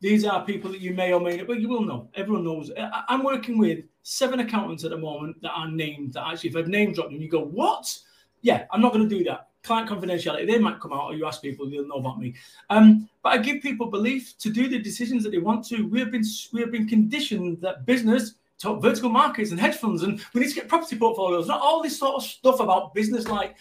these 0.00 0.24
are 0.24 0.44
people 0.44 0.70
that 0.70 0.80
you 0.80 0.94
may 0.94 1.12
or 1.12 1.20
may 1.20 1.36
not, 1.36 1.46
but 1.46 1.60
you 1.60 1.68
will 1.68 1.82
know. 1.82 2.08
Everyone 2.14 2.44
knows. 2.44 2.70
I, 2.76 3.04
am 3.08 3.22
working 3.22 3.58
with 3.58 3.84
seven 4.02 4.40
accountants 4.40 4.82
at 4.84 4.90
the 4.90 4.96
moment 4.96 5.40
that 5.42 5.50
are 5.50 5.70
named. 5.70 6.14
That 6.14 6.26
actually, 6.26 6.50
if 6.50 6.56
I've 6.56 6.68
name 6.68 6.94
dropped 6.94 7.12
and 7.12 7.22
you 7.22 7.28
go, 7.28 7.44
what? 7.44 7.96
Yeah, 8.40 8.64
I'm 8.70 8.80
not 8.80 8.94
going 8.94 9.06
to 9.06 9.18
do 9.18 9.22
that. 9.24 9.48
Client 9.62 9.90
confidentiality, 9.90 10.46
they 10.46 10.58
might 10.58 10.80
come 10.80 10.94
out, 10.94 11.04
or 11.04 11.14
you 11.14 11.26
ask 11.26 11.42
people, 11.42 11.68
they'll 11.68 11.86
know 11.86 11.96
about 11.96 12.18
me. 12.18 12.34
Um, 12.70 13.10
but 13.22 13.34
I 13.34 13.38
give 13.38 13.60
people 13.60 13.88
belief 13.88 14.38
to 14.38 14.48
do 14.48 14.68
the 14.68 14.78
decisions 14.78 15.22
that 15.24 15.30
they 15.30 15.38
want 15.38 15.66
to. 15.66 15.86
We 15.86 16.00
have 16.00 16.10
been 16.10 16.24
we 16.54 16.62
have 16.62 16.72
been 16.72 16.88
conditioned 16.88 17.60
that 17.60 17.84
business, 17.84 18.36
talk 18.58 18.80
vertical 18.80 19.10
markets 19.10 19.50
and 19.50 19.60
hedge 19.60 19.76
funds, 19.76 20.02
and 20.02 20.24
we 20.32 20.40
need 20.40 20.48
to 20.48 20.54
get 20.54 20.68
property 20.68 20.96
portfolios, 20.96 21.46
not 21.46 21.60
all 21.60 21.82
this 21.82 21.98
sort 21.98 22.16
of 22.16 22.22
stuff 22.22 22.60
about 22.60 22.94
business 22.94 23.28
like 23.28 23.54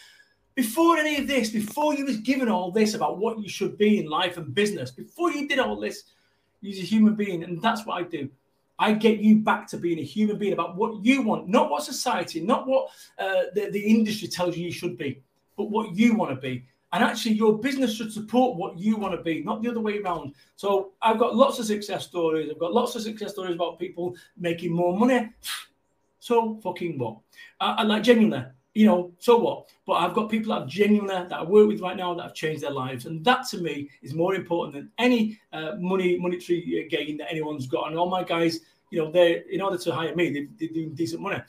before 0.55 0.97
any 0.97 1.17
of 1.17 1.27
this, 1.27 1.49
before 1.49 1.93
you 1.95 2.05
was 2.05 2.17
given 2.17 2.49
all 2.49 2.71
this 2.71 2.93
about 2.93 3.17
what 3.17 3.39
you 3.39 3.49
should 3.49 3.77
be 3.77 3.99
in 3.99 4.09
life 4.09 4.37
and 4.37 4.53
business, 4.53 4.91
before 4.91 5.31
you 5.31 5.47
did 5.47 5.59
all 5.59 5.79
this, 5.79 6.03
Use 6.61 6.79
a 6.79 6.83
human 6.83 7.15
being, 7.15 7.43
and 7.43 7.61
that's 7.61 7.85
what 7.85 7.97
I 7.97 8.03
do. 8.03 8.29
I 8.77 8.93
get 8.93 9.19
you 9.19 9.37
back 9.37 9.67
to 9.67 9.77
being 9.77 9.99
a 9.99 10.03
human 10.03 10.37
being 10.37 10.53
about 10.53 10.77
what 10.77 11.03
you 11.03 11.21
want, 11.21 11.49
not 11.49 11.69
what 11.69 11.83
society, 11.83 12.39
not 12.39 12.65
what 12.65 12.89
uh, 13.17 13.43
the, 13.53 13.69
the 13.71 13.79
industry 13.79 14.27
tells 14.29 14.55
you 14.55 14.65
you 14.65 14.71
should 14.71 14.97
be, 14.97 15.21
but 15.57 15.65
what 15.69 15.95
you 15.95 16.15
want 16.15 16.31
to 16.31 16.37
be. 16.37 16.65
And 16.91 17.03
actually, 17.03 17.33
your 17.33 17.59
business 17.59 17.93
should 17.93 18.11
support 18.11 18.57
what 18.57 18.79
you 18.79 18.95
want 18.95 19.13
to 19.15 19.21
be, 19.21 19.43
not 19.43 19.61
the 19.61 19.69
other 19.69 19.81
way 19.81 19.99
around. 19.99 20.33
So 20.55 20.93
I've 21.01 21.19
got 21.19 21.35
lots 21.35 21.59
of 21.59 21.65
success 21.65 22.05
stories. 22.05 22.49
I've 22.49 22.59
got 22.59 22.73
lots 22.73 22.95
of 22.95 23.03
success 23.03 23.31
stories 23.31 23.55
about 23.55 23.79
people 23.79 24.15
making 24.37 24.71
more 24.71 24.97
money. 24.97 25.29
So 26.19 26.59
fucking 26.63 26.97
what? 26.97 27.17
I, 27.59 27.75
I 27.79 27.83
like 27.83 28.03
genuinely 28.03 28.45
you 28.73 28.85
know, 28.85 29.11
so 29.19 29.37
what? 29.37 29.69
But 29.85 29.93
I've 29.93 30.13
got 30.13 30.29
people 30.29 30.53
that 30.53 30.63
I've 30.63 30.67
genuinely 30.67 31.13
that 31.13 31.33
I 31.33 31.43
work 31.43 31.67
with 31.67 31.81
right 31.81 31.97
now 31.97 32.13
that 32.13 32.23
have 32.23 32.33
changed 32.33 32.61
their 32.61 32.71
lives, 32.71 33.05
and 33.05 33.23
that 33.25 33.47
to 33.49 33.57
me 33.57 33.89
is 34.01 34.13
more 34.13 34.35
important 34.35 34.73
than 34.75 34.91
any 34.97 35.39
uh, 35.51 35.75
money 35.79 36.17
monetary 36.17 36.87
gain 36.89 37.17
that 37.17 37.31
anyone's 37.31 37.67
got. 37.67 37.87
And 37.87 37.97
all 37.97 38.09
my 38.09 38.23
guys, 38.23 38.59
you 38.91 38.99
know, 38.99 39.11
they're 39.11 39.41
in 39.49 39.61
order 39.61 39.77
to 39.77 39.93
hire 39.93 40.15
me, 40.15 40.31
they, 40.31 40.47
they 40.67 40.71
do 40.71 40.89
decent 40.89 41.21
money. 41.21 41.41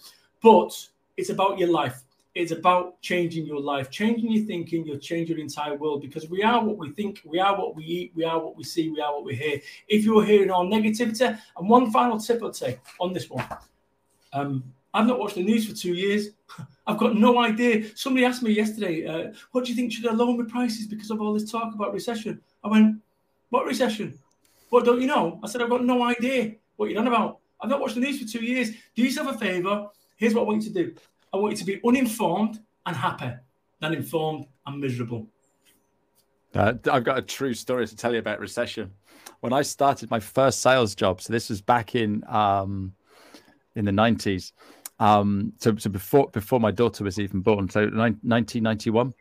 But 0.42 0.74
it's 1.16 1.30
about 1.30 1.58
your 1.58 1.70
life. 1.70 2.02
It's 2.34 2.52
about 2.52 3.00
changing 3.02 3.44
your 3.44 3.60
life, 3.60 3.90
changing 3.90 4.30
your 4.30 4.46
thinking. 4.46 4.86
You'll 4.86 4.98
change 4.98 5.28
your 5.28 5.38
entire 5.38 5.74
world 5.74 6.00
because 6.00 6.30
we 6.30 6.42
are 6.42 6.64
what 6.64 6.78
we 6.78 6.92
think, 6.92 7.20
we 7.24 7.40
are 7.40 7.58
what 7.58 7.74
we 7.74 7.84
eat, 7.84 8.12
we 8.14 8.24
are 8.24 8.38
what 8.38 8.56
we 8.56 8.62
see, 8.62 8.88
we 8.88 9.00
are 9.00 9.12
what 9.12 9.24
we 9.24 9.34
hear. 9.34 9.60
If 9.88 10.04
you're 10.04 10.24
hearing 10.24 10.50
all 10.50 10.64
negativity, 10.64 11.38
and 11.56 11.68
one 11.68 11.90
final 11.90 12.20
tip 12.20 12.42
I'd 12.42 12.54
say 12.54 12.78
on 13.00 13.12
this 13.12 13.28
one, 13.28 13.44
um, 14.32 14.62
I've 14.92 15.06
not 15.06 15.18
watched 15.18 15.36
the 15.36 15.42
news 15.42 15.68
for 15.68 15.74
two 15.74 15.94
years. 15.94 16.30
I've 16.86 16.98
got 16.98 17.16
no 17.16 17.38
idea. 17.38 17.96
Somebody 17.96 18.26
asked 18.26 18.42
me 18.42 18.52
yesterday, 18.52 19.06
uh, 19.06 19.32
what 19.52 19.64
do 19.64 19.70
you 19.70 19.76
think 19.76 19.92
should 19.92 20.04
lower 20.04 20.36
my 20.36 20.44
prices 20.44 20.86
because 20.86 21.10
of 21.10 21.20
all 21.20 21.32
this 21.32 21.50
talk 21.50 21.74
about 21.74 21.92
recession? 21.92 22.40
I 22.64 22.68
went, 22.68 22.96
what 23.50 23.64
recession? 23.66 24.18
What 24.70 24.84
don't 24.84 25.00
you 25.00 25.06
know? 25.06 25.38
I 25.42 25.48
said, 25.48 25.62
I've 25.62 25.70
got 25.70 25.84
no 25.84 26.02
idea 26.02 26.54
what 26.76 26.90
you're 26.90 27.00
on 27.00 27.06
about. 27.06 27.38
I've 27.60 27.70
not 27.70 27.80
watched 27.80 27.94
the 27.94 28.00
news 28.00 28.20
for 28.20 28.26
two 28.26 28.44
years. 28.44 28.70
Do 28.94 29.02
yourself 29.02 29.34
a 29.34 29.38
favor. 29.38 29.88
Here's 30.16 30.34
what 30.34 30.42
I 30.42 30.44
want 30.44 30.62
you 30.64 30.72
to 30.72 30.84
do. 30.84 30.94
I 31.32 31.36
want 31.36 31.52
you 31.52 31.58
to 31.58 31.64
be 31.64 31.80
uninformed 31.86 32.60
and 32.86 32.96
happy 32.96 33.32
than 33.80 33.94
informed 33.94 34.46
and 34.66 34.80
miserable. 34.80 35.26
Uh, 36.54 36.74
I've 36.90 37.04
got 37.04 37.18
a 37.18 37.22
true 37.22 37.54
story 37.54 37.86
to 37.86 37.96
tell 37.96 38.12
you 38.12 38.18
about 38.18 38.40
recession. 38.40 38.90
When 39.40 39.52
I 39.52 39.62
started 39.62 40.10
my 40.10 40.20
first 40.20 40.60
sales 40.60 40.94
job, 40.94 41.20
so 41.20 41.32
this 41.32 41.48
was 41.48 41.62
back 41.62 41.94
in 41.94 42.24
um, 42.28 42.92
in 43.76 43.84
the 43.84 43.92
90s, 43.92 44.52
um, 45.00 45.54
so, 45.56 45.74
so 45.76 45.88
before 45.88 46.28
before 46.28 46.60
my 46.60 46.70
daughter 46.70 47.04
was 47.04 47.18
even 47.18 47.40
born, 47.40 47.68
so 47.70 47.80
1991, 47.80 49.14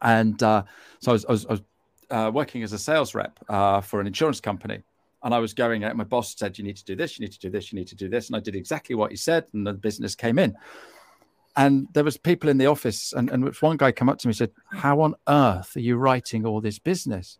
and 0.00 0.42
uh, 0.42 0.62
so 1.00 1.10
I 1.10 1.12
was, 1.12 1.24
I 1.26 1.32
was, 1.32 1.46
I 1.46 1.50
was 1.50 1.62
uh, 2.10 2.30
working 2.32 2.62
as 2.62 2.72
a 2.72 2.78
sales 2.78 3.14
rep 3.14 3.38
uh, 3.50 3.82
for 3.82 4.00
an 4.00 4.06
insurance 4.06 4.40
company, 4.40 4.82
and 5.22 5.34
I 5.34 5.38
was 5.40 5.52
going 5.52 5.84
out. 5.84 5.94
My 5.94 6.04
boss 6.04 6.34
said, 6.34 6.56
"You 6.56 6.64
need 6.64 6.78
to 6.78 6.84
do 6.86 6.96
this. 6.96 7.18
You 7.18 7.26
need 7.26 7.32
to 7.32 7.38
do 7.38 7.50
this. 7.50 7.70
You 7.70 7.78
need 7.78 7.88
to 7.88 7.96
do 7.96 8.08
this," 8.08 8.28
and 8.28 8.36
I 8.36 8.40
did 8.40 8.56
exactly 8.56 8.94
what 8.94 9.10
he 9.10 9.16
said, 9.16 9.44
and 9.52 9.66
the 9.66 9.74
business 9.74 10.14
came 10.14 10.38
in. 10.38 10.56
And 11.54 11.88
there 11.92 12.04
was 12.04 12.16
people 12.16 12.48
in 12.48 12.56
the 12.56 12.66
office, 12.66 13.12
and, 13.12 13.28
and 13.28 13.54
one 13.60 13.76
guy 13.76 13.92
came 13.92 14.08
up 14.08 14.18
to 14.20 14.26
me 14.26 14.30
and 14.30 14.36
said, 14.36 14.52
"How 14.72 15.02
on 15.02 15.16
earth 15.28 15.76
are 15.76 15.80
you 15.80 15.98
writing 15.98 16.46
all 16.46 16.62
this 16.62 16.78
business?" 16.78 17.38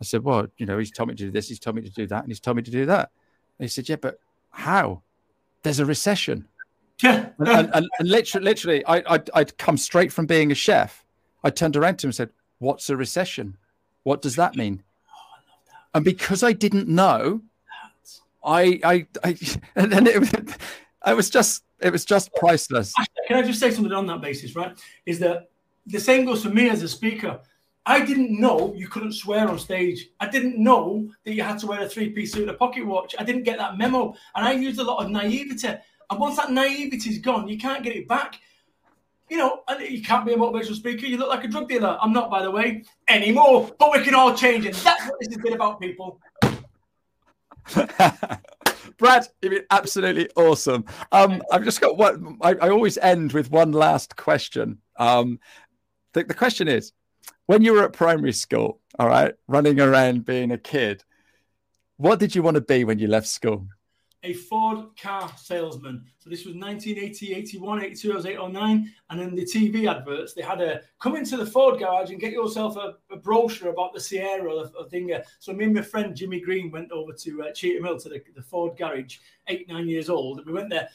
I 0.00 0.04
said, 0.04 0.24
"Well, 0.24 0.46
you 0.56 0.64
know, 0.64 0.78
he's 0.78 0.90
told 0.90 1.10
me 1.10 1.14
to 1.14 1.24
do 1.24 1.30
this, 1.30 1.48
he's 1.48 1.58
told 1.58 1.76
me 1.76 1.82
to 1.82 1.90
do 1.90 2.06
that, 2.06 2.22
and 2.22 2.28
he's 2.28 2.40
told 2.40 2.56
me 2.56 2.62
to 2.62 2.70
do 2.70 2.86
that." 2.86 3.10
And 3.58 3.64
he 3.64 3.68
said, 3.68 3.86
"Yeah, 3.86 3.96
but 3.96 4.18
how? 4.50 5.02
There's 5.62 5.78
a 5.78 5.84
recession." 5.84 6.48
And, 7.02 7.32
and, 7.38 7.70
and, 7.74 7.88
and, 7.98 8.08
literally, 8.08 8.44
literally, 8.44 8.86
I, 8.86 9.02
I'd, 9.06 9.30
I'd 9.34 9.58
come 9.58 9.76
straight 9.76 10.12
from 10.12 10.26
being 10.26 10.50
a 10.50 10.54
chef. 10.54 11.04
I 11.44 11.50
turned 11.50 11.76
around 11.76 11.98
to 11.98 12.06
him 12.06 12.08
and 12.08 12.14
said, 12.14 12.30
"What's 12.58 12.88
a 12.88 12.96
recession? 12.96 13.56
What 14.04 14.22
does 14.22 14.36
that 14.36 14.56
mean?" 14.56 14.82
Oh, 15.08 15.88
and 15.94 16.04
because 16.04 16.42
I 16.42 16.52
didn't 16.52 16.88
know, 16.88 17.42
I, 18.44 18.80
I, 18.82 19.06
I 19.24 19.36
and 19.76 20.08
it, 20.08 20.56
it 21.06 21.14
was 21.14 21.28
just, 21.30 21.64
it 21.80 21.92
was 21.92 22.04
just 22.04 22.34
priceless. 22.34 22.92
Can 23.26 23.36
I 23.36 23.42
just 23.42 23.60
say 23.60 23.70
something 23.70 23.92
on 23.92 24.06
that 24.06 24.22
basis? 24.22 24.56
Right, 24.56 24.76
is 25.04 25.18
that 25.18 25.50
the 25.86 26.00
same 26.00 26.24
goes 26.24 26.42
for 26.42 26.50
me 26.50 26.68
as 26.70 26.82
a 26.82 26.88
speaker. 26.88 27.40
I 27.88 28.04
didn't 28.04 28.40
know 28.40 28.74
you 28.74 28.88
couldn't 28.88 29.12
swear 29.12 29.48
on 29.48 29.60
stage. 29.60 30.08
I 30.18 30.28
didn't 30.28 30.58
know 30.58 31.08
that 31.24 31.34
you 31.34 31.44
had 31.44 31.60
to 31.60 31.68
wear 31.68 31.82
a 31.82 31.88
three-piece 31.88 32.32
suit 32.32 32.42
and 32.42 32.50
a 32.50 32.54
pocket 32.54 32.84
watch. 32.84 33.14
I 33.16 33.22
didn't 33.22 33.44
get 33.44 33.58
that 33.58 33.78
memo, 33.78 34.16
and 34.34 34.44
I 34.44 34.52
used 34.52 34.80
a 34.80 34.84
lot 34.84 35.04
of 35.04 35.10
naivety. 35.12 35.68
And 36.10 36.20
once 36.20 36.36
that 36.36 36.52
naivety's 36.52 37.18
gone, 37.18 37.48
you 37.48 37.58
can't 37.58 37.82
get 37.82 37.96
it 37.96 38.08
back. 38.08 38.40
You 39.28 39.38
know, 39.38 39.62
and 39.66 39.80
you 39.80 40.02
can't 40.02 40.24
be 40.24 40.34
a 40.34 40.36
motivational 40.36 40.76
speaker. 40.76 41.06
You 41.06 41.18
look 41.18 41.28
like 41.28 41.42
a 41.42 41.48
drug 41.48 41.68
dealer. 41.68 41.98
I'm 42.00 42.12
not, 42.12 42.30
by 42.30 42.42
the 42.42 42.50
way, 42.50 42.84
anymore. 43.08 43.70
But 43.76 43.92
we 43.92 44.04
can 44.04 44.14
all 44.14 44.34
change, 44.34 44.66
and 44.66 44.74
that's 44.74 45.04
what 45.04 45.18
this 45.18 45.34
has 45.34 45.42
been 45.42 45.54
about, 45.54 45.80
people. 45.80 46.20
Brad, 48.98 49.26
you've 49.42 49.52
been 49.52 49.66
absolutely 49.70 50.28
awesome. 50.36 50.84
Um, 51.12 51.42
I've 51.50 51.64
just 51.64 51.80
got 51.80 51.96
one. 51.96 52.38
I, 52.40 52.54
I, 52.54 52.70
always 52.70 52.96
end 52.98 53.32
with 53.32 53.50
one 53.50 53.72
last 53.72 54.16
question. 54.16 54.78
Um, 54.96 55.40
the, 56.12 56.24
the 56.24 56.34
question 56.34 56.68
is 56.68 56.92
when 57.46 57.62
you 57.62 57.72
were 57.72 57.84
at 57.84 57.92
primary 57.92 58.32
school, 58.32 58.80
all 58.98 59.08
right, 59.08 59.34
running 59.48 59.80
around 59.80 60.24
being 60.24 60.52
a 60.52 60.58
kid, 60.58 61.04
what 61.96 62.18
did 62.18 62.34
you 62.34 62.42
want 62.42 62.54
to 62.54 62.60
be 62.60 62.84
when 62.84 62.98
you 62.98 63.08
left 63.08 63.26
school? 63.26 63.68
A 64.26 64.32
Ford 64.32 64.86
car 65.00 65.30
salesman. 65.36 66.04
So 66.18 66.28
this 66.28 66.44
was 66.44 66.56
1980, 66.56 67.34
81, 67.34 67.84
82, 67.84 68.12
I 68.12 68.16
was 68.16 68.26
8 68.26 68.52
9. 68.52 68.92
And 69.10 69.20
in 69.20 69.36
the 69.36 69.44
TV 69.44 69.88
adverts, 69.88 70.34
they 70.34 70.42
had 70.42 70.60
a 70.60 70.80
come 71.00 71.14
into 71.14 71.36
the 71.36 71.46
Ford 71.46 71.78
garage 71.78 72.10
and 72.10 72.20
get 72.20 72.32
yourself 72.32 72.76
a, 72.76 72.94
a 73.12 73.16
brochure 73.16 73.70
about 73.70 73.94
the 73.94 74.00
Sierra 74.00 74.52
or 74.52 74.68
a 74.78 74.88
thing. 74.88 75.12
So 75.38 75.52
me 75.52 75.66
and 75.66 75.74
my 75.74 75.82
friend 75.82 76.14
Jimmy 76.16 76.40
Green 76.40 76.72
went 76.72 76.90
over 76.90 77.12
to 77.12 77.42
uh, 77.44 77.52
Cheetham 77.52 77.84
Hill 77.84 78.00
to 78.00 78.08
the, 78.08 78.22
the, 78.34 78.42
Ford 78.42 78.76
garage, 78.76 79.18
eight, 79.46 79.68
nine 79.68 79.88
years 79.88 80.10
old. 80.10 80.38
And 80.38 80.46
we 80.46 80.52
went 80.52 80.70
there 80.70 80.88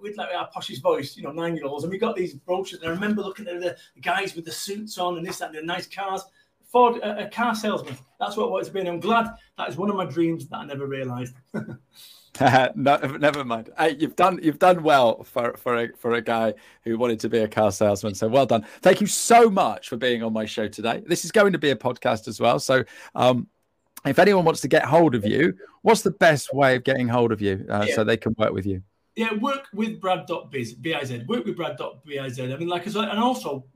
with 0.00 0.16
like 0.16 0.32
our 0.32 0.48
poshest 0.54 0.82
voice, 0.82 1.16
you 1.16 1.24
know, 1.24 1.32
nine 1.32 1.56
year 1.56 1.66
olds. 1.66 1.82
And 1.82 1.90
we 1.90 1.98
got 1.98 2.14
these 2.14 2.34
brochures. 2.34 2.80
And 2.80 2.88
I 2.88 2.94
remember 2.94 3.22
looking 3.22 3.48
at 3.48 3.60
the, 3.60 3.76
the 3.96 4.00
guys 4.00 4.36
with 4.36 4.44
the 4.44 4.52
suits 4.52 4.96
on 4.96 5.16
and 5.16 5.26
this, 5.26 5.38
that, 5.38 5.48
and 5.48 5.58
the 5.58 5.62
nice 5.62 5.88
cars. 5.88 6.22
Ford, 6.70 6.98
a, 6.98 7.26
a 7.26 7.30
car 7.30 7.52
salesman. 7.56 7.98
That's 8.20 8.36
what, 8.36 8.52
what 8.52 8.60
it's 8.60 8.68
been. 8.68 8.86
I'm 8.86 9.00
glad 9.00 9.26
that 9.58 9.68
is 9.68 9.76
one 9.76 9.90
of 9.90 9.96
my 9.96 10.04
dreams 10.04 10.46
that 10.46 10.58
I 10.58 10.66
never 10.66 10.86
realized. 10.86 11.34
no, 12.74 12.96
never 12.96 13.44
mind. 13.44 13.70
Hey, 13.78 13.96
you've 13.98 14.16
done 14.16 14.40
you've 14.42 14.58
done 14.58 14.82
well 14.82 15.22
for 15.24 15.56
for 15.56 15.76
a, 15.76 15.88
for 15.96 16.14
a 16.14 16.22
guy 16.22 16.54
who 16.84 16.96
wanted 16.96 17.20
to 17.20 17.28
be 17.28 17.38
a 17.38 17.48
car 17.48 17.70
salesman. 17.70 18.14
So 18.14 18.28
well 18.28 18.46
done. 18.46 18.64
Thank 18.80 19.00
you 19.00 19.06
so 19.06 19.50
much 19.50 19.88
for 19.88 19.96
being 19.96 20.22
on 20.22 20.32
my 20.32 20.46
show 20.46 20.68
today. 20.68 21.02
This 21.06 21.24
is 21.24 21.32
going 21.32 21.52
to 21.52 21.58
be 21.58 21.70
a 21.70 21.76
podcast 21.76 22.28
as 22.28 22.40
well. 22.40 22.58
So 22.58 22.84
um, 23.14 23.46
if 24.06 24.18
anyone 24.18 24.44
wants 24.44 24.62
to 24.62 24.68
get 24.68 24.84
hold 24.84 25.14
of 25.14 25.26
you, 25.26 25.54
what's 25.82 26.02
the 26.02 26.12
best 26.12 26.54
way 26.54 26.76
of 26.76 26.84
getting 26.84 27.08
hold 27.08 27.32
of 27.32 27.42
you 27.42 27.66
uh, 27.68 27.84
yeah. 27.86 27.94
so 27.94 28.04
they 28.04 28.16
can 28.16 28.34
work 28.38 28.52
with 28.52 28.64
you? 28.64 28.82
Yeah, 29.16 29.34
work 29.34 29.66
with 29.74 30.00
Brad.biz, 30.00 30.74
B-I-Z, 30.74 31.24
work 31.26 31.44
with 31.44 31.56
Brad.biz. 31.56 32.40
I 32.40 32.56
mean, 32.56 32.68
like, 32.68 32.86
and 32.86 33.18
also, 33.18 33.66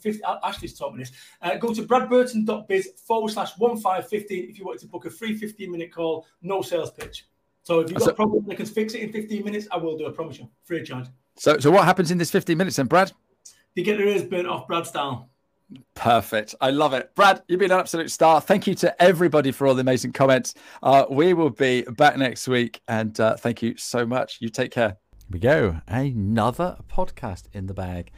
50, 0.00 0.22
Ashley's 0.42 0.78
taught 0.78 0.94
me 0.94 1.00
this. 1.00 1.12
Uh, 1.42 1.56
go 1.56 1.74
to 1.74 1.82
bradburton.biz 1.82 2.90
forward 3.04 3.30
slash 3.32 3.58
1515 3.58 4.48
if 4.48 4.58
you 4.58 4.64
want 4.64 4.80
to 4.80 4.86
book 4.86 5.04
a 5.04 5.10
free 5.10 5.36
15 5.36 5.70
minute 5.70 5.92
call, 5.92 6.26
no 6.42 6.62
sales 6.62 6.92
pitch. 6.92 7.26
So 7.64 7.80
if 7.80 7.88
you've 7.88 7.98
got 7.98 8.04
so, 8.04 8.10
a 8.10 8.14
problem 8.14 8.44
that 8.46 8.56
can 8.56 8.66
fix 8.66 8.94
it 8.94 9.00
in 9.00 9.12
15 9.12 9.44
minutes, 9.44 9.66
I 9.72 9.78
will 9.78 9.96
do. 9.96 10.06
I 10.06 10.10
promise 10.10 10.38
you, 10.38 10.48
free 10.64 10.80
of 10.80 10.86
charge. 10.86 11.06
So, 11.36 11.58
so 11.58 11.70
what 11.70 11.84
happens 11.84 12.10
in 12.10 12.18
this 12.18 12.30
15 12.30 12.56
minutes 12.56 12.76
then, 12.76 12.86
Brad? 12.86 13.12
You 13.74 13.82
get 13.82 13.98
their 13.98 14.06
ears 14.06 14.22
burnt 14.22 14.46
off, 14.46 14.68
Brad 14.68 14.86
style. 14.86 15.30
Perfect. 15.94 16.54
I 16.60 16.70
love 16.70 16.92
it. 16.92 17.14
Brad, 17.14 17.42
you've 17.48 17.58
been 17.58 17.72
an 17.72 17.80
absolute 17.80 18.10
star. 18.10 18.40
Thank 18.40 18.66
you 18.66 18.74
to 18.76 19.02
everybody 19.02 19.50
for 19.50 19.66
all 19.66 19.74
the 19.74 19.80
amazing 19.80 20.12
comments. 20.12 20.54
Uh, 20.82 21.06
we 21.10 21.32
will 21.32 21.50
be 21.50 21.82
back 21.82 22.16
next 22.16 22.46
week. 22.46 22.80
And 22.86 23.18
uh, 23.18 23.36
thank 23.36 23.62
you 23.62 23.76
so 23.76 24.06
much. 24.06 24.38
You 24.40 24.50
take 24.50 24.70
care. 24.70 24.98
Here 25.10 25.28
we 25.30 25.38
go. 25.38 25.80
Another 25.88 26.76
podcast 26.88 27.44
in 27.52 27.66
the 27.66 27.74
bag. 27.74 28.10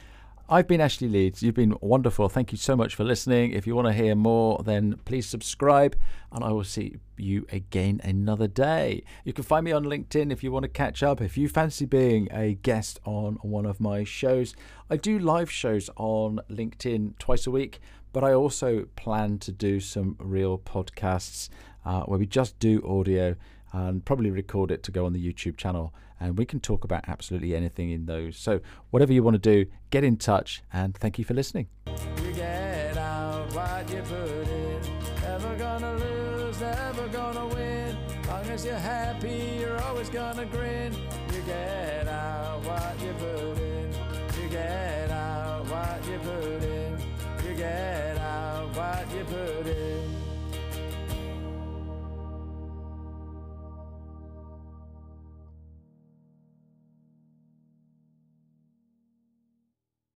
I've 0.48 0.68
been 0.68 0.80
Ashley 0.80 1.08
Leeds. 1.08 1.42
You've 1.42 1.56
been 1.56 1.76
wonderful. 1.80 2.28
Thank 2.28 2.52
you 2.52 2.58
so 2.58 2.76
much 2.76 2.94
for 2.94 3.02
listening. 3.02 3.50
If 3.50 3.66
you 3.66 3.74
want 3.74 3.88
to 3.88 3.92
hear 3.92 4.14
more, 4.14 4.62
then 4.62 4.94
please 5.04 5.26
subscribe, 5.26 5.96
and 6.30 6.44
I 6.44 6.52
will 6.52 6.62
see 6.62 6.98
you 7.16 7.46
again 7.50 8.00
another 8.04 8.46
day. 8.46 9.02
You 9.24 9.32
can 9.32 9.42
find 9.42 9.64
me 9.64 9.72
on 9.72 9.84
LinkedIn 9.84 10.30
if 10.30 10.44
you 10.44 10.52
want 10.52 10.62
to 10.62 10.68
catch 10.68 11.02
up. 11.02 11.20
If 11.20 11.36
you 11.36 11.48
fancy 11.48 11.84
being 11.84 12.28
a 12.30 12.54
guest 12.54 13.00
on 13.04 13.38
one 13.42 13.66
of 13.66 13.80
my 13.80 14.04
shows, 14.04 14.54
I 14.88 14.96
do 14.98 15.18
live 15.18 15.50
shows 15.50 15.90
on 15.96 16.38
LinkedIn 16.48 17.18
twice 17.18 17.48
a 17.48 17.50
week, 17.50 17.80
but 18.12 18.22
I 18.22 18.32
also 18.32 18.86
plan 18.94 19.38
to 19.40 19.50
do 19.50 19.80
some 19.80 20.14
real 20.20 20.58
podcasts 20.58 21.48
uh, 21.84 22.02
where 22.02 22.20
we 22.20 22.26
just 22.26 22.56
do 22.60 22.80
audio 22.86 23.34
and 23.72 24.04
probably 24.04 24.30
record 24.30 24.70
it 24.70 24.84
to 24.84 24.92
go 24.92 25.06
on 25.06 25.12
the 25.12 25.32
YouTube 25.32 25.56
channel 25.56 25.92
and 26.20 26.38
we 26.38 26.44
can 26.44 26.60
talk 26.60 26.84
about 26.84 27.04
absolutely 27.08 27.54
anything 27.54 27.90
in 27.90 28.06
those. 28.06 28.36
So, 28.36 28.60
whatever 28.90 29.12
you 29.12 29.22
want 29.22 29.34
to 29.34 29.38
do, 29.38 29.70
get 29.90 30.04
in 30.04 30.16
touch, 30.16 30.62
and 30.72 30.96
thank 30.96 31.18
you 31.18 31.24
for 31.24 31.34
listening. 31.34 31.68
You 31.86 32.32